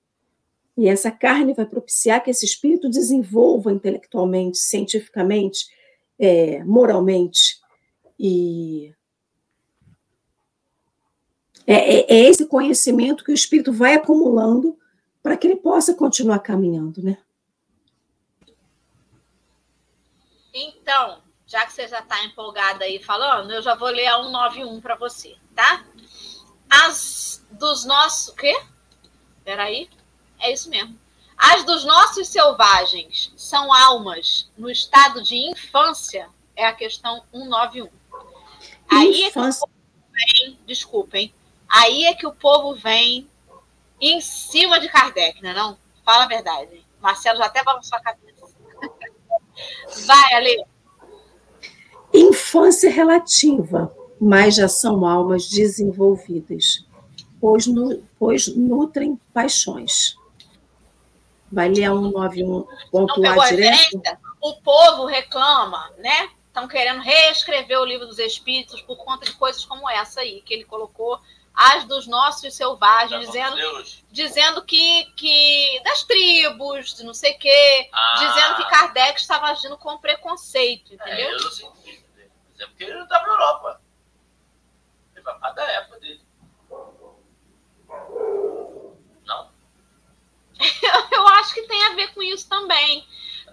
E 0.77 0.87
essa 0.87 1.11
carne 1.11 1.53
vai 1.53 1.65
propiciar 1.65 2.23
que 2.23 2.29
esse 2.31 2.45
espírito 2.45 2.89
desenvolva 2.89 3.71
intelectualmente, 3.71 4.57
cientificamente, 4.57 5.65
é, 6.17 6.63
moralmente. 6.63 7.59
E 8.17 8.93
é, 11.71 11.75
é, 11.75 12.05
é, 12.09 12.19
esse 12.27 12.47
conhecimento 12.47 13.23
que 13.23 13.31
o 13.31 13.35
espírito 13.35 13.71
vai 13.71 13.93
acumulando 13.93 14.75
para 15.21 15.37
que 15.37 15.45
ele 15.45 15.57
possa 15.57 15.93
continuar 15.93 16.39
caminhando, 16.39 17.03
né? 17.03 17.19
Então, 20.51 21.21
já 21.45 21.67
que 21.67 21.71
você 21.71 21.87
já 21.87 21.99
está 21.99 22.25
empolgada 22.25 22.85
aí 22.85 22.97
falando, 22.97 23.51
eu 23.51 23.61
já 23.61 23.75
vou 23.75 23.89
ler 23.89 24.07
a 24.07 24.17
191 24.17 24.81
para 24.81 24.95
você, 24.95 25.35
tá? 25.53 25.85
As 26.67 27.45
dos 27.51 27.85
nossos. 27.85 28.29
O 28.29 28.35
quê? 28.35 28.59
Peraí. 29.43 29.87
É 30.39 30.51
isso 30.51 30.71
mesmo. 30.71 30.97
As 31.37 31.63
dos 31.65 31.85
nossos 31.85 32.29
selvagens 32.29 33.31
são 33.37 33.71
almas 33.71 34.49
no 34.57 34.71
estado 34.71 35.21
de 35.21 35.35
infância, 35.35 36.29
é 36.55 36.65
a 36.65 36.73
questão 36.73 37.23
191. 37.31 37.89
Aí 38.89 39.27
infância. 39.27 39.67
vem, 40.11 40.59
desculpem, 40.65 41.31
aí 41.69 42.05
é 42.05 42.13
que 42.13 42.25
o 42.25 42.33
povo 42.33 42.75
vem 42.75 43.29
em 43.99 44.21
cima 44.21 44.79
de 44.79 44.89
Kardec, 44.89 45.41
não 45.41 45.49
é 45.49 45.53
não? 45.53 45.77
Fala 46.03 46.23
a 46.23 46.27
verdade. 46.27 46.85
Marcelo 47.01 47.37
já 47.37 47.45
até 47.45 47.63
balançou 47.63 47.97
a 47.97 48.01
cabeça. 48.01 48.29
Vai, 50.05 50.33
Ale. 50.33 50.65
Infância 52.13 52.89
relativa, 52.89 53.93
mas 54.19 54.55
já 54.55 54.67
são 54.67 55.05
almas 55.05 55.47
desenvolvidas, 55.47 56.85
pois, 57.39 57.67
nu, 57.67 58.03
pois 58.17 58.47
nutrem 58.47 59.19
paixões. 59.33 60.17
Vai 61.51 61.69
ler 61.69 61.85
a 61.85 61.91
191.a 61.91 63.49
direto? 63.49 64.01
O 64.41 64.55
povo 64.61 65.05
reclama, 65.05 65.91
né? 65.97 66.29
Estão 66.47 66.67
querendo 66.67 67.01
reescrever 67.01 67.79
o 67.79 67.85
livro 67.85 68.07
dos 68.07 68.19
Espíritos 68.19 68.81
por 68.81 68.97
conta 68.97 69.25
de 69.25 69.33
coisas 69.33 69.63
como 69.65 69.89
essa 69.89 70.21
aí, 70.21 70.41
que 70.41 70.53
ele 70.53 70.63
colocou 70.63 71.19
as 71.59 71.83
dos 71.83 72.07
nossos 72.07 72.53
selvagens, 72.53 73.25
dizendo, 73.25 73.57
dizendo 74.09 74.63
que, 74.63 75.11
que 75.17 75.81
das 75.83 76.03
tribos, 76.03 76.95
de 76.95 77.03
não 77.03 77.13
sei 77.13 77.33
o 77.33 77.37
quê, 77.37 77.89
ah. 77.91 78.15
dizendo 78.17 78.55
que 78.55 78.69
Kardec 78.69 79.19
estava 79.19 79.47
agindo 79.47 79.77
com 79.77 79.97
preconceito, 79.97 80.93
entendeu? 80.93 81.27
É, 81.27 81.33
eu 81.33 81.41
não 81.41 81.51
senti. 81.51 82.05
É 82.59 82.65
porque 82.65 82.85
ele 82.85 82.93
não 82.93 83.03
estava 83.03 83.27
na 83.27 83.33
Europa. 83.33 83.81
Ele 85.13 85.21
vai 85.21 85.53
da 85.53 85.63
época 85.63 85.99
dele. 85.99 86.21
eu 91.11 91.27
acho 91.27 91.53
que 91.53 91.63
tem 91.63 91.83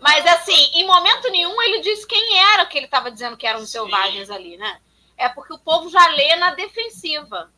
Mas 0.00 0.24
assim, 0.26 0.70
em 0.74 0.86
momento 0.86 1.28
nenhum 1.30 1.60
ele 1.60 1.80
disse 1.80 2.06
quem 2.06 2.38
era 2.52 2.66
que 2.66 2.78
ele 2.78 2.86
estava 2.86 3.10
dizendo 3.10 3.36
que 3.36 3.48
eram 3.48 3.60
os 3.60 3.70
selvagens 3.70 4.30
ali, 4.30 4.56
né? 4.56 4.80
É 5.16 5.28
porque 5.28 5.52
o 5.52 5.58
povo 5.58 5.90
já 5.90 6.06
lê 6.08 6.36
na 6.36 6.54
defensiva. 6.54 7.50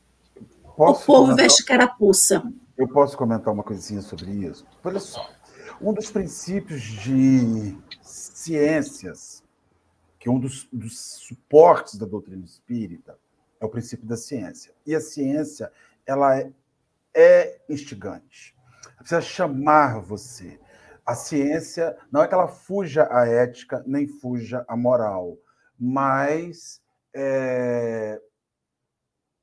Posso 0.78 1.02
o 1.02 1.06
povo 1.06 1.22
comentar? 1.22 1.44
veste 1.44 1.64
carapuça. 1.64 2.52
Eu 2.76 2.86
posso 2.86 3.18
comentar 3.18 3.52
uma 3.52 3.64
coisinha 3.64 4.00
sobre 4.00 4.30
isso? 4.30 4.64
Olha 4.84 5.00
só. 5.00 5.28
Um 5.82 5.92
dos 5.92 6.08
princípios 6.08 6.80
de 6.82 7.76
ciências, 8.00 9.42
que 10.20 10.28
é 10.28 10.30
um 10.32 10.38
dos, 10.38 10.68
dos 10.72 10.96
suportes 10.96 11.96
da 11.96 12.06
doutrina 12.06 12.44
espírita, 12.44 13.18
é 13.60 13.66
o 13.66 13.68
princípio 13.68 14.06
da 14.06 14.16
ciência. 14.16 14.72
E 14.86 14.94
a 14.94 15.00
ciência, 15.00 15.72
ela 16.06 16.38
é, 16.38 16.52
é 17.12 17.60
instigante. 17.68 18.54
Ela 18.84 18.98
precisa 18.98 19.20
chamar 19.20 20.00
você. 20.00 20.60
A 21.04 21.16
ciência 21.16 21.98
não 22.12 22.22
é 22.22 22.28
que 22.28 22.34
ela 22.34 22.46
fuja 22.46 23.08
à 23.10 23.26
ética, 23.26 23.82
nem 23.84 24.06
fuja 24.06 24.64
à 24.68 24.76
moral, 24.76 25.36
mas 25.76 26.80
é, 27.12 28.20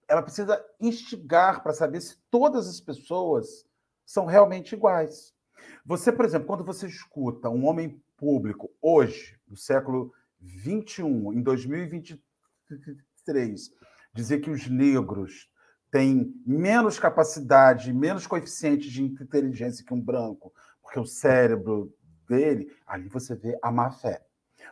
ela 0.08 0.22
precisa 0.22 0.64
instigar 0.80 1.64
para 1.64 1.74
saber 1.74 2.00
se 2.02 2.18
todas 2.30 2.68
as 2.68 2.80
pessoas 2.80 3.66
são 4.06 4.26
realmente 4.26 4.76
iguais. 4.76 5.34
Você, 5.86 6.12
por 6.12 6.26
exemplo, 6.26 6.48
quando 6.48 6.64
você 6.64 6.86
escuta 6.88 7.50
um 7.50 7.66
homem 7.66 8.00
público 8.18 8.72
hoje, 8.82 9.38
no 9.48 9.58
século 9.58 10.14
21, 10.40 11.34
em 11.34 11.42
2023, 11.42 13.72
dizer 14.14 14.40
que 14.40 14.50
os 14.50 14.68
negros 14.68 15.50
têm 15.92 16.34
menos 16.46 17.00
capacidade, 17.00 17.94
menos 17.94 18.28
coeficiente 18.28 18.90
de 18.90 19.02
inteligência 19.04 19.86
que 19.86 19.94
um 19.94 20.02
branco, 20.02 20.54
porque 20.82 21.00
o 21.00 21.06
cérebro 21.06 21.94
dele, 22.28 22.70
ali 22.86 23.08
você 23.08 23.34
vê 23.36 23.58
a 23.62 23.72
má 23.72 23.92
fé. 23.92 24.22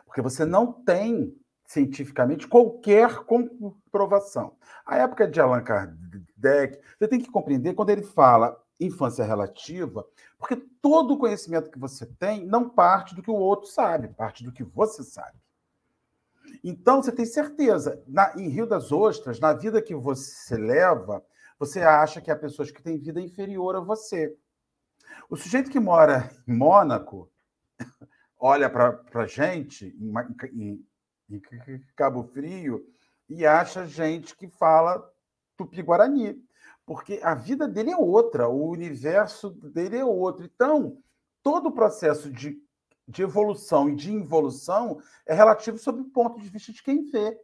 Porque 0.04 0.20
você 0.20 0.44
não 0.44 0.70
tem 0.72 1.34
cientificamente 1.64 2.46
qualquer 2.46 3.24
comprovação. 3.24 4.56
A 4.84 4.98
época 4.98 5.26
de 5.26 5.40
Allan 5.40 5.62
Kardec, 5.62 6.80
você 6.98 7.08
tem 7.08 7.20
que 7.20 7.30
compreender 7.30 7.74
quando 7.74 7.90
ele 7.90 8.02
fala 8.02 8.62
infância 8.78 9.24
relativa, 9.24 10.06
porque 10.38 10.56
todo 10.82 11.14
o 11.14 11.18
conhecimento 11.18 11.70
que 11.70 11.78
você 11.78 12.06
tem 12.06 12.44
não 12.44 12.68
parte 12.68 13.14
do 13.14 13.22
que 13.22 13.30
o 13.30 13.34
outro 13.34 13.68
sabe, 13.68 14.08
parte 14.08 14.44
do 14.44 14.52
que 14.52 14.62
você 14.62 15.02
sabe. 15.02 15.38
Então, 16.62 17.02
você 17.02 17.12
tem 17.12 17.26
certeza, 17.26 18.02
na, 18.06 18.32
em 18.36 18.48
Rio 18.48 18.66
das 18.66 18.92
Ostras, 18.92 19.40
na 19.40 19.52
vida 19.52 19.82
que 19.82 19.94
você 19.94 20.56
leva, 20.56 21.24
você 21.58 21.82
acha 21.82 22.20
que 22.20 22.30
há 22.30 22.36
pessoas 22.36 22.70
que 22.70 22.82
têm 22.82 22.98
vida 22.98 23.20
inferior 23.20 23.76
a 23.76 23.80
você. 23.80 24.36
O 25.28 25.36
sujeito 25.36 25.70
que 25.70 25.80
mora 25.80 26.30
em 26.46 26.54
Mônaco 26.54 27.30
olha 28.38 28.68
para 28.68 29.00
a 29.14 29.26
gente, 29.26 29.96
em, 29.98 30.12
em, 30.52 30.86
em 31.28 31.40
Cabo 31.96 32.24
Frio, 32.24 32.86
e 33.28 33.46
acha 33.46 33.86
gente 33.86 34.36
que 34.36 34.48
fala 34.48 35.10
tupi-guarani, 35.56 36.42
porque 36.86 37.20
a 37.22 37.34
vida 37.34 37.66
dele 37.66 37.90
é 37.90 37.96
outra, 37.96 38.48
o 38.48 38.68
universo 38.68 39.50
dele 39.50 39.96
é 39.96 40.04
outro. 40.04 40.44
Então, 40.44 40.98
todo 41.42 41.68
o 41.68 41.72
processo 41.72 42.30
de, 42.30 42.62
de 43.08 43.22
evolução 43.22 43.88
e 43.88 43.96
de 43.96 44.12
involução 44.12 45.00
é 45.26 45.34
relativo 45.34 45.78
sob 45.78 46.00
o 46.00 46.10
ponto 46.10 46.40
de 46.40 46.48
vista 46.48 46.72
de 46.72 46.82
quem 46.82 47.04
vê. 47.04 47.38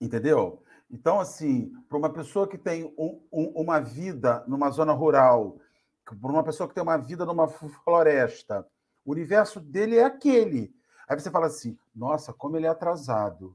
Entendeu? 0.00 0.62
Então, 0.90 1.20
assim, 1.20 1.72
para 1.88 1.98
uma 1.98 2.10
pessoa 2.10 2.48
que 2.48 2.56
tem 2.56 2.84
um, 2.98 3.22
um, 3.30 3.52
uma 3.62 3.78
vida 3.78 4.42
numa 4.48 4.70
zona 4.70 4.92
rural, 4.92 5.58
para 6.04 6.30
uma 6.30 6.42
pessoa 6.42 6.68
que 6.68 6.74
tem 6.74 6.82
uma 6.82 6.96
vida 6.96 7.24
numa 7.24 7.46
floresta, 7.46 8.66
o 9.04 9.12
universo 9.12 9.60
dele 9.60 9.96
é 9.96 10.04
aquele. 10.04 10.74
Aí 11.06 11.18
você 11.18 11.30
fala 11.30 11.46
assim: 11.46 11.78
nossa, 12.00 12.32
como 12.32 12.56
ele 12.56 12.66
é 12.66 12.70
atrasado. 12.70 13.54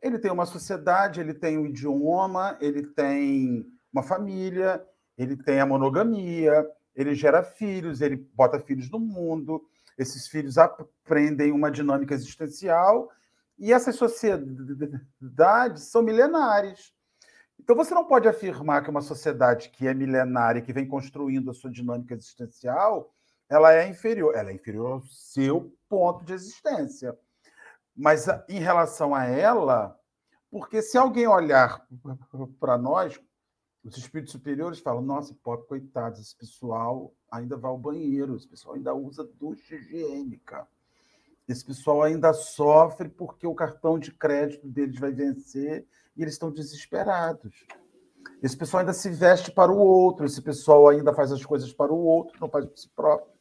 Ele 0.00 0.16
tem 0.18 0.30
uma 0.30 0.46
sociedade, 0.46 1.20
ele 1.20 1.34
tem 1.34 1.58
um 1.58 1.66
idioma, 1.66 2.56
ele 2.60 2.86
tem 2.86 3.66
uma 3.92 4.02
família, 4.02 4.86
ele 5.18 5.36
tem 5.36 5.58
a 5.60 5.66
monogamia, 5.66 6.64
ele 6.94 7.14
gera 7.14 7.42
filhos, 7.42 8.00
ele 8.00 8.16
bota 8.16 8.60
filhos 8.60 8.88
no 8.90 9.00
mundo, 9.00 9.60
esses 9.98 10.28
filhos 10.28 10.56
aprendem 10.56 11.50
uma 11.50 11.70
dinâmica 11.70 12.14
existencial 12.14 13.10
e 13.58 13.72
essas 13.72 13.96
sociedades 13.96 15.82
são 15.84 16.02
milenares. 16.02 16.92
Então 17.58 17.74
você 17.74 17.92
não 17.92 18.04
pode 18.04 18.28
afirmar 18.28 18.82
que 18.84 18.90
uma 18.90 19.00
sociedade 19.00 19.70
que 19.70 19.88
é 19.88 19.94
milenária, 19.94 20.62
que 20.62 20.72
vem 20.72 20.86
construindo 20.86 21.50
a 21.50 21.54
sua 21.54 21.70
dinâmica 21.70 22.14
existencial, 22.14 23.12
ela 23.48 23.72
é 23.72 23.88
inferior. 23.88 24.34
Ela 24.36 24.50
é 24.50 24.54
inferior 24.54 24.92
ao 24.92 25.00
seu 25.02 25.72
ponto 25.88 26.24
de 26.24 26.32
existência. 26.32 27.16
Mas 27.96 28.26
em 28.48 28.58
relação 28.58 29.14
a 29.14 29.24
ela, 29.24 29.98
porque 30.50 30.82
se 30.82 30.98
alguém 30.98 31.26
olhar 31.26 31.86
para 32.58 32.76
nós, 32.76 33.20
os 33.84 33.96
espíritos 33.98 34.32
superiores 34.32 34.80
falam: 34.80 35.02
nossa, 35.02 35.34
pobre, 35.42 35.66
coitados, 35.66 36.20
esse 36.20 36.36
pessoal 36.36 37.12
ainda 37.30 37.56
vai 37.56 37.70
ao 37.70 37.78
banheiro, 37.78 38.36
esse 38.36 38.48
pessoal 38.48 38.74
ainda 38.74 38.94
usa 38.94 39.28
ducha 39.38 39.74
higiênica, 39.74 40.66
esse 41.46 41.64
pessoal 41.64 42.02
ainda 42.02 42.32
sofre 42.32 43.08
porque 43.08 43.46
o 43.46 43.54
cartão 43.54 43.98
de 43.98 44.10
crédito 44.12 44.66
deles 44.66 44.98
vai 44.98 45.12
vencer 45.12 45.86
e 46.16 46.22
eles 46.22 46.34
estão 46.34 46.50
desesperados. 46.50 47.66
Esse 48.42 48.56
pessoal 48.56 48.80
ainda 48.80 48.92
se 48.92 49.10
veste 49.10 49.50
para 49.52 49.70
o 49.70 49.78
outro, 49.78 50.24
esse 50.24 50.40
pessoal 50.40 50.88
ainda 50.88 51.12
faz 51.12 51.30
as 51.30 51.44
coisas 51.44 51.72
para 51.72 51.92
o 51.92 51.98
outro, 51.98 52.38
não 52.40 52.48
faz 52.48 52.64
para 52.64 52.76
si 52.76 52.88
próprio. 52.88 53.33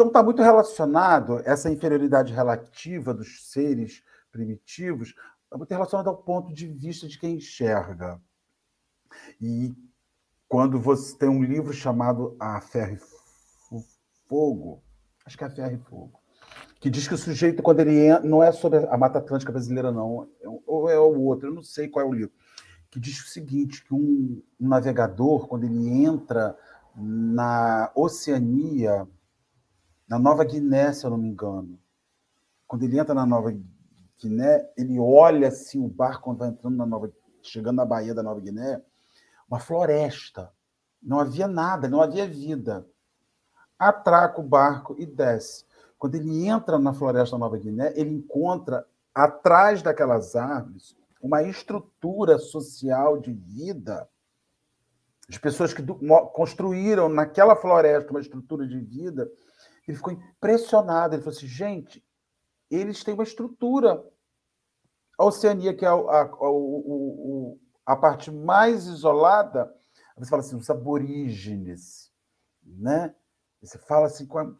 Então 0.00 0.08
está 0.08 0.22
muito 0.22 0.40
relacionado 0.40 1.42
essa 1.44 1.70
inferioridade 1.70 2.32
relativa 2.32 3.12
dos 3.12 3.50
seres 3.50 4.02
primitivos, 4.32 5.08
está 5.44 5.58
muito 5.58 5.70
relacionado 5.70 6.08
ao 6.08 6.16
ponto 6.16 6.54
de 6.54 6.66
vista 6.66 7.06
de 7.06 7.18
quem 7.18 7.34
enxerga. 7.34 8.18
E 9.38 9.74
quando 10.48 10.80
você 10.80 11.14
tem 11.18 11.28
um 11.28 11.42
livro 11.42 11.74
chamado 11.74 12.34
A 12.40 12.62
Ferro 12.62 12.94
e 12.94 13.80
Fogo, 14.26 14.82
acho 15.26 15.36
que 15.36 15.44
é 15.44 15.48
A 15.48 15.50
Ferro 15.50 15.74
e 15.74 15.90
Fogo, 15.90 16.18
que 16.80 16.88
diz 16.88 17.06
que 17.06 17.12
o 17.12 17.18
sujeito, 17.18 17.62
quando 17.62 17.80
ele 17.80 18.06
entra, 18.06 18.26
não 18.26 18.42
é 18.42 18.50
sobre 18.52 18.78
a 18.78 18.96
Mata 18.96 19.18
Atlântica 19.18 19.52
brasileira, 19.52 19.92
não, 19.92 20.26
é 20.40 20.48
ou 20.66 20.88
é 20.88 20.98
o 20.98 21.20
outro, 21.24 21.50
eu 21.50 21.54
não 21.54 21.62
sei 21.62 21.88
qual 21.88 22.06
é 22.06 22.08
o 22.08 22.14
livro, 22.14 22.32
que 22.90 22.98
diz 22.98 23.22
o 23.22 23.28
seguinte, 23.28 23.84
que 23.84 23.92
um, 23.92 24.42
um 24.58 24.66
navegador, 24.66 25.46
quando 25.46 25.64
ele 25.64 25.90
entra 25.90 26.56
na 26.96 27.92
Oceania, 27.94 29.06
na 30.10 30.18
Nova 30.18 30.44
Guiné, 30.44 30.92
se 30.92 31.06
eu 31.06 31.10
não 31.10 31.16
me 31.16 31.28
engano. 31.28 31.78
Quando 32.66 32.82
ele 32.82 32.98
entra 32.98 33.14
na 33.14 33.24
Nova 33.24 33.56
Guiné, 34.18 34.68
ele 34.76 34.98
olha 34.98 35.46
assim 35.46 35.80
o 35.80 35.86
barco 35.88 36.24
quando 36.24 36.38
vai 36.38 36.48
entrando 36.48 36.76
na 36.76 36.84
Nova, 36.84 37.12
chegando 37.40 37.76
na 37.76 37.84
Baía 37.84 38.12
da 38.12 38.20
Nova 38.20 38.40
Guiné, 38.40 38.82
uma 39.48 39.60
floresta. 39.60 40.52
Não 41.00 41.20
havia 41.20 41.46
nada, 41.46 41.88
não 41.88 42.02
havia 42.02 42.26
vida. 42.26 42.84
Atraca 43.78 44.40
o 44.40 44.44
barco 44.44 44.96
e 44.98 45.06
desce. 45.06 45.64
Quando 45.96 46.16
ele 46.16 46.44
entra 46.44 46.76
na 46.76 46.92
floresta 46.92 47.36
da 47.36 47.40
Nova 47.40 47.56
Guiné, 47.56 47.92
ele 47.94 48.10
encontra 48.10 48.84
atrás 49.14 49.80
daquelas 49.80 50.34
árvores 50.34 50.96
uma 51.22 51.44
estrutura 51.44 52.36
social 52.36 53.16
de 53.16 53.32
vida 53.32 54.08
de 55.28 55.38
pessoas 55.38 55.72
que 55.72 55.82
construíram 56.32 57.08
naquela 57.08 57.54
floresta 57.54 58.10
uma 58.10 58.20
estrutura 58.20 58.66
de 58.66 58.80
vida 58.80 59.30
ele 59.88 59.96
ficou 59.96 60.12
impressionado. 60.12 61.14
Ele 61.14 61.22
falou 61.22 61.36
assim: 61.36 61.46
gente, 61.46 62.04
eles 62.70 63.02
têm 63.02 63.14
uma 63.14 63.24
estrutura. 63.24 64.04
A 65.18 65.24
Oceania, 65.24 65.74
que 65.74 65.84
é 65.84 65.88
a, 65.88 65.92
a, 65.92 66.22
a, 66.22 67.92
a 67.92 67.96
parte 67.96 68.30
mais 68.30 68.86
isolada, 68.86 69.74
você 70.16 70.30
fala 70.30 70.42
assim, 70.42 70.56
os 70.56 70.68
aborígenes, 70.70 72.12
né? 72.62 73.14
Você 73.60 73.78
fala 73.78 74.06
assim, 74.06 74.26
com 74.26 74.38
a, 74.38 74.54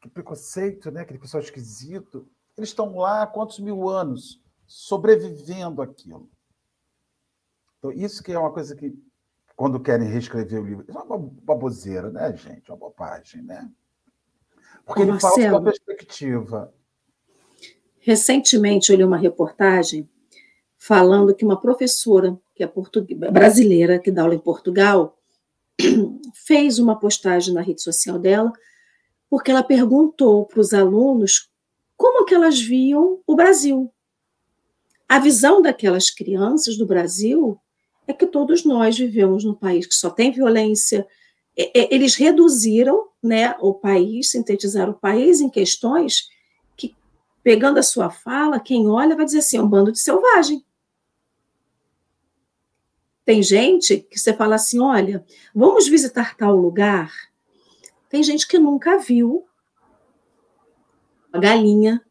que 0.00 0.08
preconceito, 0.08 0.90
né? 0.90 1.02
Aquele 1.02 1.18
pessoal 1.18 1.42
esquisito. 1.42 2.28
Eles 2.56 2.70
estão 2.70 2.96
lá 2.96 3.22
há 3.22 3.26
quantos 3.26 3.58
mil 3.58 3.88
anos 3.88 4.42
sobrevivendo 4.66 5.82
aquilo. 5.82 6.30
Então, 7.78 7.90
isso 7.92 8.22
que 8.22 8.32
é 8.32 8.38
uma 8.38 8.52
coisa 8.52 8.76
que, 8.76 8.92
quando 9.56 9.80
querem 9.80 10.08
reescrever 10.08 10.60
o 10.60 10.66
livro, 10.66 10.84
é 10.86 10.92
uma 10.92 11.18
baboseira, 11.18 12.10
né, 12.10 12.36
gente? 12.36 12.70
É 12.70 12.74
uma 12.74 12.78
bobagem, 12.78 13.42
né? 13.42 13.70
Porque 14.84 15.02
ele 15.02 15.12
Marcelo, 15.12 15.34
fala 15.34 15.58
uma 15.58 15.64
perspectiva. 15.64 16.74
Recentemente 17.98 18.90
eu 18.90 18.96
li 18.96 19.04
uma 19.04 19.16
reportagem 19.16 20.08
falando 20.76 21.34
que 21.34 21.44
uma 21.44 21.60
professora 21.60 22.38
que 22.54 22.64
é 22.64 22.72
brasileira 23.30 23.98
que 23.98 24.10
dá 24.10 24.22
aula 24.22 24.34
em 24.34 24.38
Portugal 24.38 25.18
fez 26.34 26.78
uma 26.78 26.98
postagem 26.98 27.54
na 27.54 27.60
rede 27.60 27.82
social 27.82 28.18
dela 28.18 28.52
porque 29.28 29.50
ela 29.50 29.62
perguntou 29.62 30.44
para 30.44 30.60
os 30.60 30.74
alunos 30.74 31.48
como 31.96 32.24
que 32.24 32.34
elas 32.34 32.60
viam 32.60 33.20
o 33.26 33.36
Brasil. 33.36 33.92
A 35.08 35.18
visão 35.18 35.62
daquelas 35.62 36.10
crianças 36.10 36.76
do 36.76 36.86
Brasil 36.86 37.60
é 38.06 38.12
que 38.12 38.26
todos 38.26 38.64
nós 38.64 38.98
vivemos 38.98 39.44
num 39.44 39.54
país 39.54 39.86
que 39.86 39.94
só 39.94 40.10
tem 40.10 40.32
violência, 40.32 41.06
eles 41.74 42.14
reduziram 42.14 43.08
né, 43.22 43.54
o 43.60 43.74
país, 43.74 44.30
sintetizaram 44.30 44.92
o 44.92 44.98
país 44.98 45.40
em 45.40 45.50
questões 45.50 46.28
que, 46.76 46.94
pegando 47.42 47.78
a 47.78 47.82
sua 47.82 48.08
fala, 48.10 48.60
quem 48.60 48.88
olha 48.88 49.16
vai 49.16 49.24
dizer 49.24 49.38
assim: 49.38 49.56
é 49.56 49.62
um 49.62 49.68
bando 49.68 49.92
de 49.92 50.00
selvagem. 50.00 50.64
Tem 53.24 53.42
gente 53.42 53.98
que 53.98 54.18
você 54.18 54.32
fala 54.32 54.54
assim: 54.54 54.80
olha, 54.80 55.24
vamos 55.54 55.86
visitar 55.86 56.36
tal 56.36 56.56
lugar. 56.56 57.12
Tem 58.08 58.22
gente 58.22 58.46
que 58.48 58.58
nunca 58.58 58.98
viu 58.98 59.46
a 61.32 61.38
galinha, 61.38 62.04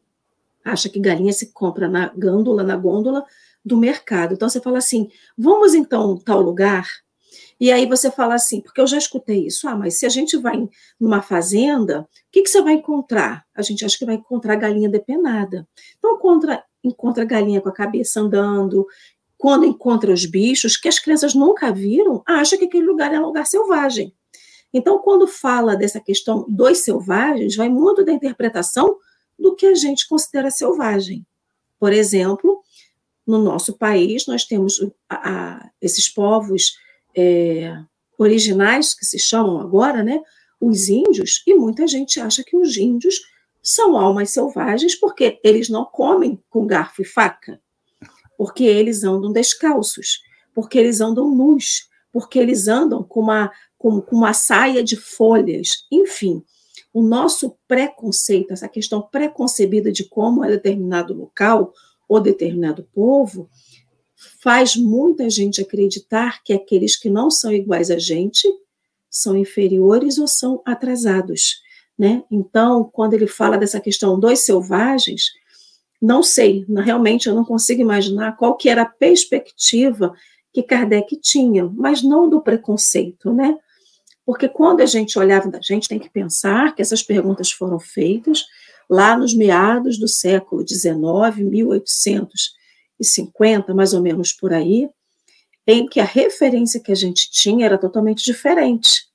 acha 0.64 0.88
que 0.88 0.98
galinha 0.98 1.32
se 1.32 1.52
compra 1.52 1.88
na 1.88 2.08
gândula, 2.16 2.62
na 2.62 2.76
gôndola 2.76 3.26
do 3.64 3.76
mercado. 3.76 4.34
Então 4.34 4.48
você 4.48 4.60
fala 4.60 4.78
assim: 4.78 5.10
vamos 5.36 5.74
então 5.74 6.16
tal 6.16 6.40
lugar. 6.40 6.88
E 7.60 7.70
aí 7.70 7.84
você 7.84 8.10
fala 8.10 8.34
assim, 8.34 8.62
porque 8.62 8.80
eu 8.80 8.86
já 8.86 8.96
escutei 8.96 9.46
isso, 9.46 9.68
ah, 9.68 9.76
mas 9.76 9.98
se 9.98 10.06
a 10.06 10.08
gente 10.08 10.34
vai 10.38 10.66
numa 10.98 11.20
fazenda, 11.20 12.00
o 12.00 12.06
que, 12.32 12.42
que 12.42 12.48
você 12.48 12.62
vai 12.62 12.72
encontrar? 12.72 13.44
A 13.54 13.60
gente 13.60 13.84
acha 13.84 13.98
que 13.98 14.06
vai 14.06 14.14
encontrar 14.14 14.56
galinha 14.56 14.88
depenada. 14.88 15.68
Então 15.98 16.14
encontra, 16.14 16.64
encontra 16.82 17.24
galinha 17.24 17.60
com 17.60 17.68
a 17.68 17.72
cabeça 17.72 18.18
andando, 18.18 18.86
quando 19.36 19.66
encontra 19.66 20.10
os 20.10 20.24
bichos 20.24 20.76
que 20.76 20.88
as 20.88 20.98
crianças 20.98 21.34
nunca 21.34 21.70
viram, 21.70 22.22
acha 22.26 22.56
que 22.56 22.64
aquele 22.64 22.86
lugar 22.86 23.12
é 23.12 23.20
um 23.20 23.26
lugar 23.26 23.46
selvagem. 23.46 24.14
Então, 24.72 24.98
quando 24.98 25.26
fala 25.26 25.76
dessa 25.76 26.00
questão 26.00 26.46
dos 26.48 26.78
selvagens, 26.78 27.56
vai 27.56 27.68
muito 27.68 28.04
da 28.04 28.12
interpretação 28.12 28.96
do 29.38 29.54
que 29.54 29.66
a 29.66 29.74
gente 29.74 30.06
considera 30.08 30.50
selvagem. 30.50 31.26
Por 31.78 31.92
exemplo, 31.92 32.62
no 33.26 33.38
nosso 33.38 33.76
país, 33.76 34.26
nós 34.26 34.44
temos 34.44 34.80
a, 35.08 35.30
a, 35.30 35.70
esses 35.80 36.08
povos 36.08 36.74
é, 37.20 37.76
originais, 38.18 38.94
que 38.94 39.04
se 39.04 39.18
chamam 39.18 39.60
agora, 39.60 40.02
né, 40.02 40.20
os 40.60 40.88
índios, 40.88 41.42
e 41.46 41.54
muita 41.54 41.86
gente 41.86 42.20
acha 42.20 42.42
que 42.44 42.56
os 42.56 42.76
índios 42.76 43.20
são 43.62 43.96
almas 43.96 44.30
selvagens 44.30 44.94
porque 44.94 45.38
eles 45.44 45.68
não 45.68 45.84
comem 45.84 46.42
com 46.48 46.66
garfo 46.66 47.02
e 47.02 47.04
faca, 47.04 47.60
porque 48.36 48.64
eles 48.64 49.04
andam 49.04 49.32
descalços, 49.32 50.20
porque 50.54 50.78
eles 50.78 51.00
andam 51.00 51.34
nus, 51.34 51.88
porque 52.12 52.38
eles 52.38 52.68
andam 52.68 53.02
com 53.02 53.20
uma, 53.20 53.50
com, 53.78 54.00
com 54.00 54.16
uma 54.16 54.32
saia 54.32 54.82
de 54.82 54.96
folhas, 54.96 55.86
enfim. 55.90 56.42
O 56.92 57.02
nosso 57.02 57.56
preconceito, 57.68 58.52
essa 58.52 58.68
questão 58.68 59.00
preconcebida 59.00 59.92
de 59.92 60.08
como 60.08 60.44
é 60.44 60.48
determinado 60.48 61.14
local 61.14 61.72
ou 62.08 62.20
determinado 62.20 62.88
povo, 62.92 63.48
faz 64.40 64.76
muita 64.76 65.30
gente 65.30 65.60
acreditar 65.60 66.42
que 66.42 66.52
aqueles 66.52 66.96
que 66.96 67.08
não 67.08 67.30
são 67.30 67.52
iguais 67.52 67.90
a 67.90 67.98
gente 67.98 68.46
são 69.08 69.36
inferiores 69.36 70.18
ou 70.18 70.28
são 70.28 70.62
atrasados. 70.64 71.62
Né? 71.98 72.22
Então, 72.30 72.84
quando 72.84 73.14
ele 73.14 73.26
fala 73.26 73.58
dessa 73.58 73.80
questão 73.80 74.18
dos 74.18 74.44
selvagens, 74.44 75.30
não 76.00 76.22
sei, 76.22 76.64
realmente 76.68 77.28
eu 77.28 77.34
não 77.34 77.44
consigo 77.44 77.80
imaginar 77.80 78.36
qual 78.36 78.56
que 78.56 78.68
era 78.68 78.82
a 78.82 78.86
perspectiva 78.86 80.14
que 80.52 80.62
Kardec 80.62 81.16
tinha, 81.16 81.66
mas 81.66 82.02
não 82.02 82.28
do 82.28 82.40
preconceito, 82.40 83.32
né? 83.32 83.56
Porque 84.24 84.48
quando 84.48 84.80
a 84.80 84.86
gente 84.86 85.18
olhava, 85.18 85.50
a 85.54 85.60
gente 85.60 85.88
tem 85.88 85.98
que 85.98 86.08
pensar 86.08 86.74
que 86.74 86.82
essas 86.82 87.02
perguntas 87.02 87.52
foram 87.52 87.78
feitas 87.78 88.44
lá 88.88 89.16
nos 89.16 89.34
meados 89.34 89.98
do 89.98 90.08
século 90.08 90.66
XIX, 90.66 91.38
1850, 93.00 93.74
mais 93.74 93.94
ou 93.94 94.02
menos 94.02 94.32
por 94.32 94.52
aí, 94.52 94.88
em 95.66 95.86
que 95.86 96.00
a 96.00 96.04
referência 96.04 96.80
que 96.80 96.92
a 96.92 96.94
gente 96.94 97.30
tinha 97.30 97.66
era 97.66 97.78
totalmente 97.78 98.24
diferente. 98.24 99.08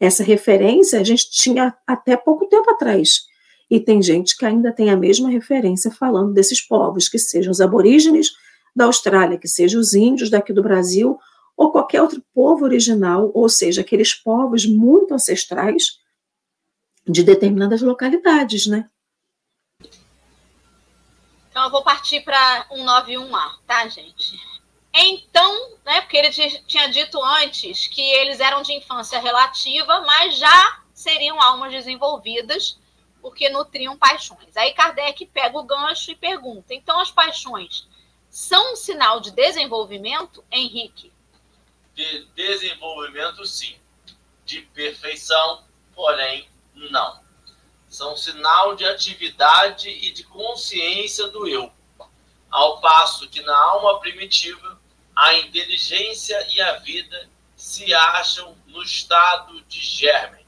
Essa 0.00 0.24
referência 0.24 1.00
a 1.00 1.04
gente 1.04 1.30
tinha 1.30 1.76
até 1.86 2.16
pouco 2.16 2.46
tempo 2.46 2.68
atrás. 2.70 3.22
E 3.70 3.80
tem 3.80 4.02
gente 4.02 4.36
que 4.36 4.44
ainda 4.44 4.72
tem 4.72 4.90
a 4.90 4.96
mesma 4.96 5.30
referência 5.30 5.90
falando 5.90 6.32
desses 6.32 6.60
povos, 6.60 7.08
que 7.08 7.18
sejam 7.18 7.50
os 7.50 7.60
aborígenes 7.60 8.32
da 8.74 8.86
Austrália, 8.86 9.38
que 9.38 9.48
sejam 9.48 9.80
os 9.80 9.94
índios 9.94 10.28
daqui 10.28 10.52
do 10.52 10.62
Brasil, 10.62 11.18
ou 11.56 11.70
qualquer 11.70 12.02
outro 12.02 12.22
povo 12.34 12.64
original, 12.64 13.30
ou 13.34 13.48
seja, 13.48 13.82
aqueles 13.82 14.14
povos 14.14 14.66
muito 14.66 15.14
ancestrais 15.14 15.98
de 17.06 17.22
determinadas 17.22 17.82
localidades, 17.82 18.66
né? 18.66 18.88
Então 21.62 21.68
eu 21.68 21.70
vou 21.70 21.84
partir 21.84 22.22
para 22.22 22.66
191A, 22.70 23.58
tá, 23.64 23.86
gente? 23.86 24.36
Então, 24.92 25.78
né, 25.84 26.00
porque 26.00 26.16
ele 26.16 26.30
tinha 26.66 26.88
dito 26.88 27.22
antes 27.22 27.86
que 27.86 28.00
eles 28.00 28.40
eram 28.40 28.62
de 28.62 28.72
infância 28.72 29.20
relativa, 29.20 30.00
mas 30.00 30.38
já 30.38 30.82
seriam 30.92 31.40
almas 31.40 31.70
desenvolvidas 31.70 32.80
porque 33.20 33.48
nutriam 33.48 33.96
paixões. 33.96 34.56
Aí 34.56 34.74
Kardec 34.74 35.24
pega 35.26 35.56
o 35.56 35.62
gancho 35.62 36.10
e 36.10 36.16
pergunta: 36.16 36.74
então 36.74 36.98
as 36.98 37.12
paixões 37.12 37.86
são 38.28 38.72
um 38.72 38.76
sinal 38.76 39.20
de 39.20 39.30
desenvolvimento, 39.30 40.44
Henrique? 40.50 41.12
De 41.94 42.24
desenvolvimento, 42.34 43.46
sim. 43.46 43.76
De 44.44 44.62
perfeição, 44.62 45.62
porém, 45.94 46.48
não. 46.74 47.21
São 47.92 48.16
sinal 48.16 48.74
de 48.74 48.86
atividade 48.86 49.90
e 49.90 50.10
de 50.12 50.24
consciência 50.24 51.28
do 51.28 51.46
eu. 51.46 51.70
Ao 52.50 52.80
passo 52.80 53.28
que 53.28 53.42
na 53.42 53.54
alma 53.54 54.00
primitiva, 54.00 54.80
a 55.14 55.34
inteligência 55.34 56.42
e 56.54 56.60
a 56.62 56.78
vida 56.78 57.28
se 57.54 57.92
acham 57.92 58.56
no 58.66 58.82
estado 58.82 59.60
de 59.64 59.78
germe. 59.78 60.42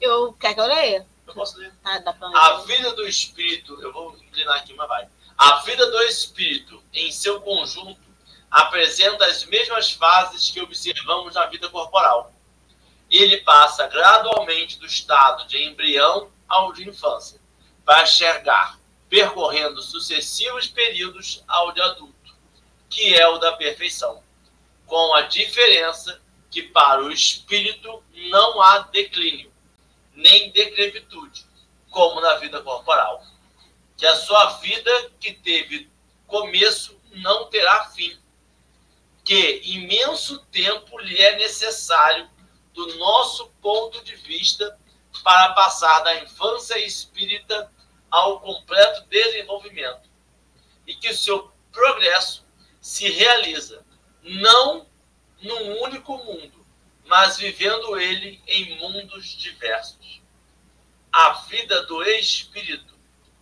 Eu 0.00 0.32
quero 0.34 0.54
que 0.54 0.60
eu 0.60 0.66
leia. 0.66 1.04
Eu 1.26 1.34
posso 1.34 1.58
ler. 1.58 1.72
Ah, 1.84 2.00
a 2.32 2.58
vida 2.58 2.92
do 2.94 3.04
espírito, 3.04 3.76
eu 3.82 3.92
vou 3.92 4.16
inclinar 4.18 4.58
aqui, 4.58 4.72
mas 4.72 4.86
vai. 4.86 5.08
A 5.36 5.56
vida 5.62 5.90
do 5.90 6.00
espírito, 6.04 6.80
em 6.92 7.10
seu 7.10 7.40
conjunto, 7.40 8.00
apresenta 8.48 9.26
as 9.26 9.44
mesmas 9.44 9.90
fases 9.90 10.48
que 10.48 10.60
observamos 10.60 11.34
na 11.34 11.46
vida 11.46 11.68
corporal. 11.68 12.32
Ele 13.10 13.38
passa 13.38 13.86
gradualmente 13.86 14.78
do 14.78 14.86
estado 14.86 15.46
de 15.46 15.62
embrião 15.64 16.30
ao 16.48 16.72
de 16.72 16.88
infância, 16.88 17.40
para 17.84 18.04
chegar, 18.06 18.78
percorrendo 19.08 19.80
sucessivos 19.82 20.66
períodos 20.66 21.42
ao 21.46 21.72
de 21.72 21.80
adulto, 21.80 22.34
que 22.88 23.14
é 23.14 23.26
o 23.28 23.38
da 23.38 23.52
perfeição, 23.52 24.22
com 24.86 25.14
a 25.14 25.22
diferença 25.22 26.20
que 26.50 26.62
para 26.62 27.02
o 27.02 27.12
espírito 27.12 28.02
não 28.30 28.60
há 28.60 28.78
declínio, 28.78 29.52
nem 30.14 30.50
decrepitude, 30.50 31.44
como 31.90 32.20
na 32.20 32.36
vida 32.36 32.62
corporal 32.62 33.22
que 33.96 34.06
a 34.06 34.14
sua 34.14 34.58
vida 34.58 35.10
que 35.18 35.32
teve 35.32 35.88
começo 36.26 37.00
não 37.12 37.46
terá 37.46 37.86
fim, 37.86 38.16
que 39.24 39.62
imenso 39.64 40.38
tempo 40.52 40.98
lhe 40.98 41.18
é 41.18 41.36
necessário, 41.36 42.28
do 42.76 42.94
nosso 42.98 43.48
ponto 43.62 44.04
de 44.04 44.14
vista, 44.14 44.78
para 45.24 45.54
passar 45.54 46.00
da 46.00 46.22
infância 46.22 46.78
espírita 46.78 47.72
ao 48.10 48.38
completo 48.40 49.08
desenvolvimento, 49.08 50.08
e 50.86 50.94
que 50.94 51.08
o 51.08 51.16
seu 51.16 51.50
progresso 51.72 52.46
se 52.80 53.10
realiza 53.10 53.84
não 54.22 54.86
num 55.40 55.82
único 55.82 56.18
mundo, 56.18 56.66
mas 57.06 57.38
vivendo 57.38 57.98
ele 57.98 58.42
em 58.46 58.78
mundos 58.78 59.26
diversos. 59.36 60.20
A 61.10 61.32
vida 61.48 61.82
do 61.86 62.02
espírito 62.02 62.94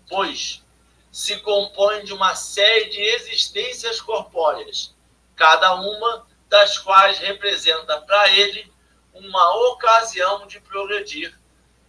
pois 0.09 0.63
se 1.11 1.39
compõe 1.41 2.05
de 2.05 2.13
uma 2.13 2.35
série 2.35 2.91
de 2.91 3.01
existências 3.01 4.01
corpóreas, 4.01 4.95
cada 5.37 5.75
uma 5.75 6.27
das 6.49 6.79
quais 6.79 7.19
representa 7.19 8.01
para 8.03 8.31
ele 8.31 8.73
uma 9.15 9.71
ocasião 9.71 10.47
de 10.47 10.61
progredir, 10.61 11.35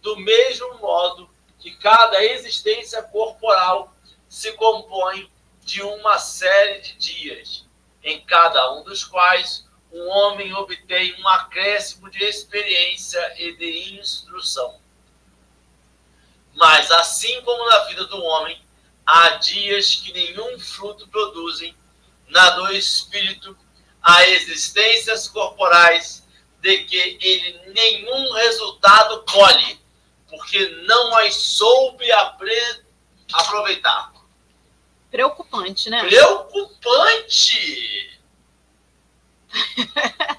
do 0.00 0.16
mesmo 0.16 0.78
modo 0.78 1.28
que 1.58 1.72
cada 1.76 2.24
existência 2.24 3.02
corporal 3.02 3.92
se 4.28 4.52
compõe 4.52 5.30
de 5.62 5.82
uma 5.82 6.18
série 6.18 6.80
de 6.80 6.96
dias, 6.96 7.66
em 8.02 8.24
cada 8.24 8.72
um 8.74 8.84
dos 8.84 9.04
quais 9.04 9.66
um 9.92 10.08
homem 10.08 10.54
obtém 10.54 11.14
um 11.20 11.28
acréscimo 11.28 12.08
de 12.08 12.22
experiência 12.22 13.34
e 13.42 13.56
de 13.56 13.98
instrução. 13.98 14.80
Mas 16.54 16.90
assim 16.92 17.42
como 17.42 17.68
na 17.68 17.80
vida 17.86 18.04
do 18.04 18.22
homem, 18.22 18.60
há 19.04 19.30
dias 19.30 19.96
que 19.96 20.12
nenhum 20.12 20.58
fruto 20.58 21.08
produzem, 21.08 21.76
na 22.28 22.50
do 22.50 22.72
espírito 22.72 23.56
há 24.02 24.28
existências 24.28 25.28
corporais 25.28 26.25
de 26.66 26.78
que 26.78 27.18
ele 27.20 27.60
nenhum 27.72 28.32
resultado 28.32 29.24
colhe, 29.30 29.80
porque 30.28 30.66
não 30.88 31.16
as 31.18 31.36
soube 31.36 32.10
aproveitar. 33.32 34.12
Preocupante, 35.08 35.88
né? 35.88 36.02
Preocupante! 36.04 37.62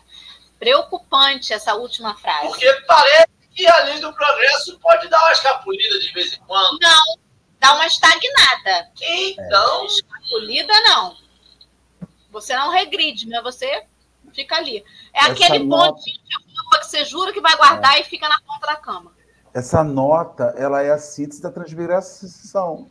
preocupante 0.59 1.53
essa 1.53 1.75
última 1.75 2.17
frase. 2.17 2.47
Porque 2.47 2.69
parece 2.85 3.29
que 3.55 3.65
a 3.65 3.85
lei 3.85 3.99
do 3.99 4.11
progresso 4.13 4.77
pode 4.79 5.07
dar 5.07 5.21
uma 5.21 5.31
escapulida 5.31 5.99
de 5.99 6.11
vez 6.11 6.33
em 6.33 6.39
quando. 6.41 6.77
Não, 6.81 7.17
dá 7.57 7.73
uma 7.73 7.87
estagnada. 7.87 8.91
Então. 9.01 9.85
Escapulida, 9.85 10.73
não. 10.81 11.15
Você 12.31 12.53
não 12.53 12.69
regride, 12.69 13.25
mas 13.29 13.41
você 13.41 13.87
fica 14.33 14.55
ali. 14.55 14.83
É 15.13 15.19
Essa 15.19 15.31
aquele 15.31 15.59
nota- 15.65 15.93
pontinho 15.93 16.17
de 16.23 16.35
roupa 16.61 16.79
que 16.79 16.85
você 16.87 17.05
jura 17.05 17.33
que 17.33 17.41
vai 17.41 17.55
guardar 17.57 17.99
e 17.99 18.03
fica 18.03 18.27
na 18.27 18.39
ponta 18.41 18.67
da 18.67 18.75
cama. 18.75 19.11
Essa 19.53 19.83
nota, 19.83 20.53
ela 20.57 20.81
é 20.81 20.91
a 20.91 20.97
síntese 20.97 21.41
da 21.41 21.51
transmigração. 21.51 22.89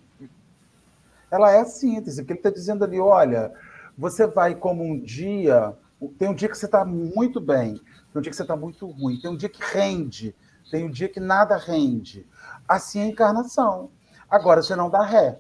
Ela 1.31 1.53
é 1.53 1.61
a 1.61 1.65
síntese, 1.65 2.23
porque 2.23 2.33
ele 2.33 2.39
está 2.41 2.51
dizendo 2.51 2.85
ali, 2.85 3.01
olha, 3.01 3.53
você 3.97 4.27
vai 4.27 4.55
como 4.55 4.83
um 4.85 4.99
dia, 5.01 5.77
tem 6.19 6.29
um 6.29 6.35
dia 6.35 6.49
que 6.49 6.57
você 6.57 6.67
está 6.67 6.85
muito 6.85 7.41
bem, 7.41 7.75
tem 7.75 7.85
um 8.17 8.21
dia 8.21 8.31
que 8.31 8.37
você 8.37 8.43
está 8.43 8.57
muito 8.57 8.87
ruim, 8.87 9.21
tem 9.21 9.31
um 9.31 9.37
dia 9.37 9.49
que 9.49 9.63
rende, 9.63 10.35
tem 10.71 10.85
um 10.85 10.91
dia 10.91 11.09
que 11.09 11.21
nada 11.21 11.57
rende. 11.57 12.27
Assim 12.69 13.01
é 13.01 13.03
a 13.05 13.07
encarnação. 13.07 13.91
Agora, 14.31 14.63
você 14.63 14.75
não 14.75 14.91
dá 14.91 15.03
ré. 15.03 15.39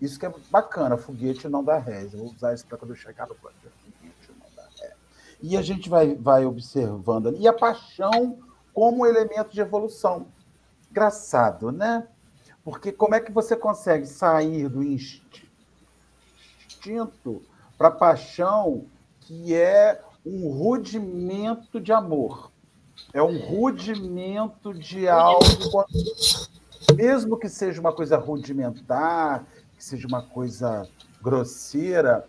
Isso 0.00 0.18
que 0.18 0.26
é 0.26 0.32
bacana, 0.50 0.96
foguete 0.96 1.48
não 1.48 1.64
dá 1.64 1.76
ré. 1.78 2.04
Eu 2.04 2.10
vou 2.10 2.26
usar 2.32 2.54
isso 2.54 2.64
para 2.66 2.78
quando 2.78 2.92
eu 2.92 2.96
chegar 2.96 3.26
no 3.26 3.34
planeta. 3.34 3.72
Foguete 3.84 4.30
não 4.40 4.46
dá 4.54 4.62
ré. 4.80 4.94
E 5.40 5.56
a 5.56 5.62
gente 5.62 5.88
vai, 5.88 6.14
vai 6.14 6.44
observando. 6.44 7.34
E 7.38 7.46
a 7.46 7.52
paixão 7.52 8.38
como 8.72 9.06
elemento 9.06 9.52
de 9.52 9.60
evolução. 9.60 10.26
Engraçado, 10.90 11.70
né? 11.72 12.06
Porque 12.64 12.92
como 12.92 13.14
é 13.14 13.20
que 13.20 13.32
você 13.32 13.56
consegue 13.56 14.06
sair 14.06 14.68
do 14.68 14.82
instinto 14.82 15.42
para 17.76 17.88
a 17.88 17.92
paixão, 17.92 18.84
que 19.20 19.54
é 19.54 20.00
um 20.24 20.48
rudimento 20.50 21.80
de 21.80 21.92
amor? 21.92 22.50
É 23.12 23.22
um 23.22 23.38
rudimento 23.38 24.74
de 24.74 25.08
algo, 25.08 25.84
mesmo 26.94 27.38
que 27.38 27.48
seja 27.48 27.80
uma 27.80 27.92
coisa 27.92 28.16
rudimentar, 28.16 29.46
que 29.76 29.84
seja 29.84 30.06
uma 30.06 30.22
coisa 30.22 30.88
grosseira, 31.22 32.26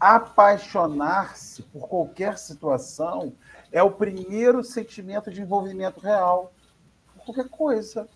apaixonar-se 0.00 1.62
por 1.64 1.86
qualquer 1.86 2.38
situação 2.38 3.34
é 3.70 3.82
o 3.82 3.90
primeiro 3.90 4.64
sentimento 4.64 5.30
de 5.30 5.42
envolvimento 5.42 6.00
real 6.00 6.52
por 7.14 7.26
qualquer 7.26 7.50
coisa. 7.50 8.08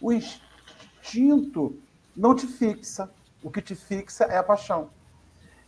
O 0.00 0.12
instinto 0.12 1.78
não 2.16 2.34
te 2.34 2.46
fixa. 2.46 3.10
O 3.42 3.50
que 3.50 3.60
te 3.60 3.74
fixa 3.74 4.24
é 4.24 4.38
a 4.38 4.42
paixão. 4.42 4.90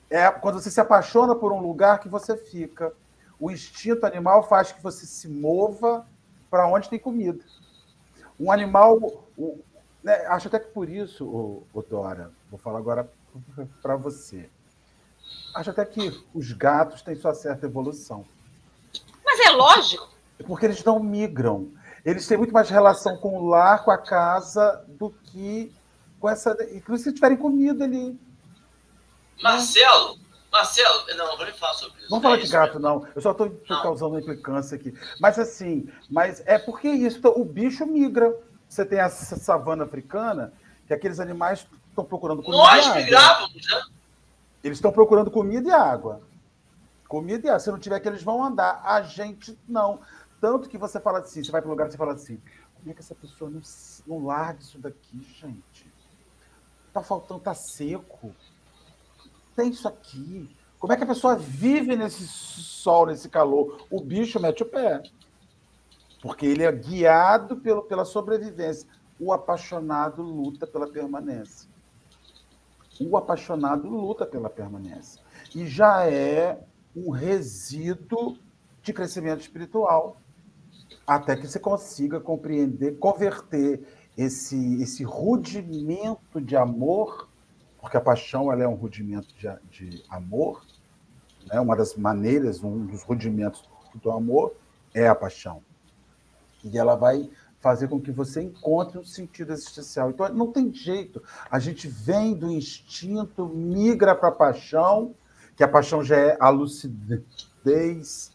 É 0.08 0.30
quando 0.30 0.60
você 0.60 0.70
se 0.70 0.80
apaixona 0.80 1.34
por 1.34 1.52
um 1.52 1.60
lugar 1.60 1.98
que 1.98 2.08
você 2.08 2.36
fica. 2.36 2.94
O 3.40 3.50
instinto 3.50 4.06
animal 4.06 4.48
faz 4.48 4.70
que 4.70 4.80
você 4.80 5.04
se 5.04 5.28
mova 5.28 6.06
para 6.48 6.68
onde 6.68 6.88
tem 6.88 7.00
comida. 7.00 7.44
Um 8.38 8.52
animal. 8.52 9.26
né, 10.04 10.24
acho 10.26 10.46
até 10.46 10.60
que 10.60 10.68
por 10.68 10.88
isso, 10.88 11.64
Dora, 11.90 12.30
vou 12.48 12.58
falar 12.58 12.78
agora 12.78 13.10
para 13.82 13.96
você. 13.96 14.48
Acho 15.54 15.70
até 15.70 15.84
que 15.84 16.20
os 16.34 16.52
gatos 16.52 17.02
têm 17.02 17.14
sua 17.16 17.34
certa 17.34 17.66
evolução. 17.66 18.24
Mas 19.24 19.40
é 19.40 19.50
lógico. 19.50 20.08
Porque 20.46 20.66
eles 20.66 20.82
não 20.82 20.98
migram. 20.98 21.68
Eles 22.04 22.26
têm 22.26 22.36
muito 22.36 22.52
mais 22.52 22.68
relação 22.68 23.16
com 23.16 23.38
o 23.38 23.46
lar, 23.48 23.84
com 23.84 23.90
a 23.90 23.96
casa, 23.98 24.84
do 24.88 25.10
que 25.10 25.72
com 26.20 26.28
essa. 26.28 26.56
Inclusive, 26.72 27.10
se 27.10 27.14
tiverem 27.14 27.36
comida 27.36 27.84
ali. 27.84 28.18
Marcelo, 29.42 30.18
Marcelo, 30.52 31.04
não, 31.16 31.36
vou 31.36 31.44
nem 31.44 31.54
falar 31.54 31.74
sobre 31.74 31.98
isso. 32.00 32.10
Vamos 32.10 32.22
falar 32.22 32.34
É 32.34 32.38
de 32.38 32.44
isso 32.44 32.52
gato, 32.52 32.78
não. 32.78 33.06
Eu 33.14 33.22
só 33.22 33.32
estou 33.32 33.50
causando 33.82 34.12
uma 34.14 34.20
implicância 34.20 34.76
aqui. 34.76 34.94
Mas 35.20 35.38
assim, 35.38 35.88
mas 36.10 36.42
é 36.46 36.58
porque 36.58 36.88
isso, 36.88 37.18
então, 37.18 37.32
o 37.36 37.44
bicho 37.44 37.86
migra. 37.86 38.34
Você 38.68 38.84
tem 38.84 38.98
a 38.98 39.08
sa- 39.08 39.36
savana 39.36 39.84
africana, 39.84 40.52
que 40.86 40.92
aqueles 40.94 41.20
animais 41.20 41.64
estão 41.90 42.04
procurando 42.04 42.42
comida. 42.42 42.62
Nós 42.62 42.94
migrávamos, 42.96 43.54
né? 43.54 43.82
Eles 44.64 44.78
estão 44.78 44.90
procurando 44.90 45.30
comida 45.30 45.68
e 45.68 45.72
água. 45.72 46.22
Comida 47.06 47.46
e 47.46 47.50
água. 47.50 47.60
Se 47.60 47.70
não 47.70 47.78
tiver 47.78 48.00
que 48.00 48.08
eles 48.08 48.22
vão 48.22 48.42
andar. 48.42 48.80
A 48.82 49.02
gente 49.02 49.58
não. 49.68 50.00
Tanto 50.40 50.70
que 50.70 50.78
você 50.78 50.98
fala 50.98 51.18
assim, 51.18 51.44
você 51.44 51.52
vai 51.52 51.60
para 51.60 51.68
um 51.68 51.72
lugar 51.72 51.86
e 51.86 51.92
você 51.92 51.98
fala 51.98 52.14
assim, 52.14 52.40
como 52.74 52.90
é 52.90 52.94
que 52.94 53.00
essa 53.00 53.14
pessoa 53.14 53.50
não, 53.50 53.60
não 54.06 54.24
larga 54.24 54.60
isso 54.60 54.78
daqui, 54.78 55.22
gente? 55.38 55.92
Tá 56.94 57.02
faltando, 57.02 57.40
tá 57.40 57.54
seco. 57.54 58.34
Tem 59.54 59.68
isso 59.68 59.86
aqui. 59.86 60.48
Como 60.78 60.92
é 60.92 60.96
que 60.96 61.04
a 61.04 61.06
pessoa 61.06 61.36
vive 61.36 61.94
nesse 61.94 62.26
sol, 62.26 63.06
nesse 63.06 63.28
calor? 63.28 63.86
O 63.90 64.00
bicho 64.00 64.40
mete 64.40 64.62
o 64.62 64.66
pé. 64.66 65.02
Porque 66.22 66.46
ele 66.46 66.62
é 66.62 66.72
guiado 66.72 67.58
pelo, 67.58 67.82
pela 67.82 68.06
sobrevivência. 68.06 68.88
O 69.20 69.30
apaixonado 69.30 70.22
luta 70.22 70.66
pela 70.66 70.86
permanência. 70.90 71.73
O 73.00 73.16
apaixonado 73.16 73.88
luta 73.88 74.24
pela 74.24 74.48
permanência. 74.48 75.22
E 75.54 75.66
já 75.66 76.06
é 76.06 76.58
um 76.94 77.10
resíduo 77.10 78.38
de 78.82 78.92
crescimento 78.92 79.40
espiritual. 79.40 80.16
Até 81.06 81.36
que 81.36 81.46
você 81.46 81.58
consiga 81.58 82.20
compreender, 82.20 82.98
converter 82.98 83.82
esse, 84.16 84.82
esse 84.82 85.02
rudimento 85.02 86.40
de 86.40 86.56
amor, 86.56 87.28
porque 87.80 87.96
a 87.96 88.00
paixão 88.00 88.50
ela 88.50 88.62
é 88.62 88.68
um 88.68 88.74
rudimento 88.74 89.34
de, 89.34 89.48
de 89.70 90.04
amor, 90.08 90.64
né? 91.46 91.60
uma 91.60 91.76
das 91.76 91.96
maneiras, 91.96 92.62
um 92.62 92.86
dos 92.86 93.02
rudimentos 93.02 93.68
do 93.96 94.10
amor 94.10 94.54
é 94.94 95.08
a 95.08 95.14
paixão. 95.14 95.62
E 96.62 96.78
ela 96.78 96.94
vai 96.94 97.28
fazer 97.64 97.88
com 97.88 97.98
que 97.98 98.12
você 98.12 98.42
encontre 98.42 98.98
um 98.98 99.04
sentido 99.04 99.54
existencial. 99.54 100.10
Então, 100.10 100.28
não 100.28 100.52
tem 100.52 100.70
jeito. 100.70 101.22
A 101.50 101.58
gente 101.58 101.88
vem 101.88 102.34
do 102.34 102.50
instinto, 102.50 103.46
migra 103.46 104.14
para 104.14 104.28
a 104.28 104.32
paixão, 104.32 105.14
que 105.56 105.64
a 105.64 105.68
paixão 105.68 106.04
já 106.04 106.14
é 106.14 106.36
a 106.38 106.50
lucidez, 106.50 108.32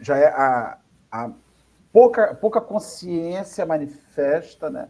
já 0.00 0.16
é 0.16 0.26
a, 0.26 0.78
a 1.12 1.30
pouca, 1.92 2.34
pouca 2.34 2.60
consciência 2.60 3.64
manifesta, 3.64 4.68
né? 4.68 4.88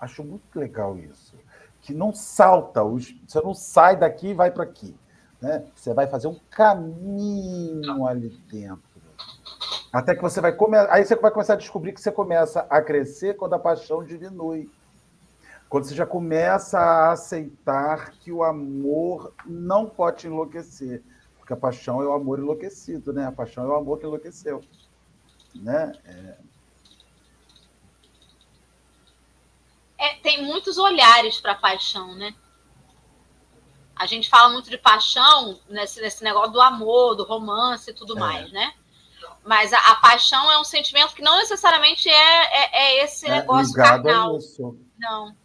Acho 0.00 0.24
muito 0.24 0.58
legal 0.58 0.96
isso. 0.96 1.36
Que 1.82 1.92
não 1.92 2.10
salta, 2.14 2.82
você 2.82 3.40
não 3.42 3.52
sai 3.52 3.98
daqui 3.98 4.28
e 4.28 4.34
vai 4.34 4.50
para 4.50 4.64
aqui. 4.64 4.96
Né? 5.42 5.62
Você 5.74 5.92
vai 5.92 6.06
fazer 6.06 6.28
um 6.28 6.38
caminho 6.50 8.06
ali 8.06 8.30
dentro. 8.50 8.91
Até 9.92 10.14
que 10.14 10.22
você 10.22 10.40
vai 10.40 10.52
começar. 10.52 10.90
Aí 10.92 11.04
você 11.04 11.14
vai 11.16 11.30
começar 11.30 11.52
a 11.52 11.56
descobrir 11.56 11.92
que 11.92 12.00
você 12.00 12.10
começa 12.10 12.66
a 12.70 12.80
crescer 12.80 13.36
quando 13.36 13.54
a 13.54 13.58
paixão 13.58 14.02
diminui. 14.02 14.70
Quando 15.68 15.84
você 15.84 15.94
já 15.94 16.06
começa 16.06 16.78
a 16.78 17.12
aceitar 17.12 18.12
que 18.12 18.32
o 18.32 18.42
amor 18.42 19.34
não 19.44 19.86
pode 19.86 20.18
te 20.18 20.26
enlouquecer. 20.26 21.02
Porque 21.38 21.52
a 21.52 21.56
paixão 21.56 22.00
é 22.00 22.06
o 22.06 22.12
amor 22.12 22.38
enlouquecido, 22.38 23.12
né? 23.12 23.26
A 23.26 23.32
paixão 23.32 23.64
é 23.64 23.68
o 23.68 23.74
amor 23.74 23.98
que 23.98 24.06
enlouqueceu. 24.06 24.62
Né? 25.54 25.92
É, 29.98 30.14
tem 30.22 30.44
muitos 30.44 30.78
olhares 30.78 31.40
para 31.40 31.54
paixão, 31.54 32.14
né? 32.14 32.34
A 33.94 34.06
gente 34.06 34.28
fala 34.28 34.52
muito 34.52 34.70
de 34.70 34.78
paixão 34.78 35.60
nesse, 35.68 36.00
nesse 36.00 36.24
negócio 36.24 36.52
do 36.52 36.60
amor, 36.60 37.14
do 37.14 37.24
romance 37.24 37.90
e 37.90 37.94
tudo 37.94 38.16
É. 38.16 38.20
mais, 38.20 38.50
né? 38.52 38.72
Mas 39.44 39.72
a, 39.72 39.78
a 39.78 39.94
paixão 39.96 40.50
é 40.52 40.58
um 40.58 40.64
sentimento 40.64 41.14
que 41.14 41.22
não 41.22 41.36
necessariamente 41.38 42.08
é, 42.08 42.12
é, 42.14 42.82
é 43.00 43.04
esse 43.04 43.26
É 43.26 43.30
negócio 43.30 43.72
ligado 43.76 44.04
carnal. 44.04 44.36
isso. 44.38 44.78
Não. 44.98 45.36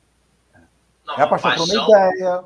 Não, 1.05 1.15
É 1.15 1.21
a 1.23 1.27
paixão 1.27 1.55
por 1.55 1.63
uma 1.69 1.83
ideia, 2.11 2.43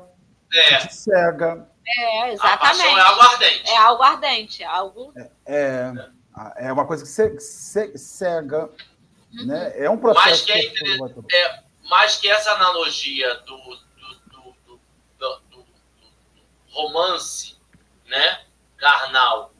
É, 0.54 0.76
que 0.78 0.88
te 0.88 0.94
cega. 0.94 1.68
É, 1.86 2.34
a 2.36 2.56
paixão 2.56 2.86
exatamente. 2.86 3.68
é. 3.68 3.72
É 3.72 3.76
algo 3.76 4.02
ardente, 4.02 4.62
é 4.62 4.66
algo. 4.66 5.12
É, 5.44 5.92
é 6.56 6.72
uma 6.72 6.86
coisa 6.86 7.02
que 7.04 7.10
ce- 7.10 7.38
ce- 7.40 7.98
cega. 7.98 8.70
Uhum. 9.34 9.46
Né? 9.46 9.72
É 9.76 9.90
um 9.90 9.98
processo. 9.98 10.28
Mas 10.28 10.40
que 10.42 10.52
é 10.52 10.60
que- 10.70 11.36
É, 11.36 11.62
mais 11.88 12.16
que 12.16 12.28
essa 12.30 12.52
analogia 12.52 13.34
do, 13.40 13.56
do, 13.56 13.76
do, 13.76 14.14
do- 14.30 14.56
do- 15.18 15.40
do- 15.50 15.66
do 15.66 15.66
romance 16.70 17.56
né, 18.06 18.40
carnal 18.78 19.51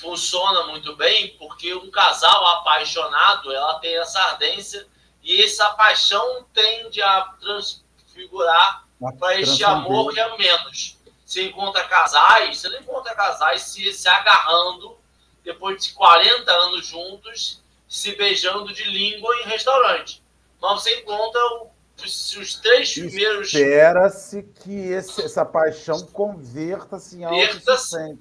funciona 0.00 0.66
muito 0.66 0.96
bem 0.96 1.36
porque 1.38 1.74
um 1.74 1.90
casal 1.90 2.46
apaixonado 2.58 3.52
ela 3.52 3.78
tem 3.80 3.96
essa 3.96 4.18
ardência 4.20 4.86
e 5.22 5.42
essa 5.44 5.70
paixão 5.70 6.44
tende 6.54 7.02
a 7.02 7.22
transfigurar 7.40 8.84
para 9.18 9.40
este 9.40 9.62
amor 9.64 10.12
que 10.12 10.20
é 10.20 10.36
menos. 10.38 10.96
Você 11.24 11.46
encontra 11.48 11.84
casais, 11.84 12.58
você 12.58 12.68
não 12.68 12.80
encontra 12.80 13.14
casais 13.14 13.62
se, 13.62 13.92
se 13.92 14.08
agarrando 14.08 14.98
depois 15.44 15.82
de 15.84 15.92
40 15.92 16.50
anos 16.50 16.86
juntos, 16.86 17.60
se 17.88 18.14
beijando 18.16 18.72
de 18.72 18.84
língua 18.84 19.34
em 19.36 19.44
restaurante. 19.48 20.22
Mas 20.60 20.82
você 20.82 21.00
encontra 21.00 21.40
o- 21.54 21.70
os, 22.04 22.54
três 22.62 22.92
primeiros. 22.94 23.48
Espera-se 23.52 24.42
que 24.42 24.72
esse- 24.88 25.22
essa 25.22 25.44
paixão 25.44 26.00
converta-se 26.08 27.16
em 27.18 27.24
algo 27.24 27.36
Converta-se. 27.36 28.18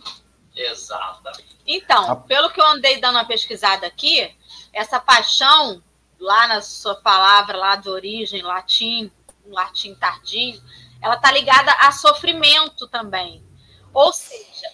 Exatamente. 0.56 1.58
Então, 1.72 2.24
pelo 2.24 2.50
que 2.50 2.60
eu 2.60 2.66
andei 2.66 3.00
dando 3.00 3.18
uma 3.18 3.26
pesquisada 3.26 3.86
aqui, 3.86 4.36
essa 4.74 5.00
paixão, 5.00 5.84
lá 6.20 6.48
na 6.48 6.64
sua 6.64 6.96
palavra 6.96 7.56
lá 7.56 7.76
de 7.76 7.88
origem, 7.88 8.42
latim, 8.42 9.12
latim 9.46 9.94
tardio, 9.94 10.60
ela 11.00 11.14
está 11.14 11.32
ligada 11.32 11.72
a 11.74 11.92
sofrimento 11.92 12.88
também. 12.88 13.46
Ou 13.94 14.12
seja, 14.12 14.68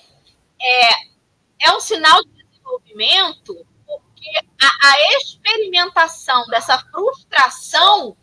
é, 0.58 1.68
é 1.68 1.76
um 1.76 1.82
sinal 1.82 2.24
de 2.24 2.32
desenvolvimento 2.32 3.68
porque 3.86 4.32
a, 4.62 4.88
a 4.88 5.18
experimentação 5.18 6.46
dessa 6.48 6.80
frustração 6.80 8.16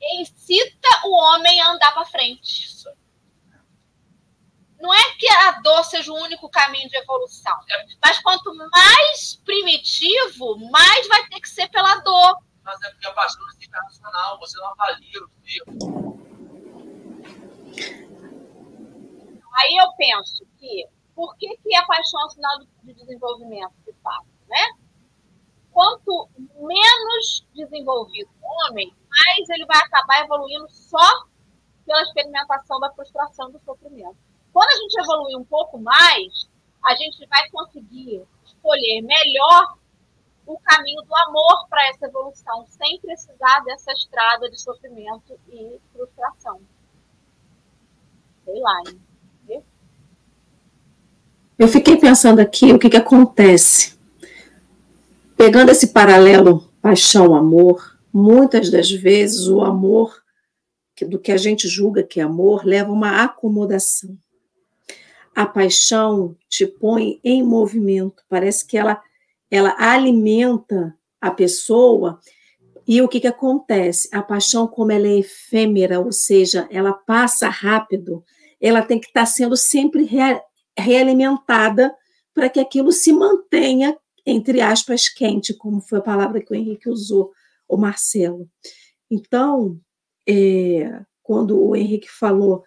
incita 0.00 0.88
o 1.06 1.12
homem 1.12 1.60
a 1.60 1.72
andar 1.72 1.92
para 1.92 2.04
frente. 2.04 2.68
Não 4.80 4.92
é 4.92 5.02
que 5.18 5.28
a 5.28 5.52
dor 5.60 5.84
seja 5.84 6.12
o 6.12 6.22
único 6.22 6.48
caminho 6.50 6.88
de 6.88 6.96
evolução, 6.98 7.56
mas 8.04 8.18
quanto 8.20 8.54
mais 8.54 9.36
primitivo, 9.44 10.58
mais 10.70 11.08
vai 11.08 11.26
ter 11.28 11.40
que 11.40 11.48
ser 11.48 11.68
pela 11.68 11.96
dor. 12.00 12.38
Mas 12.62 12.82
é 12.82 12.90
porque 12.90 13.06
a 13.06 13.12
paixão 13.12 13.42
é 13.48 13.64
internacional, 13.64 14.38
você 14.38 14.58
não 14.58 14.72
avalia 14.72 15.22
o 15.22 15.28
tempo. 15.42 16.06
Aí 19.58 19.76
eu 19.80 19.92
penso 19.96 20.46
que 20.58 20.86
por 21.14 21.34
que, 21.36 21.56
que 21.56 21.74
a 21.74 21.86
paixão 21.86 22.20
é 22.20 22.26
um 22.26 22.28
sinal 22.28 22.58
de 22.82 22.92
desenvolvimento, 22.92 23.72
de 23.86 23.92
fato, 24.02 24.26
né? 24.48 24.66
Quanto 25.72 26.28
menos 26.36 27.46
desenvolvido 27.54 28.30
o 28.42 28.70
homem, 28.70 28.94
mais 29.08 29.48
ele 29.48 29.64
vai 29.64 29.78
acabar 29.78 30.24
evoluindo 30.24 30.68
só 30.68 31.26
pela 31.86 32.02
experimentação 32.02 32.78
da 32.80 32.92
frustração 32.92 33.50
do 33.50 33.58
sofrimento. 33.60 34.25
Quando 34.56 34.70
a 34.70 34.76
gente 34.76 34.98
evoluir 34.98 35.38
um 35.38 35.44
pouco 35.44 35.76
mais, 35.76 36.48
a 36.82 36.94
gente 36.94 37.26
vai 37.26 37.46
conseguir 37.50 38.22
escolher 38.42 39.02
melhor 39.02 39.76
o 40.46 40.58
caminho 40.60 41.02
do 41.02 41.14
amor 41.14 41.68
para 41.68 41.86
essa 41.90 42.06
evolução, 42.06 42.64
sem 42.66 42.98
precisar 43.02 43.60
dessa 43.66 43.92
estrada 43.92 44.48
de 44.48 44.58
sofrimento 44.58 45.38
e 45.52 45.78
frustração. 45.92 46.58
Sei 48.46 48.58
lá, 48.58 48.82
hein? 48.88 49.62
Eu 51.58 51.68
fiquei 51.68 51.98
pensando 51.98 52.40
aqui 52.40 52.72
o 52.72 52.78
que, 52.78 52.88
que 52.88 52.96
acontece. 52.96 53.98
Pegando 55.36 55.70
esse 55.70 55.88
paralelo 55.88 56.72
paixão-amor, 56.80 57.98
muitas 58.10 58.70
das 58.70 58.90
vezes 58.90 59.48
o 59.48 59.60
amor, 59.60 60.24
do 61.06 61.18
que 61.18 61.30
a 61.30 61.36
gente 61.36 61.68
julga 61.68 62.02
que 62.02 62.20
é 62.20 62.22
amor, 62.22 62.64
leva 62.64 62.90
uma 62.90 63.22
acomodação. 63.22 64.16
A 65.36 65.44
paixão 65.44 66.34
te 66.48 66.66
põe 66.66 67.20
em 67.22 67.42
movimento, 67.42 68.22
parece 68.26 68.66
que 68.66 68.78
ela, 68.78 69.02
ela 69.50 69.76
alimenta 69.78 70.96
a 71.20 71.30
pessoa. 71.30 72.18
E 72.88 73.02
o 73.02 73.08
que, 73.08 73.20
que 73.20 73.26
acontece? 73.26 74.08
A 74.10 74.22
paixão, 74.22 74.66
como 74.66 74.92
ela 74.92 75.06
é 75.06 75.18
efêmera, 75.18 76.00
ou 76.00 76.10
seja, 76.10 76.66
ela 76.70 76.94
passa 76.94 77.50
rápido, 77.50 78.24
ela 78.58 78.80
tem 78.80 78.98
que 78.98 79.08
estar 79.08 79.26
sendo 79.26 79.58
sempre 79.58 80.08
realimentada 80.74 81.94
para 82.32 82.48
que 82.48 82.58
aquilo 82.58 82.90
se 82.90 83.12
mantenha, 83.12 83.94
entre 84.24 84.62
aspas, 84.62 85.06
quente, 85.10 85.52
como 85.52 85.82
foi 85.82 85.98
a 85.98 86.02
palavra 86.02 86.40
que 86.40 86.50
o 86.50 86.56
Henrique 86.56 86.88
usou, 86.88 87.30
o 87.68 87.76
Marcelo. 87.76 88.48
Então, 89.10 89.78
é, 90.26 91.02
quando 91.22 91.62
o 91.62 91.76
Henrique 91.76 92.10
falou, 92.10 92.64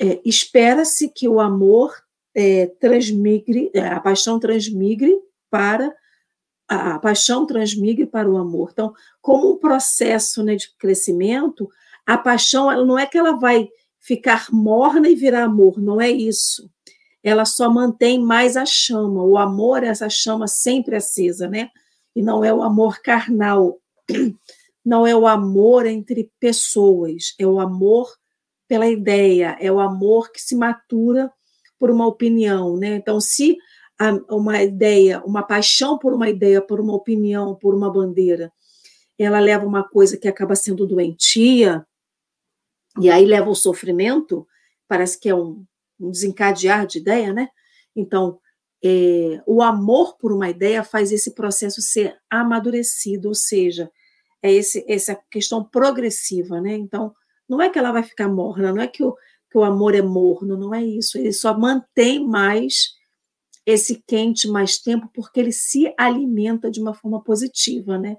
é, 0.00 0.20
espera-se 0.24 1.08
que 1.08 1.28
o 1.28 1.40
amor 1.40 1.94
é, 2.34 2.66
transmigre, 2.80 3.70
é, 3.74 3.80
a 3.80 4.00
paixão 4.00 4.38
transmigre 4.38 5.18
para 5.50 5.94
a 6.70 6.98
paixão 6.98 7.46
transmigre 7.46 8.04
para 8.04 8.30
o 8.30 8.36
amor. 8.36 8.70
Então, 8.72 8.92
como 9.22 9.52
um 9.52 9.56
processo 9.56 10.42
né, 10.42 10.54
de 10.54 10.70
crescimento, 10.76 11.66
a 12.04 12.18
paixão 12.18 12.84
não 12.84 12.98
é 12.98 13.06
que 13.06 13.16
ela 13.16 13.38
vai 13.38 13.68
ficar 13.98 14.48
morna 14.52 15.08
e 15.08 15.14
virar 15.14 15.44
amor, 15.44 15.80
não 15.80 15.98
é 15.98 16.10
isso 16.10 16.68
ela 17.22 17.44
só 17.44 17.70
mantém 17.70 18.20
mais 18.20 18.56
a 18.56 18.64
chama. 18.64 19.22
O 19.22 19.36
amor 19.36 19.82
é 19.82 19.88
essa 19.88 20.08
chama 20.08 20.46
sempre 20.46 20.96
acesa, 20.96 21.48
né? 21.48 21.70
E 22.14 22.22
não 22.22 22.44
é 22.44 22.52
o 22.52 22.62
amor 22.62 23.00
carnal, 23.00 23.78
não 24.84 25.06
é 25.06 25.14
o 25.14 25.26
amor 25.26 25.86
entre 25.86 26.30
pessoas, 26.40 27.34
é 27.38 27.46
o 27.46 27.60
amor 27.60 28.10
pela 28.68 28.86
ideia, 28.86 29.56
é 29.58 29.72
o 29.72 29.80
amor 29.80 30.30
que 30.30 30.40
se 30.40 30.54
matura 30.54 31.32
por 31.78 31.90
uma 31.90 32.06
opinião, 32.06 32.76
né? 32.76 32.96
Então, 32.96 33.20
se 33.20 33.56
uma 34.30 34.62
ideia, 34.62 35.20
uma 35.24 35.42
paixão 35.42 35.98
por 35.98 36.12
uma 36.12 36.28
ideia, 36.28 36.62
por 36.62 36.78
uma 36.80 36.94
opinião, 36.94 37.56
por 37.56 37.74
uma 37.74 37.90
bandeira, 37.90 38.52
ela 39.18 39.40
leva 39.40 39.66
uma 39.66 39.82
coisa 39.82 40.16
que 40.16 40.28
acaba 40.28 40.54
sendo 40.54 40.86
doentia, 40.86 41.84
e 43.00 43.10
aí 43.10 43.24
leva 43.24 43.50
o 43.50 43.54
sofrimento, 43.54 44.46
parece 44.86 45.18
que 45.18 45.28
é 45.28 45.34
um, 45.34 45.64
um 45.98 46.10
desencadear 46.10 46.86
de 46.86 46.98
ideia, 46.98 47.32
né? 47.32 47.48
Então, 47.96 48.38
é, 48.84 49.42
o 49.46 49.60
amor 49.62 50.16
por 50.16 50.32
uma 50.32 50.48
ideia 50.48 50.84
faz 50.84 51.10
esse 51.10 51.34
processo 51.34 51.82
ser 51.82 52.16
amadurecido, 52.30 53.28
ou 53.28 53.34
seja, 53.34 53.90
é 54.40 54.52
esse, 54.52 54.84
essa 54.88 55.18
questão 55.30 55.64
progressiva, 55.64 56.60
né? 56.60 56.74
Então, 56.74 57.12
não 57.48 57.60
é 57.62 57.70
que 57.70 57.78
ela 57.78 57.92
vai 57.92 58.02
ficar 58.02 58.28
morna, 58.28 58.72
não 58.72 58.82
é 58.82 58.86
que 58.86 59.02
o, 59.02 59.16
que 59.50 59.56
o 59.56 59.64
amor 59.64 59.94
é 59.94 60.02
morno, 60.02 60.56
não 60.56 60.74
é 60.74 60.84
isso. 60.84 61.18
Ele 61.18 61.32
só 61.32 61.56
mantém 61.58 62.26
mais 62.26 62.96
esse 63.64 64.02
quente 64.06 64.48
mais 64.48 64.78
tempo 64.78 65.10
porque 65.12 65.40
ele 65.40 65.52
se 65.52 65.92
alimenta 65.98 66.70
de 66.70 66.80
uma 66.80 66.94
forma 66.94 67.22
positiva, 67.22 67.98
né? 67.98 68.16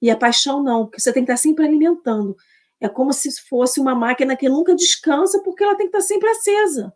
E 0.00 0.10
a 0.10 0.16
paixão 0.16 0.62
não, 0.62 0.84
porque 0.84 1.00
você 1.00 1.12
tem 1.12 1.24
que 1.24 1.32
estar 1.32 1.40
sempre 1.40 1.64
alimentando. 1.64 2.36
É 2.80 2.88
como 2.88 3.12
se 3.12 3.40
fosse 3.48 3.80
uma 3.80 3.94
máquina 3.94 4.36
que 4.36 4.48
nunca 4.48 4.74
descansa 4.74 5.42
porque 5.42 5.64
ela 5.64 5.74
tem 5.74 5.88
que 5.88 5.96
estar 5.96 6.06
sempre 6.06 6.28
acesa. 6.28 6.92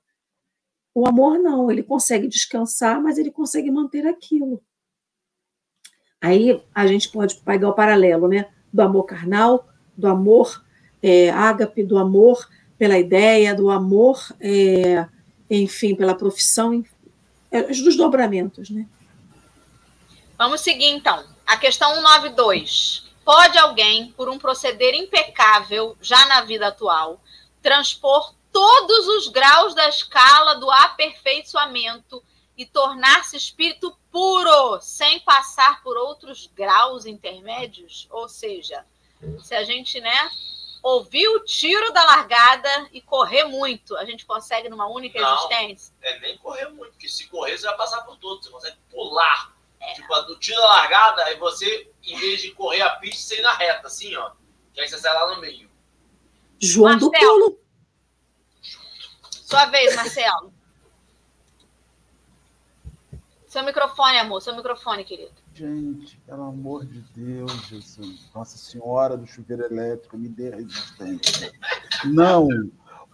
O 0.94 1.06
amor 1.06 1.38
não, 1.38 1.70
ele 1.70 1.82
consegue 1.82 2.26
descansar, 2.26 3.00
mas 3.00 3.18
ele 3.18 3.30
consegue 3.30 3.70
manter 3.70 4.06
aquilo. 4.06 4.62
Aí 6.20 6.62
a 6.74 6.86
gente 6.86 7.10
pode 7.10 7.36
pegar 7.36 7.68
o 7.68 7.74
paralelo, 7.74 8.28
né? 8.28 8.52
Do 8.72 8.82
amor 8.82 9.04
carnal, 9.04 9.68
do 9.96 10.08
amor 10.08 10.64
é, 11.02 11.30
ágape, 11.30 11.82
do 11.82 11.98
amor 11.98 12.48
pela 12.78 12.98
ideia, 12.98 13.54
do 13.54 13.70
amor, 13.70 14.20
é, 14.40 15.06
enfim, 15.50 15.94
pela 15.94 16.14
profissão, 16.14 16.84
é, 17.50 17.62
dos 17.62 17.96
dobramentos, 17.96 18.70
né? 18.70 18.86
Vamos 20.36 20.60
seguir 20.60 20.86
então. 20.86 21.24
A 21.46 21.56
questão 21.56 21.94
192. 21.94 23.08
Pode 23.24 23.58
alguém, 23.58 24.12
por 24.12 24.28
um 24.28 24.38
proceder 24.38 24.94
impecável 24.94 25.96
já 26.00 26.24
na 26.26 26.42
vida 26.42 26.68
atual, 26.68 27.20
transpor 27.60 28.34
todos 28.52 29.06
os 29.08 29.28
graus 29.28 29.74
da 29.74 29.88
escala 29.88 30.54
do 30.54 30.70
aperfeiçoamento 30.70 32.22
e 32.56 32.64
tornar-se 32.64 33.36
espírito 33.36 33.96
puro, 34.10 34.80
sem 34.80 35.20
passar 35.20 35.82
por 35.82 35.96
outros 35.96 36.50
graus 36.54 37.04
intermédios? 37.04 38.06
Ou 38.10 38.28
seja, 38.28 38.84
se 39.42 39.54
a 39.54 39.62
gente, 39.62 40.00
né, 40.00 40.30
ouvir 40.82 41.28
o 41.28 41.44
tiro 41.44 41.92
da 41.92 42.04
largada 42.04 42.88
e 42.92 43.00
correr 43.00 43.44
muito, 43.44 43.96
a 43.96 44.04
gente 44.04 44.24
consegue 44.24 44.68
numa 44.68 44.86
única 44.86 45.20
Não, 45.20 45.34
existência? 45.34 45.94
É 46.02 46.18
nem 46.20 46.38
correr 46.38 46.68
muito, 46.68 46.92
porque 46.92 47.08
se 47.08 47.26
correr, 47.28 47.58
você 47.58 47.66
vai 47.66 47.76
passar 47.76 48.02
por 48.02 48.16
todos, 48.16 48.46
você 48.46 48.52
consegue 48.52 48.76
pular. 48.90 49.56
É. 49.80 49.94
Tipo, 49.94 50.20
do 50.22 50.38
tiro 50.38 50.60
da 50.60 50.66
largada, 50.66 51.24
aí 51.24 51.36
você, 51.36 51.90
em 52.02 52.18
vez 52.18 52.42
de 52.42 52.50
correr 52.52 52.82
a 52.82 52.96
pista, 52.96 53.22
você 53.22 53.38
ir 53.38 53.42
na 53.42 53.52
reta, 53.52 53.86
assim, 53.86 54.14
ó. 54.16 54.32
Que 54.74 54.80
aí 54.80 54.88
você 54.88 54.98
sai 54.98 55.14
lá 55.14 55.34
no 55.34 55.40
meio. 55.40 55.70
João 56.60 56.92
Marcelo, 56.92 57.10
do 57.10 57.18
pulo. 57.18 57.60
Sua 59.30 59.66
vez, 59.66 59.94
Marcelo. 59.94 60.52
Seu 63.46 63.62
microfone, 63.62 64.18
amor. 64.18 64.42
Seu 64.42 64.54
microfone, 64.54 65.04
querido. 65.04 65.37
Gente, 65.58 66.16
pelo 66.18 66.44
amor 66.44 66.86
de 66.86 67.00
Deus, 67.12 67.50
Jesus. 67.66 68.30
Nossa 68.32 68.56
Senhora 68.56 69.16
do 69.16 69.26
chuveiro 69.26 69.64
elétrico, 69.64 70.16
me 70.16 70.28
dê 70.28 70.50
resistência. 70.50 71.50
Não, 72.04 72.46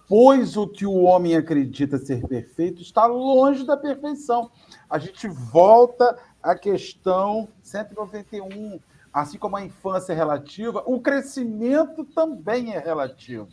pois 0.06 0.54
o 0.54 0.68
que 0.68 0.84
o 0.84 1.04
homem 1.04 1.34
acredita 1.34 1.96
ser 1.96 2.26
perfeito 2.28 2.82
está 2.82 3.06
longe 3.06 3.64
da 3.64 3.78
perfeição. 3.78 4.50
A 4.90 4.98
gente 4.98 5.26
volta 5.26 6.18
à 6.42 6.54
questão 6.54 7.48
191. 7.62 8.78
Assim 9.10 9.38
como 9.38 9.56
a 9.56 9.64
infância 9.64 10.12
é 10.12 10.16
relativa, 10.16 10.82
o 10.84 11.00
crescimento 11.00 12.04
também 12.04 12.74
é 12.74 12.78
relativo. 12.78 13.48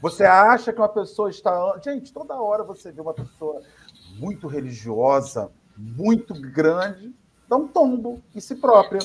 Você 0.00 0.24
acha 0.24 0.72
que 0.72 0.80
uma 0.80 0.88
pessoa 0.88 1.28
está. 1.28 1.78
Gente, 1.84 2.14
toda 2.14 2.40
hora 2.40 2.64
você 2.64 2.90
vê 2.90 3.02
uma 3.02 3.12
pessoa 3.12 3.60
muito 4.16 4.46
religiosa, 4.46 5.52
muito 5.76 6.32
grande, 6.32 7.14
dá 7.50 7.56
um 7.56 7.66
tombo 7.66 8.22
em 8.32 8.38
si 8.38 8.54
própria. 8.54 9.00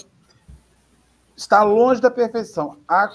Está 1.35 1.63
longe 1.63 1.99
da 1.99 2.11
perfeição. 2.11 2.77
Há 2.87 3.09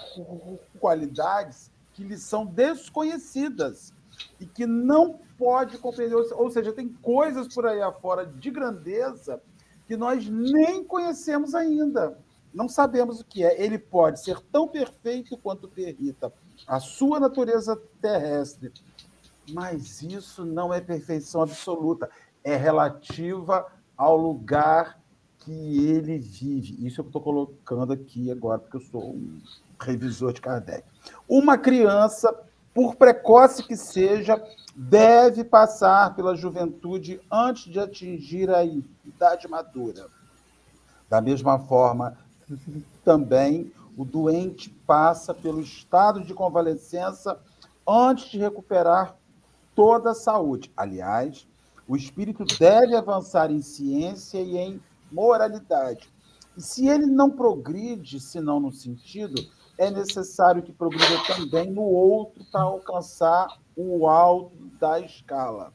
qualidades 0.81 1.71
que 1.95 2.03
lhe 2.03 2.19
são 2.19 2.45
desconhecidas. 2.45 3.95
e 4.39 4.45
que 4.45 4.67
não 4.67 5.19
pode 5.39 5.79
compreender. 5.79 6.15
Ou 6.15 6.51
seja, 6.51 6.75
tem 6.75 6.89
coisas 6.89 7.49
por 7.55 7.67
aí 7.67 7.81
afora 7.81 8.27
de 8.27 8.51
grandeza 8.51 9.41
que 9.87 9.97
nós 9.97 10.29
nem 10.29 10.85
conhecemos 10.85 11.55
ainda. 11.55 12.19
Não 12.53 12.69
sabemos 12.69 13.21
o 13.21 13.25
que 13.25 13.43
é. 13.43 13.63
Ele 13.63 13.79
pode 13.79 14.21
ser 14.21 14.39
tão 14.53 14.69
perfeito 14.69 15.39
quanto 15.39 15.69
permita 15.69 16.31
a 16.67 16.79
sua 16.79 17.19
natureza 17.19 17.81
terrestre, 18.03 18.71
mas 19.51 20.03
isso 20.03 20.45
não 20.45 20.75
é 20.75 20.83
perfeição 20.83 21.41
absoluta. 21.41 22.11
É 22.45 22.57
relativa 22.57 23.67
ao 23.97 24.19
lugar 24.19 25.00
que 25.41 25.89
ele 25.89 26.19
vive. 26.19 26.87
Isso 26.87 27.01
eu 27.01 27.07
estou 27.07 27.21
colocando 27.21 27.93
aqui 27.93 28.31
agora, 28.31 28.59
porque 28.59 28.77
eu 28.77 28.81
sou 28.81 29.15
um 29.15 29.41
revisor 29.81 30.33
de 30.33 30.41
Kardec. 30.41 30.85
Uma 31.29 31.57
criança, 31.57 32.35
por 32.75 32.95
precoce 32.95 33.63
que 33.63 33.77
seja, 33.77 34.43
deve 34.77 35.43
passar 35.43 36.15
pela 36.15 36.37
juventude 36.37 37.21
antes 37.31 37.73
de 37.73 37.81
atingir 37.81 38.51
a 38.51 38.65
idade 38.65 39.49
madura. 39.49 40.07
Da 41.09 41.21
mesma 41.21 41.59
forma, 41.59 42.17
também 43.05 43.73
o 43.97 44.05
doente 44.05 44.71
passa 44.87 45.35
pelo 45.35 45.61
estado 45.61 46.23
de 46.23 46.33
convalescença 46.33 47.39
antes 47.87 48.31
de 48.31 48.39
recuperar 48.39 49.17
toda 49.75 50.11
a 50.11 50.15
saúde. 50.15 50.71
Aliás, 50.77 51.47
o 51.89 51.97
espírito 51.97 52.45
deve 52.59 52.95
avançar 52.95 53.51
em 53.51 53.61
ciência 53.61 54.39
e 54.39 54.57
em 54.57 54.81
moralidade. 55.11 56.09
E 56.57 56.61
se 56.61 56.89
ele 56.89 57.07
não 57.07 57.31
progride, 57.31 58.21
senão 58.21 58.61
no 58.61 58.73
sentido, 58.73 59.41
é 59.79 59.91
necessário 59.91 60.63
que 60.63 60.73
progrida 60.73 61.23
também 61.27 61.71
no 61.71 61.83
outro 61.83 62.45
para 62.53 62.63
alcançar 62.63 63.59
o 63.75 64.07
alto 64.07 64.55
da 64.79 65.01
escala. 65.01 65.73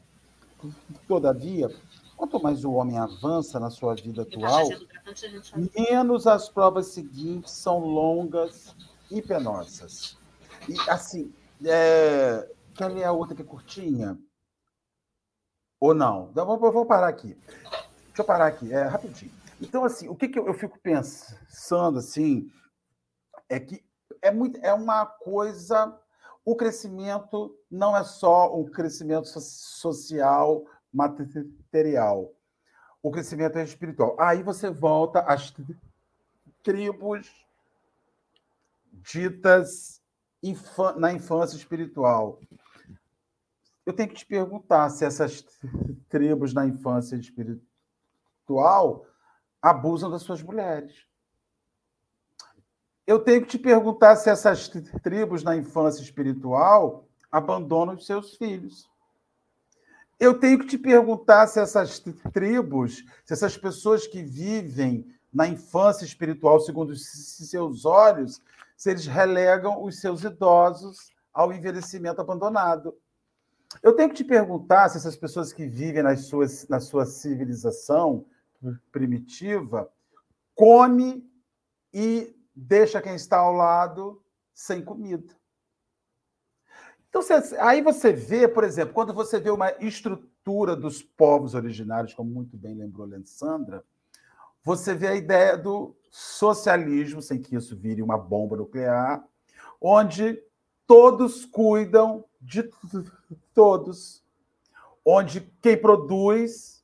Todavia, 1.08 1.68
quanto 2.16 2.40
mais 2.40 2.64
o 2.64 2.72
homem 2.72 2.98
avança 2.98 3.58
na 3.58 3.68
sua 3.70 3.94
vida 3.94 4.22
atual, 4.22 4.68
menos 5.76 6.26
as 6.26 6.48
provas 6.48 6.86
seguintes 6.88 7.52
são 7.52 7.78
longas 7.80 8.74
e 9.10 9.20
penosas. 9.20 10.16
E 10.68 10.78
assim, 10.88 11.32
é... 11.64 12.48
quer 12.74 12.88
ler 12.88 13.04
a 13.04 13.12
outra 13.12 13.34
que 13.34 13.42
é 13.42 13.44
curtinha? 13.44 14.18
Ou 15.80 15.94
não? 15.94 16.30
Eu 16.34 16.46
vou 16.46 16.86
parar 16.86 17.08
aqui. 17.08 17.36
Deixa 18.16 18.22
eu 18.22 18.34
parar 18.34 18.46
aqui, 18.46 18.72
é 18.72 18.82
rapidinho. 18.84 19.30
Então, 19.60 19.84
assim, 19.84 20.08
o 20.08 20.16
que, 20.16 20.26
que 20.26 20.38
eu, 20.38 20.46
eu 20.46 20.54
fico 20.54 20.78
pensando 20.78 21.98
assim 21.98 22.50
é 23.46 23.60
que 23.60 23.84
é, 24.22 24.30
muito, 24.30 24.58
é 24.64 24.72
uma 24.72 25.04
coisa. 25.04 25.94
O 26.42 26.56
crescimento 26.56 27.54
não 27.70 27.94
é 27.94 28.02
só 28.02 28.58
um 28.58 28.64
crescimento 28.64 29.28
social, 29.28 30.64
material. 30.90 32.32
O 33.02 33.10
crescimento 33.10 33.58
é 33.58 33.64
espiritual. 33.64 34.16
Aí 34.18 34.42
você 34.42 34.70
volta 34.70 35.20
às 35.20 35.54
tribos 36.62 37.46
ditas 38.94 40.00
na 40.96 41.12
infância 41.12 41.54
espiritual. 41.54 42.40
Eu 43.84 43.92
tenho 43.92 44.08
que 44.08 44.14
te 44.14 44.24
perguntar 44.24 44.88
se 44.88 45.04
essas 45.04 45.44
tribos 46.08 46.54
na 46.54 46.64
infância 46.64 47.14
espiritual 47.14 47.75
abusam 49.60 50.10
das 50.10 50.22
suas 50.22 50.42
mulheres. 50.42 51.06
Eu 53.06 53.20
tenho 53.20 53.42
que 53.42 53.48
te 53.48 53.58
perguntar 53.58 54.16
se 54.16 54.28
essas 54.28 54.68
tribos 55.02 55.42
na 55.42 55.56
infância 55.56 56.02
espiritual 56.02 57.08
abandonam 57.30 57.94
os 57.94 58.06
seus 58.06 58.36
filhos. 58.36 58.88
Eu 60.18 60.38
tenho 60.38 60.58
que 60.58 60.66
te 60.66 60.78
perguntar 60.78 61.46
se 61.46 61.60
essas 61.60 62.02
tribos, 62.32 63.04
se 63.24 63.32
essas 63.32 63.56
pessoas 63.56 64.06
que 64.06 64.22
vivem 64.22 65.06
na 65.32 65.46
infância 65.46 66.04
espiritual, 66.04 66.58
segundo 66.58 66.90
os 66.90 67.06
seus 67.50 67.84
olhos, 67.84 68.40
se 68.76 68.90
eles 68.90 69.06
relegam 69.06 69.82
os 69.82 70.00
seus 70.00 70.24
idosos 70.24 71.12
ao 71.32 71.52
envelhecimento 71.52 72.20
abandonado. 72.20 72.96
Eu 73.82 73.94
tenho 73.94 74.08
que 74.08 74.16
te 74.16 74.24
perguntar 74.24 74.88
se 74.88 74.96
essas 74.96 75.16
pessoas 75.16 75.52
que 75.52 75.66
vivem 75.66 76.02
nas 76.02 76.26
suas, 76.26 76.66
na 76.68 76.80
sua 76.80 77.04
civilização 77.04 78.24
primitiva 78.90 79.90
come 80.54 81.28
e 81.92 82.34
deixa 82.54 83.02
quem 83.02 83.14
está 83.14 83.38
ao 83.38 83.52
lado 83.52 84.22
sem 84.54 84.82
comida. 84.82 85.34
Então, 87.08 87.22
aí 87.60 87.80
você 87.80 88.12
vê, 88.12 88.48
por 88.48 88.64
exemplo, 88.64 88.94
quando 88.94 89.14
você 89.14 89.38
vê 89.38 89.50
uma 89.50 89.70
estrutura 89.80 90.76
dos 90.76 91.02
povos 91.02 91.54
originários, 91.54 92.14
como 92.14 92.30
muito 92.30 92.56
bem 92.56 92.74
lembrou 92.74 93.06
Alessandra, 93.06 93.84
você 94.62 94.94
vê 94.94 95.06
a 95.06 95.14
ideia 95.14 95.56
do 95.56 95.96
socialismo, 96.10 97.22
sem 97.22 97.40
que 97.40 97.54
isso 97.54 97.76
vire 97.76 98.02
uma 98.02 98.18
bomba 98.18 98.56
nuclear, 98.56 99.24
onde 99.80 100.42
todos 100.86 101.44
cuidam 101.44 102.24
de 102.40 102.68
todos, 103.54 104.24
onde 105.04 105.40
quem 105.62 105.80
produz 105.80 106.75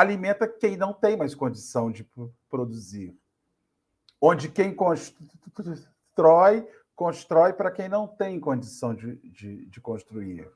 alimenta 0.00 0.48
quem 0.48 0.76
não 0.76 0.92
tem 0.92 1.16
mais 1.16 1.34
condição 1.34 1.90
de 1.90 2.08
produzir 2.48 3.16
onde 4.20 4.48
quem 4.48 4.74
constrói, 4.74 6.66
constrói 6.94 7.52
para 7.52 7.70
quem 7.70 7.88
não 7.88 8.06
tem 8.06 8.40
condição 8.40 8.94
de, 8.94 9.16
de, 9.16 9.66
de 9.66 9.80
construir. 9.80 10.50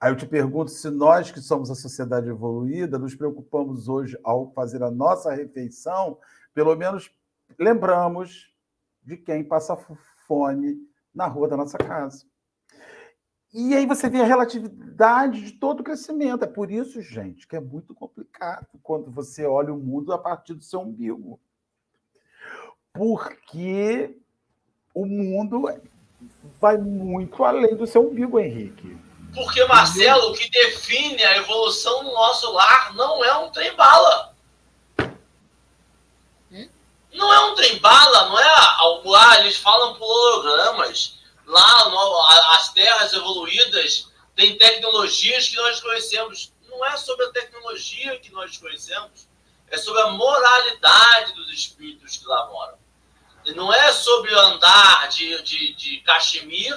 Aí 0.00 0.10
eu 0.10 0.16
te 0.16 0.26
pergunto 0.26 0.70
se 0.70 0.90
nós, 0.90 1.30
que 1.30 1.40
somos 1.40 1.70
a 1.70 1.74
sociedade 1.74 2.28
evoluída, 2.28 2.98
nos 2.98 3.14
preocupamos 3.14 3.86
hoje, 3.86 4.18
ao 4.24 4.50
fazer 4.52 4.82
a 4.82 4.90
nossa 4.90 5.32
refeição, 5.32 6.18
pelo 6.54 6.74
menos 6.74 7.14
lembramos 7.58 8.52
de 9.02 9.16
quem 9.16 9.44
passa 9.44 9.76
fome 10.26 10.88
na 11.14 11.26
rua 11.26 11.48
da 11.48 11.56
nossa 11.56 11.76
casa. 11.76 12.24
E 13.52 13.74
aí 13.74 13.84
você 13.84 14.08
vê 14.08 14.20
a 14.20 14.24
relatividade 14.24 15.40
de 15.40 15.52
todo 15.52 15.80
o 15.80 15.84
crescimento. 15.84 16.44
É 16.44 16.46
por 16.46 16.70
isso, 16.70 17.02
gente, 17.02 17.48
que 17.48 17.56
é 17.56 17.60
muito 17.60 17.94
complicado 17.94 18.66
quando 18.82 19.10
você 19.10 19.44
olha 19.44 19.72
o 19.72 19.78
mundo 19.78 20.12
a 20.12 20.18
partir 20.18 20.54
do 20.54 20.62
seu 20.62 20.80
umbigo 20.80 21.40
porque 22.92 24.16
o 24.94 25.06
mundo 25.06 25.64
vai 26.60 26.76
muito 26.76 27.44
além 27.44 27.74
do 27.74 27.86
seu 27.86 28.08
umbigo, 28.08 28.38
Henrique. 28.38 28.96
Porque, 29.34 29.64
Marcelo, 29.66 30.30
o 30.30 30.34
que 30.34 30.50
define 30.50 31.22
a 31.22 31.36
evolução 31.38 32.04
do 32.04 32.12
nosso 32.12 32.52
lar 32.52 32.94
não 32.94 33.24
é 33.24 33.36
um 33.38 33.50
trem-bala. 33.50 34.34
Hum? 36.50 36.68
Não 37.14 37.32
é 37.32 37.50
um 37.50 37.54
trem-bala, 37.54 38.28
não 38.28 38.38
é. 38.38 38.50
Lá 39.04 39.40
eles 39.40 39.56
falam 39.56 39.94
por 39.94 40.04
hologramas. 40.04 41.19
Lá, 41.50 41.88
no, 41.88 42.22
as 42.54 42.72
terras 42.72 43.12
evoluídas 43.12 44.08
têm 44.36 44.56
tecnologias 44.56 45.48
que 45.48 45.56
nós 45.56 45.80
conhecemos. 45.80 46.52
Não 46.68 46.84
é 46.86 46.96
sobre 46.96 47.26
a 47.26 47.32
tecnologia 47.32 48.18
que 48.20 48.30
nós 48.30 48.56
conhecemos, 48.56 49.28
é 49.68 49.76
sobre 49.76 50.00
a 50.02 50.10
moralidade 50.10 51.32
dos 51.34 51.52
espíritos 51.52 52.16
que 52.16 52.26
lá 52.26 52.46
moram. 52.48 52.78
Não 53.56 53.72
é 53.72 53.92
sobre 53.92 54.32
andar 54.32 55.08
de, 55.08 55.42
de, 55.42 55.74
de 55.74 56.00
cachemir 56.02 56.76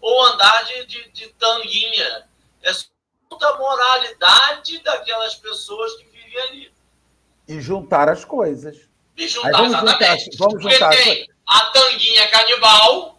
ou 0.00 0.26
andar 0.26 0.64
de, 0.64 0.86
de, 0.86 1.10
de 1.10 1.28
tanguinha. 1.34 2.28
É 2.62 2.72
sobre 2.72 3.44
a 3.44 3.54
moralidade 3.56 4.78
daquelas 4.80 5.36
pessoas 5.36 5.94
que 5.94 6.04
vivem 6.06 6.40
ali. 6.40 6.72
E 7.46 7.60
juntar 7.60 8.08
as 8.08 8.24
coisas. 8.24 8.76
E 9.16 9.28
juntar, 9.28 9.52
vamos 9.52 9.72
exatamente. 9.74 10.24
Juntar, 10.24 10.36
vamos 10.38 10.62
juntar. 10.62 10.88
Porque 10.88 11.02
tem 11.04 11.28
a 11.46 11.60
tanguinha 11.66 12.28
canibal, 12.30 13.17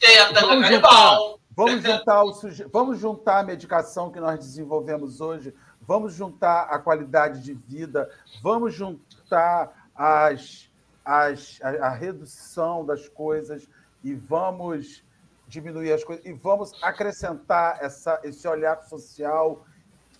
tem 0.00 0.18
a 0.18 0.32
tanga 0.32 0.40
vamos 0.40 0.64
canibal. 0.68 1.16
Juntar, 1.16 1.40
vamos 1.50 1.82
juntar, 1.82 2.24
o 2.24 2.70
vamos 2.72 2.98
juntar 2.98 3.38
a 3.40 3.44
medicação 3.44 4.10
que 4.10 4.18
nós 4.18 4.38
desenvolvemos 4.38 5.20
hoje, 5.20 5.54
vamos 5.80 6.14
juntar 6.14 6.62
a 6.62 6.78
qualidade 6.78 7.42
de 7.42 7.54
vida, 7.54 8.10
vamos 8.42 8.74
juntar 8.74 9.88
as 9.94 10.70
as, 11.04 11.58
a, 11.62 11.86
a 11.86 11.90
redução 11.90 12.84
das 12.84 13.08
coisas 13.08 13.68
e 14.02 14.14
vamos 14.14 15.04
diminuir 15.48 15.92
as 15.92 16.04
coisas 16.04 16.24
e 16.24 16.32
vamos 16.32 16.72
acrescentar 16.82 17.78
essa, 17.82 18.20
esse 18.22 18.46
olhar 18.46 18.80
social 18.84 19.64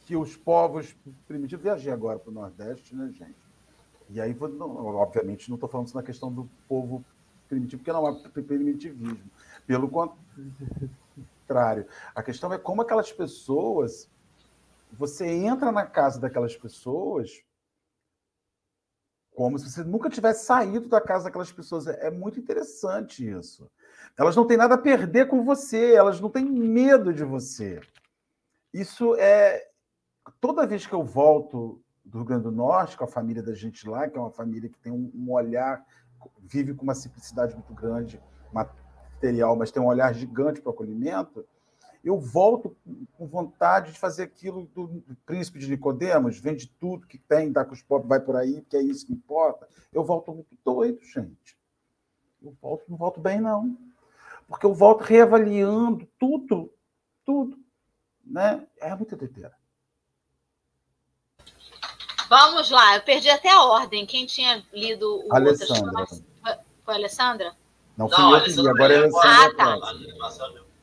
que 0.05 0.17
os 0.17 0.37
povos 0.37 0.97
primitivos. 1.29 1.63
Viajei 1.63 1.93
agora 1.93 2.19
para 2.19 2.31
o 2.31 2.35
Nordeste, 2.35 2.97
né, 2.97 3.13
gente? 3.13 3.37
E 4.09 4.21
aí, 4.21 4.35
não, 4.35 4.87
obviamente, 4.97 5.49
não 5.49 5.55
estou 5.55 5.69
falando 5.69 5.87
isso 5.87 5.97
na 5.97 6.03
questão 6.03 6.33
do 6.33 6.51
povo 6.69 7.05
primitivo, 7.49 7.81
porque 7.81 7.93
não 7.93 8.09
é 8.09 8.43
primitivismo. 8.43 9.31
Pelo 9.71 9.89
contrário, 9.89 11.87
a 12.13 12.25
questão 12.25 12.53
é 12.53 12.59
como 12.59 12.83
aquelas 12.83 13.13
pessoas. 13.13 14.11
Você 14.91 15.25
entra 15.25 15.71
na 15.71 15.87
casa 15.87 16.19
daquelas 16.19 16.57
pessoas 16.57 17.41
como 19.33 19.57
se 19.61 19.71
você 19.71 19.85
nunca 19.85 20.11
tivesse 20.11 20.45
saído 20.45 20.89
da 20.89 21.01
casa 21.01 21.27
daquelas 21.27 21.53
pessoas. 21.53 21.87
É, 21.87 22.09
é 22.09 22.11
muito 22.11 22.41
interessante 22.41 23.25
isso. 23.31 23.71
Elas 24.19 24.35
não 24.35 24.45
têm 24.45 24.57
nada 24.57 24.75
a 24.75 24.79
perder 24.79 25.29
com 25.29 25.45
você, 25.45 25.95
elas 25.95 26.21
não 26.21 26.29
têm 26.29 26.45
medo 26.45 27.15
de 27.15 27.23
você. 27.23 27.81
Isso 28.75 29.15
é. 29.15 29.69
Toda 30.41 30.67
vez 30.67 30.85
que 30.85 30.93
eu 30.93 31.05
volto 31.05 31.81
do 32.05 32.19
Rio 32.19 32.27
Grande 32.27 32.43
do 32.43 32.51
Norte, 32.51 32.99
com 32.99 33.05
a 33.05 33.09
família 33.09 33.41
da 33.41 33.55
gente 33.55 33.89
lá, 33.89 34.09
que 34.09 34.19
é 34.19 34.21
uma 34.21 34.33
família 34.33 34.69
que 34.69 34.81
tem 34.81 34.91
um 34.91 35.31
olhar, 35.31 35.81
vive 36.41 36.75
com 36.75 36.83
uma 36.83 36.95
simplicidade 36.97 37.55
muito 37.55 37.73
grande, 37.73 38.21
material, 39.21 39.55
mas 39.55 39.71
tem 39.71 39.83
um 39.83 39.87
olhar 39.87 40.15
gigante 40.15 40.61
para 40.61 40.71
o 40.71 40.73
acolhimento, 40.73 41.47
eu 42.03 42.19
volto 42.19 42.75
com 43.13 43.27
vontade 43.27 43.93
de 43.93 43.99
fazer 43.99 44.23
aquilo 44.23 44.65
do 44.75 45.05
príncipe 45.27 45.59
de 45.59 45.69
Nicodemos, 45.69 46.39
vende 46.39 46.67
tudo 46.67 47.07
que 47.07 47.19
tem, 47.19 47.53
dá 47.53 47.63
com 47.63 47.75
os 47.75 47.83
pobres, 47.83 48.09
vai 48.09 48.19
por 48.19 48.37
aí, 48.37 48.63
porque 48.63 48.79
é 48.79 48.83
isso 48.83 49.07
que 49.07 49.13
importa. 49.13 49.69
Eu 49.93 50.03
volto 50.03 50.33
muito 50.33 50.57
doido, 50.65 50.99
gente. 51.05 51.59
Eu 52.43 52.57
volto, 52.61 52.85
não 52.89 52.97
volto 52.97 53.21
bem, 53.21 53.39
não. 53.39 53.77
Porque 54.49 54.65
eu 54.65 54.73
volto 54.73 55.03
reavaliando 55.03 56.09
tudo, 56.19 56.73
tudo. 57.23 57.59
Né? 58.25 58.67
É 58.79 58.95
muita 58.95 59.15
doideira. 59.15 59.55
Vamos 62.31 62.71
lá, 62.71 62.97
eu 62.97 63.03
perdi 63.03 63.29
até 63.29 63.51
a 63.51 63.63
ordem. 63.63 64.07
Quem 64.07 64.25
tinha 64.25 64.65
lido 64.73 65.27
o 65.27 65.35
Alessandra. 65.35 66.01
Outras... 66.01 66.25
Foi 66.83 66.95
a 66.95 66.97
Alessandra? 66.97 67.60
Não, 68.01 68.09
fui 68.09 68.19
não, 68.19 68.35
eu 68.35 68.45
que 68.45 68.51
li, 68.53 68.67
agora 68.67 68.95
é. 68.95 69.11
Ah, 69.23 69.55
tá. 69.55 69.79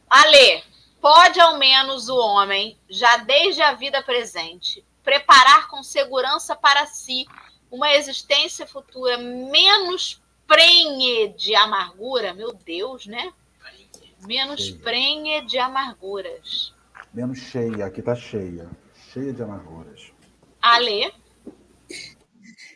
Ale, 0.07 0.63
pode 1.01 1.39
ao 1.39 1.57
menos 1.57 2.09
o 2.09 2.15
homem, 2.15 2.77
já 2.87 3.17
desde 3.17 3.59
a 3.63 3.73
vida 3.73 4.03
presente, 4.03 4.85
preparar 5.03 5.67
com 5.67 5.81
segurança 5.81 6.55
para 6.55 6.85
si 6.85 7.25
uma 7.71 7.91
existência 7.91 8.67
futura 8.67 9.17
menos 9.17 10.21
prenhe 10.45 11.29
de 11.29 11.55
amargura? 11.55 12.35
Meu 12.35 12.53
Deus, 12.53 13.07
né? 13.07 13.33
Menos 14.27 14.65
cheia. 14.65 14.79
prenhe 14.79 15.41
de 15.41 15.57
amarguras. 15.57 16.71
Menos 17.11 17.39
cheia, 17.39 17.87
aqui 17.87 17.99
está 17.99 18.13
cheia. 18.13 18.69
Cheia 19.11 19.33
de 19.33 19.41
amarguras. 19.41 20.11
Ale? 20.61 21.11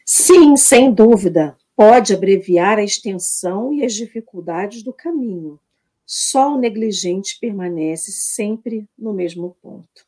Sim, 0.03 0.57
sem 0.57 0.91
dúvida. 0.91 1.55
Pode 1.83 2.13
abreviar 2.13 2.77
a 2.77 2.83
extensão 2.83 3.73
e 3.73 3.83
as 3.83 3.95
dificuldades 3.95 4.83
do 4.83 4.93
caminho. 4.93 5.59
Só 6.05 6.53
o 6.53 6.59
negligente 6.59 7.39
permanece 7.41 8.11
sempre 8.11 8.85
no 8.95 9.11
mesmo 9.11 9.57
ponto. 9.63 10.05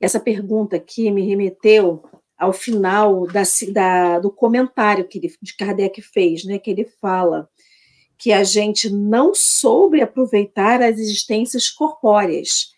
Essa 0.00 0.18
pergunta 0.18 0.76
aqui 0.76 1.10
me 1.10 1.28
remeteu 1.28 2.02
ao 2.38 2.54
final 2.54 3.26
da, 3.26 3.42
da, 3.70 4.18
do 4.18 4.30
comentário 4.30 5.06
que 5.06 5.18
ele, 5.18 5.34
de 5.42 5.54
Kardec 5.54 6.00
fez, 6.00 6.42
né, 6.46 6.58
que 6.58 6.70
ele 6.70 6.86
fala 6.86 7.50
que 8.16 8.32
a 8.32 8.42
gente 8.42 8.88
não 8.88 9.34
soube 9.34 10.00
aproveitar 10.00 10.80
as 10.80 10.98
existências 10.98 11.68
corpóreas, 11.68 12.72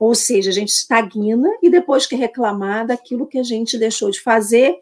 ou 0.00 0.16
seja, 0.16 0.50
a 0.50 0.52
gente 0.52 0.70
estagna 0.70 1.56
e 1.62 1.70
depois 1.70 2.08
quer 2.08 2.16
reclamar 2.16 2.88
daquilo 2.88 3.24
que 3.24 3.38
a 3.38 3.44
gente 3.44 3.78
deixou 3.78 4.10
de 4.10 4.20
fazer 4.20 4.76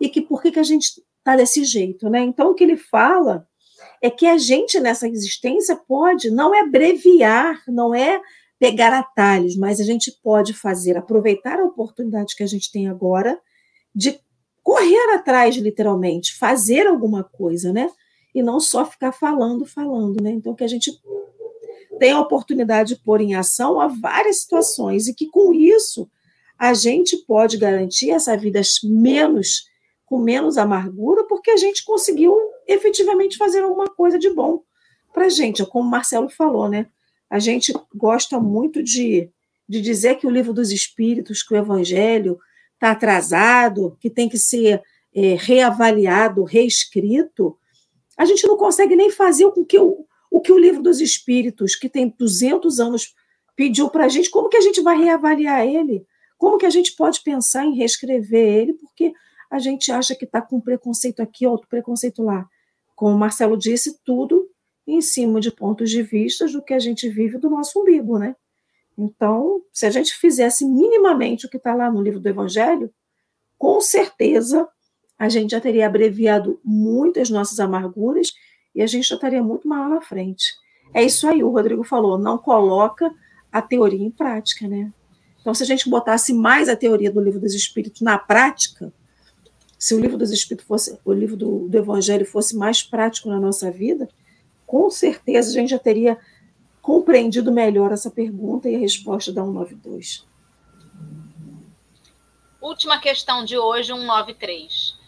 e 0.00 0.08
que 0.08 0.20
por 0.20 0.42
que, 0.42 0.50
que 0.50 0.58
a 0.58 0.64
gente 0.64 1.06
está 1.18 1.36
desse 1.36 1.64
jeito, 1.64 2.08
né? 2.08 2.20
Então, 2.20 2.50
o 2.50 2.54
que 2.54 2.64
ele 2.64 2.76
fala 2.76 3.46
é 4.02 4.10
que 4.10 4.26
a 4.26 4.38
gente 4.38 4.78
nessa 4.80 5.08
existência 5.08 5.76
pode, 5.76 6.30
não 6.30 6.54
é 6.54 6.60
abreviar, 6.60 7.62
não 7.68 7.94
é 7.94 8.20
pegar 8.58 8.92
atalhos, 8.92 9.56
mas 9.56 9.80
a 9.80 9.84
gente 9.84 10.12
pode 10.22 10.52
fazer, 10.52 10.96
aproveitar 10.96 11.60
a 11.60 11.64
oportunidade 11.64 12.34
que 12.34 12.42
a 12.42 12.46
gente 12.46 12.72
tem 12.72 12.88
agora 12.88 13.38
de 13.94 14.18
correr 14.62 15.14
atrás, 15.14 15.56
literalmente, 15.56 16.36
fazer 16.36 16.86
alguma 16.86 17.24
coisa, 17.24 17.72
né? 17.72 17.88
E 18.34 18.42
não 18.42 18.60
só 18.60 18.84
ficar 18.84 19.12
falando, 19.12 19.64
falando, 19.64 20.22
né? 20.22 20.30
Então, 20.30 20.54
que 20.54 20.64
a 20.64 20.68
gente 20.68 20.92
tem 21.98 22.12
a 22.12 22.20
oportunidade 22.20 22.94
de 22.94 23.02
pôr 23.02 23.20
em 23.20 23.34
ação 23.34 23.80
a 23.80 23.88
várias 23.88 24.42
situações 24.42 25.08
e 25.08 25.14
que 25.14 25.26
com 25.26 25.52
isso 25.52 26.08
a 26.58 26.74
gente 26.74 27.16
pode 27.18 27.56
garantir 27.56 28.10
essa 28.10 28.36
vida 28.36 28.60
menos 28.84 29.64
com 30.08 30.18
menos 30.18 30.56
amargura, 30.56 31.24
porque 31.24 31.50
a 31.50 31.56
gente 31.56 31.84
conseguiu 31.84 32.34
efetivamente 32.66 33.36
fazer 33.36 33.62
alguma 33.62 33.86
coisa 33.88 34.18
de 34.18 34.30
bom 34.30 34.62
para 35.12 35.26
a 35.26 35.28
gente. 35.28 35.64
Como 35.66 35.86
o 35.86 35.90
Marcelo 35.90 36.30
falou, 36.30 36.68
né? 36.68 36.86
A 37.28 37.38
gente 37.38 37.74
gosta 37.94 38.40
muito 38.40 38.82
de, 38.82 39.30
de 39.68 39.80
dizer 39.82 40.16
que 40.16 40.26
o 40.26 40.30
livro 40.30 40.54
dos 40.54 40.72
Espíritos, 40.72 41.42
que 41.42 41.52
o 41.52 41.56
Evangelho 41.56 42.38
está 42.74 42.92
atrasado, 42.92 43.98
que 44.00 44.08
tem 44.08 44.30
que 44.30 44.38
ser 44.38 44.82
é, 45.14 45.34
reavaliado, 45.34 46.42
reescrito. 46.42 47.58
A 48.16 48.24
gente 48.24 48.46
não 48.46 48.56
consegue 48.56 48.96
nem 48.96 49.10
fazer 49.10 49.44
o 49.44 49.52
que 49.64 49.78
o, 49.78 50.06
o 50.30 50.40
que 50.40 50.52
o 50.52 50.58
livro 50.58 50.82
dos 50.82 51.02
Espíritos, 51.02 51.74
que 51.74 51.88
tem 51.88 52.14
200 52.18 52.80
anos, 52.80 53.14
pediu 53.54 53.90
para 53.90 54.06
a 54.06 54.08
gente. 54.08 54.30
Como 54.30 54.48
que 54.48 54.56
a 54.56 54.62
gente 54.62 54.80
vai 54.80 54.96
reavaliar 54.96 55.66
ele? 55.66 56.06
Como 56.38 56.56
que 56.56 56.64
a 56.64 56.70
gente 56.70 56.92
pode 56.96 57.20
pensar 57.20 57.66
em 57.66 57.74
reescrever 57.74 58.60
ele? 58.60 58.72
Porque 58.72 59.12
a 59.50 59.58
gente 59.58 59.90
acha 59.90 60.14
que 60.14 60.24
está 60.24 60.40
com 60.40 60.60
preconceito 60.60 61.20
aqui, 61.20 61.46
outro 61.46 61.68
preconceito 61.68 62.22
lá. 62.22 62.48
Como 62.94 63.14
o 63.14 63.18
Marcelo 63.18 63.56
disse, 63.56 63.98
tudo 64.04 64.48
em 64.86 65.00
cima 65.00 65.40
de 65.40 65.50
pontos 65.50 65.90
de 65.90 66.02
vista 66.02 66.46
do 66.46 66.62
que 66.62 66.74
a 66.74 66.78
gente 66.78 67.08
vive 67.08 67.38
do 67.38 67.50
nosso 67.50 67.80
umbigo, 67.80 68.18
né? 68.18 68.34
Então, 68.96 69.62
se 69.72 69.86
a 69.86 69.90
gente 69.90 70.14
fizesse 70.14 70.64
minimamente 70.64 71.46
o 71.46 71.48
que 71.48 71.56
está 71.56 71.74
lá 71.74 71.90
no 71.90 72.02
livro 72.02 72.18
do 72.18 72.28
Evangelho, 72.28 72.92
com 73.56 73.80
certeza 73.80 74.68
a 75.18 75.28
gente 75.28 75.50
já 75.50 75.60
teria 75.60 75.86
abreviado 75.86 76.60
muitas 76.64 77.28
nossas 77.28 77.58
amarguras 77.58 78.32
e 78.74 78.82
a 78.82 78.86
gente 78.86 79.08
já 79.08 79.16
estaria 79.16 79.42
muito 79.42 79.68
mal 79.68 79.88
na 79.88 80.00
frente. 80.00 80.54
É 80.94 81.02
isso 81.02 81.28
aí, 81.28 81.42
o 81.42 81.50
Rodrigo 81.50 81.84
falou, 81.84 82.16
não 82.16 82.38
coloca 82.38 83.12
a 83.50 83.60
teoria 83.60 84.04
em 84.04 84.10
prática, 84.10 84.66
né? 84.68 84.92
Então, 85.40 85.52
se 85.54 85.62
a 85.62 85.66
gente 85.66 85.88
botasse 85.88 86.32
mais 86.32 86.68
a 86.68 86.76
teoria 86.76 87.10
do 87.10 87.20
livro 87.20 87.40
dos 87.40 87.54
Espíritos 87.54 88.00
na 88.00 88.18
prática, 88.18 88.92
se 89.78 89.94
o 89.94 90.00
livro 90.00 90.18
dos 90.18 90.32
Espíritos 90.32 90.66
fosse, 90.66 90.98
o 91.04 91.12
livro 91.12 91.36
do, 91.36 91.68
do 91.68 91.78
Evangelho 91.78 92.26
fosse 92.26 92.56
mais 92.56 92.82
prático 92.82 93.28
na 93.28 93.38
nossa 93.38 93.70
vida, 93.70 94.08
com 94.66 94.90
certeza 94.90 95.50
a 95.50 95.52
gente 95.52 95.70
já 95.70 95.78
teria 95.78 96.18
compreendido 96.82 97.52
melhor 97.52 97.92
essa 97.92 98.10
pergunta 98.10 98.68
e 98.68 98.74
a 98.74 98.78
resposta 98.78 99.32
da 99.32 99.42
192. 99.42 100.26
Última 102.60 102.98
questão 102.98 103.44
de 103.44 103.56
hoje, 103.56 103.92
193. 103.92 104.98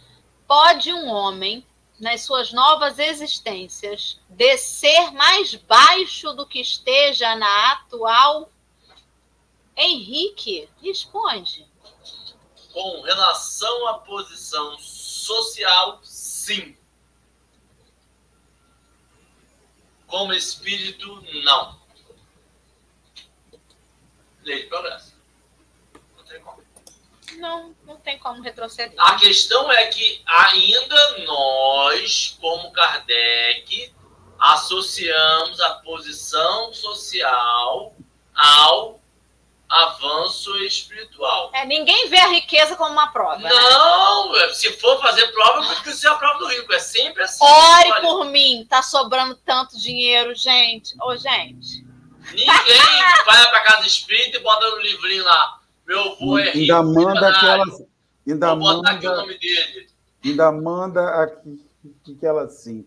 Pode 0.47 0.93
um 0.93 1.09
homem, 1.09 1.67
nas 1.99 2.23
suas 2.23 2.53
novas 2.53 2.99
existências, 2.99 4.21
descer 4.29 5.13
mais 5.13 5.55
baixo 5.55 6.33
do 6.33 6.47
que 6.47 6.61
esteja 6.61 7.35
na 7.35 7.73
atual? 7.73 8.51
Henrique, 9.77 10.69
responde. 10.83 11.70
Com 12.73 13.01
relação 13.03 13.89
à 13.89 13.99
posição 13.99 14.79
social, 14.79 16.01
sim. 16.03 16.77
Como 20.07 20.33
espírito, 20.33 21.23
não. 21.45 21.81
Lei 24.43 24.63
de 24.63 24.69
progresso. 24.69 25.15
Não 26.17 26.25
tem 26.25 26.41
como. 26.41 26.63
Não, 27.37 27.77
não 27.85 27.97
tem 28.01 28.19
como 28.19 28.43
retroceder. 28.43 28.95
A 28.99 29.17
questão 29.17 29.71
é 29.71 29.87
que 29.87 30.23
ainda 30.27 31.19
nós, 31.25 32.37
como 32.41 32.73
Kardec, 32.73 33.95
associamos 34.39 35.61
a 35.61 35.75
posição 35.77 36.73
social 36.73 37.95
ao 38.35 39.00
avanço 39.71 40.55
espiritual. 40.65 41.51
É, 41.55 41.65
ninguém 41.65 42.09
vê 42.09 42.19
a 42.19 42.29
riqueza 42.29 42.75
como 42.75 42.91
uma 42.91 43.13
prova. 43.13 43.39
Né? 43.39 43.49
Não, 43.49 44.33
né? 44.33 44.53
se 44.53 44.73
for 44.73 45.01
fazer 45.01 45.29
prova, 45.29 45.67
tem 45.67 45.83
que 45.85 45.93
ser 45.93 46.09
a 46.09 46.17
prova 46.17 46.39
do 46.41 46.49
rico. 46.49 46.73
É 46.73 46.81
sempre 46.81 47.23
assim. 47.23 47.45
Ore 47.45 47.93
olha. 47.93 48.01
por 48.03 48.25
mim, 48.27 48.67
tá 48.69 48.83
sobrando 48.83 49.37
tanto 49.37 49.79
dinheiro, 49.79 50.35
gente. 50.35 50.95
Ô, 51.01 51.17
gente. 51.17 51.87
Ninguém 52.33 52.47
vai 53.25 53.47
pra 53.49 53.63
casa 53.63 53.87
espírita 53.87 54.39
e 54.39 54.41
bota 54.41 54.69
no 54.71 54.79
livrinho 54.79 55.25
lá. 55.25 55.61
Meu 55.87 56.01
avô 56.13 56.39
é 56.39 56.51
rico. 56.51 56.59
Ainda 56.59 56.83
manda 56.83 57.29
aquelas. 57.29 57.83
Ainda 58.27 58.49
Vou 58.49 58.59
manda, 58.59 58.77
botar 58.77 58.91
aqui 58.91 59.07
o 59.07 59.17
nome 59.17 59.39
dele. 59.39 59.89
Ainda 60.25 60.53
manda 60.53 61.23
aqui 61.23 62.15
que 62.19 62.27
ela 62.27 62.43
assim. 62.43 62.85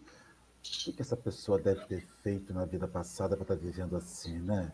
O 0.87 0.93
que 0.93 1.01
essa 1.01 1.17
pessoa 1.17 1.59
deve 1.59 1.85
ter 1.85 2.07
feito 2.21 2.53
na 2.53 2.65
vida 2.65 2.87
passada 2.87 3.35
para 3.35 3.43
estar 3.43 3.55
tá 3.55 3.61
vivendo 3.61 3.95
assim, 3.97 4.39
né? 4.39 4.71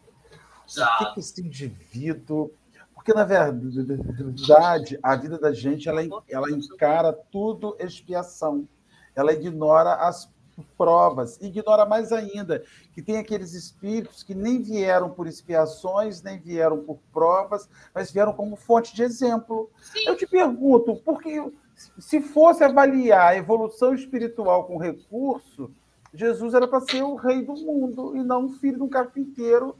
O 0.77 1.13
que, 1.13 1.19
esse 1.19 1.41
indivíduo. 1.41 2.51
Porque, 2.93 3.13
na 3.13 3.23
verdade, 3.23 4.99
a 5.01 5.15
vida 5.15 5.39
da 5.39 5.53
gente 5.53 5.87
ela, 5.87 6.01
ela 6.27 6.51
encara 6.51 7.13
tudo 7.13 7.75
expiação. 7.79 8.67
Ela 9.15 9.33
ignora 9.33 9.93
as 9.95 10.29
provas, 10.77 11.39
ignora 11.41 11.85
mais 11.85 12.11
ainda 12.11 12.63
que 12.93 13.01
tem 13.01 13.17
aqueles 13.17 13.53
espíritos 13.53 14.23
que 14.23 14.35
nem 14.35 14.61
vieram 14.61 15.09
por 15.09 15.27
expiações, 15.27 16.21
nem 16.21 16.37
vieram 16.37 16.83
por 16.83 16.99
provas, 17.11 17.69
mas 17.93 18.11
vieram 18.11 18.33
como 18.33 18.55
fonte 18.55 18.93
de 18.95 19.03
exemplo. 19.03 19.69
Sim. 19.81 20.05
Eu 20.05 20.17
te 20.17 20.27
pergunto, 20.27 20.97
porque 20.97 21.51
se 21.97 22.21
fosse 22.21 22.63
avaliar 22.63 23.31
a 23.31 23.37
evolução 23.37 23.93
espiritual 23.93 24.65
com 24.65 24.77
recurso, 24.77 25.71
Jesus 26.13 26.53
era 26.53 26.67
para 26.67 26.81
ser 26.81 27.03
o 27.03 27.15
rei 27.15 27.43
do 27.43 27.53
mundo 27.53 28.15
e 28.15 28.23
não 28.23 28.45
um 28.45 28.49
filho 28.49 28.77
de 28.77 28.83
um 28.83 28.89
carpinteiro 28.89 29.75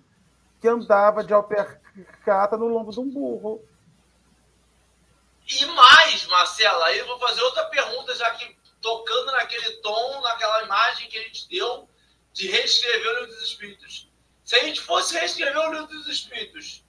que 0.59 0.67
andava 0.67 1.23
de 1.23 1.33
alpercata 1.33 2.57
no 2.57 2.67
lombo 2.67 2.91
de 2.91 2.99
um 2.99 3.09
burro. 3.09 3.63
E 5.47 5.65
mais, 5.65 6.27
Marcela, 6.27 6.85
aí 6.85 6.99
eu 6.99 7.07
vou 7.07 7.17
fazer 7.19 7.41
outra 7.41 7.65
pergunta, 7.65 8.13
já 8.15 8.29
que 8.31 8.55
tocando 8.81 9.31
naquele 9.31 9.71
tom, 9.77 10.21
naquela 10.21 10.63
imagem 10.63 11.09
que 11.09 11.17
a 11.17 11.23
gente 11.23 11.47
deu 11.49 11.89
de 12.33 12.47
reescrever 12.47 13.07
o 13.07 13.19
livro 13.21 13.35
dos 13.35 13.43
Espíritos. 13.43 14.09
Se 14.43 14.55
a 14.55 14.63
gente 14.63 14.81
fosse 14.81 15.13
reescrever 15.13 15.57
o 15.57 15.71
livro 15.71 15.87
dos 15.87 16.07
Espíritos, 16.07 16.83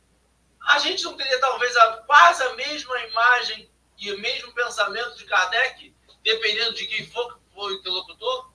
a 0.68 0.78
gente 0.78 1.02
não 1.04 1.16
teria 1.16 1.40
talvez 1.40 1.74
a, 1.76 1.92
quase 1.98 2.42
a 2.42 2.54
mesma 2.54 3.00
imagem 3.00 3.70
e 3.98 4.12
o 4.12 4.18
mesmo 4.20 4.52
pensamento 4.52 5.16
de 5.16 5.24
Kardec, 5.24 5.94
dependendo 6.22 6.74
de 6.74 6.86
quem 6.86 7.06
for, 7.06 7.40
for 7.54 7.70
o 7.70 7.74
interlocutor? 7.74 8.50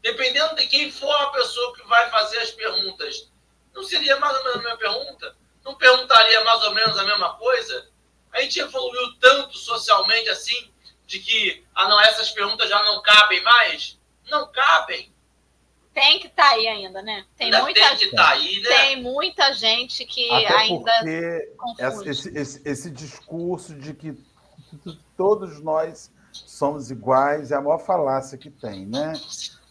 Dependendo 0.00 0.54
de 0.56 0.66
quem 0.66 0.90
for 0.90 1.12
a 1.12 1.30
pessoa 1.30 1.74
que 1.74 1.86
vai 1.86 2.10
fazer 2.10 2.38
as 2.38 2.50
perguntas, 2.50 3.32
não 3.74 3.82
seria 3.82 4.18
mais 4.18 4.36
ou 4.36 4.44
menos 4.44 4.56
a 4.56 4.62
mesma 4.62 4.78
pergunta? 4.78 5.36
Não 5.64 5.74
perguntaria 5.74 6.44
mais 6.44 6.62
ou 6.62 6.74
menos 6.74 6.98
a 6.98 7.04
mesma 7.04 7.34
coisa? 7.34 7.88
A 8.32 8.40
gente 8.40 8.60
evoluiu 8.60 9.18
tanto 9.20 9.56
socialmente 9.56 10.28
assim, 10.28 10.72
de 11.06 11.18
que 11.18 11.64
ah, 11.74 11.88
não, 11.88 12.00
essas 12.00 12.30
perguntas 12.30 12.68
já 12.68 12.82
não 12.84 13.02
cabem 13.02 13.42
mais? 13.42 13.98
Não 14.30 14.50
cabem. 14.50 15.12
Tem 15.92 16.18
que 16.18 16.26
estar 16.26 16.42
tá 16.42 16.50
aí 16.50 16.66
ainda, 16.66 17.00
né? 17.02 17.24
Tem 17.36 17.46
ainda 17.46 17.62
muita 17.62 17.88
tem 17.88 17.96
que 17.96 18.16
tá 18.16 18.30
aí, 18.30 18.60
né? 18.60 18.68
Tem 18.68 19.02
muita 19.02 19.52
gente 19.52 20.04
que 20.04 20.28
Até 20.28 20.54
ainda. 20.56 20.92
Porque 21.92 22.10
esse, 22.10 22.36
esse, 22.36 22.68
esse 22.68 22.90
discurso 22.90 23.74
de 23.74 23.94
que 23.94 24.16
todos 25.16 25.60
nós 25.60 26.10
somos 26.32 26.90
iguais 26.90 27.52
é 27.52 27.54
a 27.54 27.60
maior 27.60 27.78
falácia 27.78 28.36
que 28.36 28.50
tem, 28.50 28.86
né? 28.86 29.12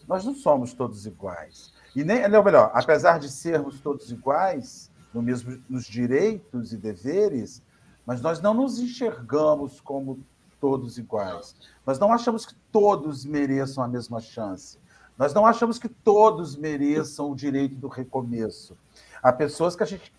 Nós 0.08 0.24
não 0.24 0.34
somos 0.34 0.72
todos 0.72 1.04
iguais. 1.04 1.73
E 1.94 2.02
nem, 2.02 2.28
não, 2.28 2.42
melhor, 2.42 2.70
apesar 2.74 3.18
de 3.18 3.28
sermos 3.30 3.80
todos 3.80 4.10
iguais, 4.10 4.90
no 5.12 5.22
mesmo, 5.22 5.62
nos 5.68 5.84
direitos 5.84 6.72
e 6.72 6.76
deveres, 6.76 7.62
mas 8.04 8.20
nós 8.20 8.40
não 8.40 8.52
nos 8.52 8.78
enxergamos 8.78 9.80
como 9.80 10.18
todos 10.60 10.98
iguais. 10.98 11.54
Nós 11.86 11.98
não 11.98 12.12
achamos 12.12 12.44
que 12.44 12.54
todos 12.72 13.24
mereçam 13.24 13.84
a 13.84 13.88
mesma 13.88 14.20
chance. 14.20 14.78
Nós 15.16 15.32
não 15.32 15.46
achamos 15.46 15.78
que 15.78 15.88
todos 15.88 16.56
mereçam 16.56 17.30
o 17.30 17.36
direito 17.36 17.76
do 17.76 17.86
recomeço. 17.86 18.76
Há 19.22 19.32
pessoas 19.32 19.76
que 19.76 19.82
a 19.82 19.86
gente 19.86 20.12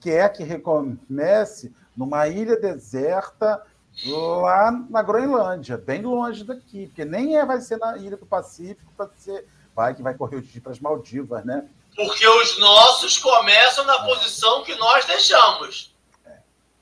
quer 0.00 0.28
que 0.28 0.44
recomece 0.44 1.74
numa 1.96 2.28
ilha 2.28 2.56
deserta 2.58 3.62
lá 4.04 4.70
na 4.88 5.02
Groenlândia, 5.02 5.76
bem 5.78 6.02
longe 6.02 6.44
daqui, 6.44 6.86
porque 6.86 7.04
nem 7.04 7.36
é, 7.36 7.44
vai 7.44 7.60
ser 7.60 7.78
na 7.78 7.96
ilha 7.96 8.16
do 8.16 8.26
Pacífico, 8.26 8.92
para 8.96 9.10
ser 9.16 9.46
vai 9.76 9.94
que 9.94 10.02
vai 10.02 10.14
correr 10.14 10.36
o 10.36 10.42
dia 10.42 10.60
para 10.62 10.72
as 10.72 10.80
Maldivas, 10.80 11.44
né? 11.44 11.68
Porque 11.94 12.26
os 12.26 12.58
nossos 12.58 13.18
começam 13.18 13.84
na 13.84 13.94
é. 13.96 14.04
posição 14.06 14.64
que 14.64 14.74
nós 14.76 15.04
deixamos. 15.04 15.94
É, 16.24 16.38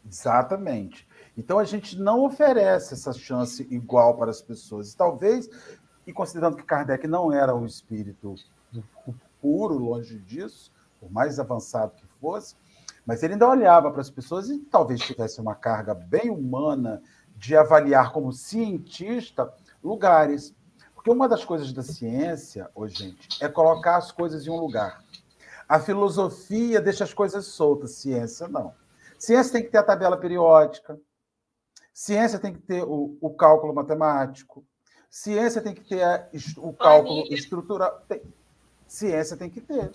exatamente. 0.08 1.06
Então 1.36 1.58
a 1.58 1.64
gente 1.64 1.98
não 1.98 2.24
oferece 2.24 2.94
essa 2.94 3.12
chance 3.12 3.66
igual 3.68 4.16
para 4.16 4.30
as 4.30 4.40
pessoas. 4.40 4.92
E 4.92 4.96
talvez, 4.96 5.50
e 6.06 6.12
considerando 6.12 6.56
que 6.56 6.62
Kardec 6.62 7.08
não 7.08 7.32
era 7.32 7.52
um 7.52 7.66
espírito 7.66 8.36
puro, 9.42 9.76
longe 9.76 10.18
disso, 10.20 10.72
por 11.00 11.10
mais 11.10 11.40
avançado 11.40 11.96
que 11.96 12.06
fosse, 12.20 12.54
mas 13.04 13.22
ele 13.22 13.34
ainda 13.34 13.48
olhava 13.48 13.90
para 13.90 14.00
as 14.00 14.10
pessoas 14.10 14.48
e 14.48 14.58
talvez 14.60 15.00
tivesse 15.00 15.40
uma 15.40 15.54
carga 15.54 15.94
bem 15.94 16.30
humana 16.30 17.02
de 17.36 17.56
avaliar 17.56 18.12
como 18.12 18.32
cientista 18.32 19.52
lugares. 19.82 20.54
Porque 21.04 21.10
uma 21.10 21.28
das 21.28 21.44
coisas 21.44 21.70
da 21.70 21.82
ciência, 21.82 22.70
oh, 22.74 22.88
gente, 22.88 23.28
é 23.44 23.46
colocar 23.46 23.98
as 23.98 24.10
coisas 24.10 24.46
em 24.46 24.50
um 24.50 24.56
lugar. 24.56 25.04
A 25.68 25.78
filosofia 25.78 26.80
deixa 26.80 27.04
as 27.04 27.12
coisas 27.12 27.44
soltas, 27.44 27.96
ciência 27.96 28.48
não. 28.48 28.74
Ciência 29.18 29.52
tem 29.52 29.62
que 29.62 29.68
ter 29.68 29.76
a 29.76 29.82
tabela 29.82 30.16
periódica, 30.16 30.98
ciência 31.92 32.38
tem 32.38 32.54
que 32.54 32.60
ter 32.60 32.82
o, 32.84 33.18
o 33.20 33.30
cálculo 33.34 33.74
matemático, 33.74 34.64
ciência 35.10 35.60
tem 35.60 35.74
que 35.74 35.84
ter 35.84 36.02
a, 36.02 36.26
o 36.56 36.72
cálculo 36.72 37.26
estrutural. 37.30 38.02
Tem, 38.08 38.22
ciência 38.88 39.36
tem 39.36 39.50
que 39.50 39.60
ter. 39.60 39.92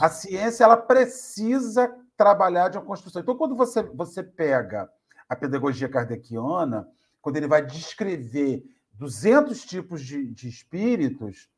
A 0.00 0.08
ciência 0.08 0.64
ela 0.64 0.76
precisa 0.76 1.88
trabalhar 2.16 2.68
de 2.68 2.78
uma 2.78 2.84
construção. 2.84 3.22
Então, 3.22 3.36
quando 3.36 3.54
você, 3.54 3.80
você 3.80 4.24
pega 4.24 4.90
a 5.28 5.36
pedagogia 5.36 5.88
kardeciana, 5.88 6.88
quando 7.22 7.36
ele 7.36 7.46
vai 7.46 7.64
descrever 7.64 8.64
200 8.98 9.64
tipos 9.64 10.02
de, 10.02 10.26
de 10.26 10.48
espíritos, 10.48 11.48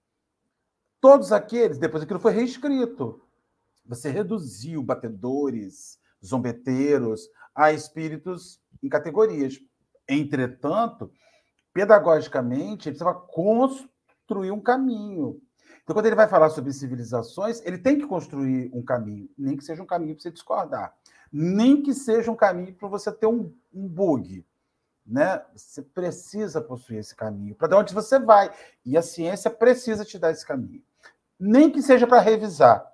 todos 1.01 1.33
aqueles, 1.33 1.79
depois 1.79 2.03
aquilo 2.03 2.21
foi 2.21 2.33
reescrito. 2.33 3.23
Você 3.87 4.11
reduziu 4.11 4.83
batedores, 4.83 5.99
zombeteiros 6.25 7.29
a 7.55 7.73
espíritos 7.73 8.61
em 8.83 8.91
categorias. 8.91 9.59
Entretanto, 10.07 11.11
pedagogicamente, 11.73 12.89
ele 12.89 12.97
precisa 12.97 13.15
construir 13.15 14.51
um 14.51 14.61
caminho. 14.61 15.41
Então, 15.83 15.95
quando 15.95 16.07
ele 16.07 16.15
vai 16.15 16.29
falar 16.29 16.51
sobre 16.51 16.75
civilizações, 16.75 17.65
ele 17.65 17.79
tem 17.79 17.99
que 17.99 18.07
construir 18.07 18.71
um 18.75 18.83
caminho, 18.83 19.31
nem 19.37 19.57
que 19.57 19.65
seja 19.65 19.83
um 19.83 19.87
caminho 19.87 20.15
para 20.15 20.23
você 20.23 20.31
discordar, 20.31 20.95
nem 21.33 21.83
que 21.83 21.95
seja 21.95 22.31
um 22.31 22.37
caminho 22.37 22.75
para 22.75 22.89
você 22.89 23.11
ter 23.11 23.27
um, 23.27 23.53
um 23.73 23.89
bug. 23.89 24.45
Né? 25.11 25.43
Você 25.57 25.83
precisa 25.83 26.61
possuir 26.61 27.01
esse 27.01 27.17
caminho 27.17 27.57
para 27.57 27.77
onde 27.77 27.93
você 27.93 28.19
vai. 28.19 28.55
E 28.87 28.97
a 28.97 29.03
ciência 29.03 29.51
precisa 29.51 30.05
te 30.05 30.19
dar 30.19 30.31
esse 30.31 30.47
caminho. 30.47 30.83
Nem 31.39 31.71
que 31.71 31.83
seja 31.83 32.07
para 32.07 32.21
revisar 32.21 32.87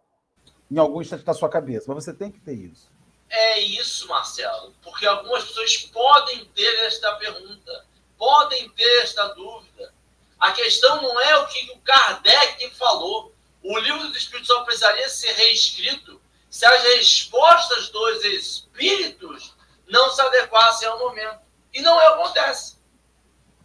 em 0.70 0.78
algum 0.78 1.02
instante 1.02 1.24
da 1.24 1.34
sua 1.34 1.48
cabeça, 1.48 1.84
mas 1.88 2.04
você 2.04 2.14
tem 2.14 2.32
que 2.32 2.40
ter 2.40 2.54
isso. 2.54 2.90
É 3.28 3.60
isso, 3.60 4.08
Marcelo, 4.08 4.72
porque 4.82 5.04
algumas 5.04 5.44
pessoas 5.44 5.76
podem 5.92 6.44
ter 6.46 6.86
esta 6.86 7.12
pergunta, 7.16 7.84
podem 8.16 8.68
ter 8.70 9.02
esta 9.02 9.26
dúvida. 9.34 9.92
A 10.38 10.52
questão 10.52 11.02
não 11.02 11.20
é 11.20 11.36
o 11.38 11.46
que 11.48 11.72
o 11.72 11.78
Kardec 11.80 12.70
falou. 12.70 13.32
O 13.62 13.78
livro 13.78 14.08
do 14.08 14.16
Espírito 14.16 14.46
só 14.46 14.62
precisaria 14.64 15.08
ser 15.08 15.32
reescrito 15.32 16.20
se 16.48 16.64
as 16.64 16.82
respostas 16.82 17.90
dos 17.90 18.24
espíritos 18.24 19.54
não 19.88 20.10
se 20.10 20.20
adequassem 20.20 20.88
ao 20.88 20.98
momento. 20.98 21.45
E 21.76 21.82
não 21.82 22.00
é 22.00 22.10
o 22.10 22.14
que 22.14 22.22
acontece. 22.22 22.76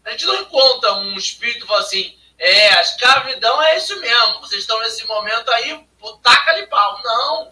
A 0.04 0.12
gente 0.12 0.26
não 0.26 0.36
encontra 0.36 0.94
um 0.94 1.18
espírito 1.18 1.66
fala 1.66 1.82
assim, 1.82 2.18
é, 2.38 2.74
a 2.74 2.82
escravidão 2.82 3.62
é 3.62 3.78
isso 3.78 4.00
mesmo, 4.00 4.40
vocês 4.42 4.62
estão 4.62 4.80
nesse 4.80 5.06
momento 5.06 5.50
aí, 5.52 5.88
taca-lhe 6.22 6.68
pau. 6.68 7.00
Não, 7.04 7.50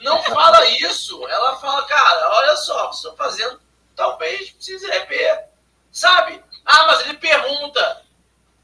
não 0.00 0.22
fala 0.22 0.64
isso. 0.66 1.26
Ela 1.28 1.56
fala, 1.56 1.84
cara, 1.86 2.30
olha 2.36 2.56
só, 2.56 2.86
vocês 2.86 2.96
estão 2.96 3.16
fazendo, 3.16 3.60
talvez 3.94 4.50
precise 4.50 4.86
rever. 4.86 5.48
Sabe? 5.90 6.42
Ah, 6.64 6.86
mas 6.86 7.00
ele 7.00 7.18
pergunta, 7.18 8.04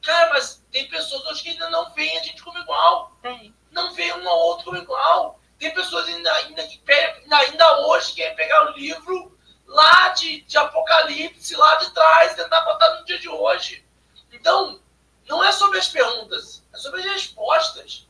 Cara, 0.03 0.31
mas 0.31 0.63
tem 0.73 0.89
pessoas 0.89 1.25
hoje 1.27 1.43
que 1.43 1.49
ainda 1.51 1.69
não 1.69 1.93
veem 1.93 2.19
a 2.19 2.23
gente 2.23 2.43
como 2.43 2.59
igual. 2.59 3.13
Tem. 3.23 3.55
Não 3.71 3.93
veem 3.93 4.13
um 4.15 4.29
ao 4.29 4.39
outro 4.39 4.65
como 4.67 4.79
igual. 4.79 5.39
Tem 5.59 5.73
pessoas 5.75 6.07
ainda, 6.07 6.33
ainda 6.33 6.67
que 6.67 6.81
ainda, 6.91 7.37
ainda 7.37 7.87
hoje 7.87 8.15
querem 8.15 8.35
pegar 8.35 8.71
o 8.71 8.73
livro 8.73 9.39
lá 9.71 10.09
de, 10.09 10.41
de 10.43 10.59
Apocalipse, 10.59 11.55
lá 11.55 11.77
de 11.77 11.91
trás, 11.91 12.35
tentar 12.35 12.61
botar 12.63 12.97
no 12.97 13.05
dia 13.05 13.19
de 13.19 13.29
hoje. 13.29 13.85
Então, 14.33 14.81
não 15.27 15.43
é 15.45 15.53
sobre 15.53 15.79
as 15.79 15.89
perguntas, 15.89 16.63
é 16.75 16.77
sobre 16.77 17.01
as 17.01 17.07
respostas. 17.07 18.09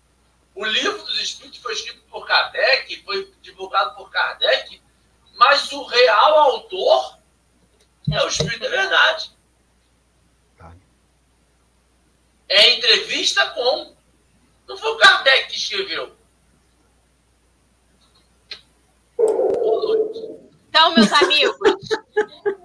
O 0.55 0.65
livro 0.65 1.03
dos 1.03 1.21
Espíritos 1.21 1.61
foi 1.61 1.75
escrito 1.75 2.01
por 2.11 2.27
Kardec, 2.27 3.05
foi 3.05 3.33
divulgado 3.43 3.95
por 3.95 4.11
Kardec, 4.11 4.83
mas 5.37 5.71
o 5.71 5.85
real 5.85 6.39
autor 6.39 7.19
é 8.11 8.23
o 8.23 8.29
Espírito 8.29 8.61
da 8.61 8.69
Verdade. 8.69 9.31
É 12.49 12.71
entrevista 12.71 13.49
com. 13.51 13.95
Não 14.67 14.77
foi 14.77 14.91
o 14.91 14.97
Kardec 14.97 15.51
que 15.51 15.57
escreveu. 15.57 16.17
Então, 20.81 20.95
meus 20.95 21.13
amigos, 21.13 21.59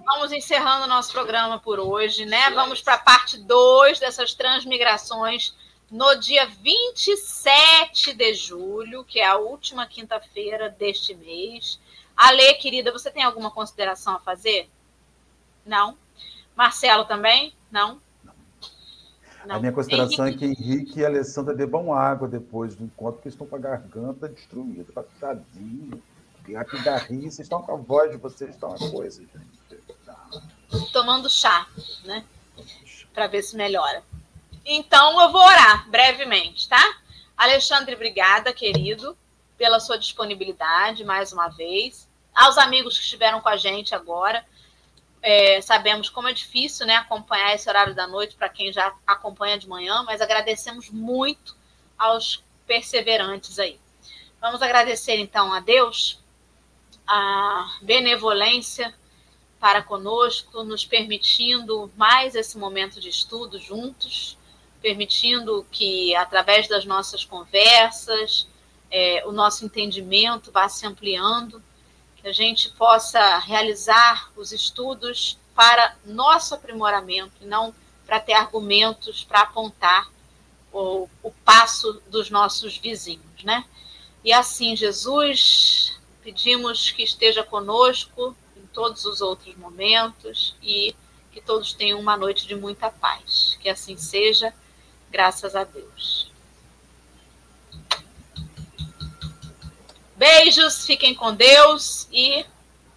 vamos 0.06 0.32
encerrando 0.32 0.86
o 0.86 0.88
nosso 0.88 1.12
programa 1.12 1.58
por 1.58 1.78
hoje, 1.78 2.24
né? 2.24 2.48
Vamos 2.52 2.80
para 2.80 2.94
a 2.94 2.98
parte 2.98 3.36
2 3.36 4.00
dessas 4.00 4.32
transmigrações 4.32 5.54
no 5.90 6.14
dia 6.14 6.46
27 6.46 8.14
de 8.14 8.32
julho, 8.32 9.04
que 9.04 9.20
é 9.20 9.26
a 9.26 9.36
última 9.36 9.86
quinta-feira 9.86 10.70
deste 10.70 11.14
mês. 11.14 11.78
Ale, 12.16 12.54
querida, 12.54 12.90
você 12.90 13.10
tem 13.10 13.22
alguma 13.22 13.50
consideração 13.50 14.14
a 14.14 14.18
fazer? 14.18 14.70
Não? 15.66 15.98
Marcelo 16.56 17.04
também? 17.04 17.52
Não? 17.70 18.00
Não. 19.44 19.56
A 19.56 19.58
minha 19.58 19.72
consideração 19.72 20.26
Henrique... 20.26 20.44
é 20.46 20.54
que 20.54 20.62
Henrique 20.62 21.00
e 21.00 21.04
Alessandra 21.04 21.54
bebam 21.54 21.92
água 21.92 22.26
depois 22.26 22.74
do 22.74 22.82
encontro, 22.82 23.16
porque 23.16 23.28
estão 23.28 23.46
com 23.46 23.56
a 23.56 23.58
garganta 23.58 24.26
destruída, 24.26 24.90
tá 24.94 25.04
tadinho. 25.20 26.02
Da 26.84 26.96
Rio, 26.98 27.22
vocês 27.22 27.40
estão 27.40 27.62
com 27.62 27.72
a 27.72 27.76
voz 27.76 28.10
de 28.10 28.16
vocês, 28.16 28.50
estão 28.50 28.70
uma 28.70 28.90
coisa, 28.90 29.20
gente. 29.20 30.92
Tomando 30.92 31.28
chá, 31.28 31.66
né? 32.04 32.24
Para 33.12 33.26
ver 33.26 33.42
se 33.42 33.56
melhora. 33.56 34.02
Então, 34.64 35.20
eu 35.20 35.30
vou 35.30 35.40
orar 35.40 35.88
brevemente, 35.88 36.68
tá? 36.68 36.98
Alexandre, 37.36 37.94
obrigada, 37.94 38.52
querido, 38.52 39.16
pela 39.58 39.80
sua 39.80 39.98
disponibilidade 39.98 41.04
mais 41.04 41.32
uma 41.32 41.48
vez. 41.48 42.08
Aos 42.34 42.58
amigos 42.58 42.96
que 42.96 43.04
estiveram 43.04 43.40
com 43.40 43.48
a 43.48 43.56
gente 43.56 43.94
agora, 43.94 44.44
é, 45.22 45.60
sabemos 45.60 46.08
como 46.08 46.28
é 46.28 46.32
difícil 46.32 46.86
né, 46.86 46.96
acompanhar 46.96 47.54
esse 47.54 47.68
horário 47.68 47.94
da 47.94 48.06
noite 48.06 48.36
para 48.36 48.48
quem 48.48 48.72
já 48.72 48.94
acompanha 49.06 49.58
de 49.58 49.68
manhã, 49.68 50.02
mas 50.04 50.20
agradecemos 50.20 50.90
muito 50.90 51.56
aos 51.98 52.44
perseverantes 52.66 53.58
aí. 53.58 53.80
Vamos 54.40 54.62
agradecer 54.62 55.16
então 55.18 55.52
a 55.52 55.60
Deus 55.60 56.22
a 57.06 57.78
benevolência 57.82 58.94
para 59.60 59.82
conosco, 59.82 60.62
nos 60.64 60.84
permitindo 60.84 61.90
mais 61.96 62.34
esse 62.34 62.58
momento 62.58 63.00
de 63.00 63.08
estudo 63.08 63.58
juntos, 63.58 64.36
permitindo 64.82 65.66
que, 65.70 66.14
através 66.14 66.68
das 66.68 66.84
nossas 66.84 67.24
conversas, 67.24 68.46
é, 68.90 69.24
o 69.26 69.32
nosso 69.32 69.64
entendimento 69.64 70.52
vá 70.52 70.68
se 70.68 70.86
ampliando, 70.86 71.62
que 72.16 72.28
a 72.28 72.32
gente 72.32 72.70
possa 72.70 73.38
realizar 73.38 74.30
os 74.36 74.52
estudos 74.52 75.38
para 75.54 75.96
nosso 76.04 76.54
aprimoramento, 76.54 77.32
e 77.40 77.46
não 77.46 77.74
para 78.06 78.20
ter 78.20 78.34
argumentos 78.34 79.24
para 79.24 79.40
apontar 79.40 80.08
o, 80.72 81.08
o 81.22 81.30
passo 81.44 82.00
dos 82.08 82.30
nossos 82.30 82.76
vizinhos, 82.76 83.42
né? 83.42 83.64
E 84.22 84.32
assim, 84.32 84.76
Jesus, 84.76 85.98
pedimos 86.26 86.90
que 86.90 87.04
esteja 87.04 87.44
conosco 87.44 88.36
em 88.56 88.66
todos 88.74 89.04
os 89.04 89.20
outros 89.20 89.54
momentos 89.54 90.56
e 90.60 90.92
que 91.30 91.40
todos 91.40 91.72
tenham 91.72 92.00
uma 92.00 92.16
noite 92.16 92.48
de 92.48 92.56
muita 92.56 92.90
paz. 92.90 93.56
Que 93.60 93.68
assim 93.68 93.96
seja, 93.96 94.52
graças 95.08 95.54
a 95.54 95.62
Deus. 95.62 96.32
Beijos, 100.16 100.84
fiquem 100.84 101.14
com 101.14 101.32
Deus 101.32 102.08
e 102.10 102.44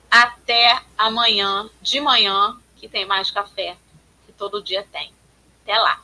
até 0.09 0.81
amanhã 0.97 1.69
de 1.83 2.01
manhã, 2.01 2.59
que 2.77 2.89
tem 2.89 3.05
mais 3.05 3.29
café, 3.29 3.77
que 4.25 4.31
todo 4.31 4.63
dia 4.63 4.83
tem. 4.91 5.13
Até 5.61 5.77
lá. 5.77 6.01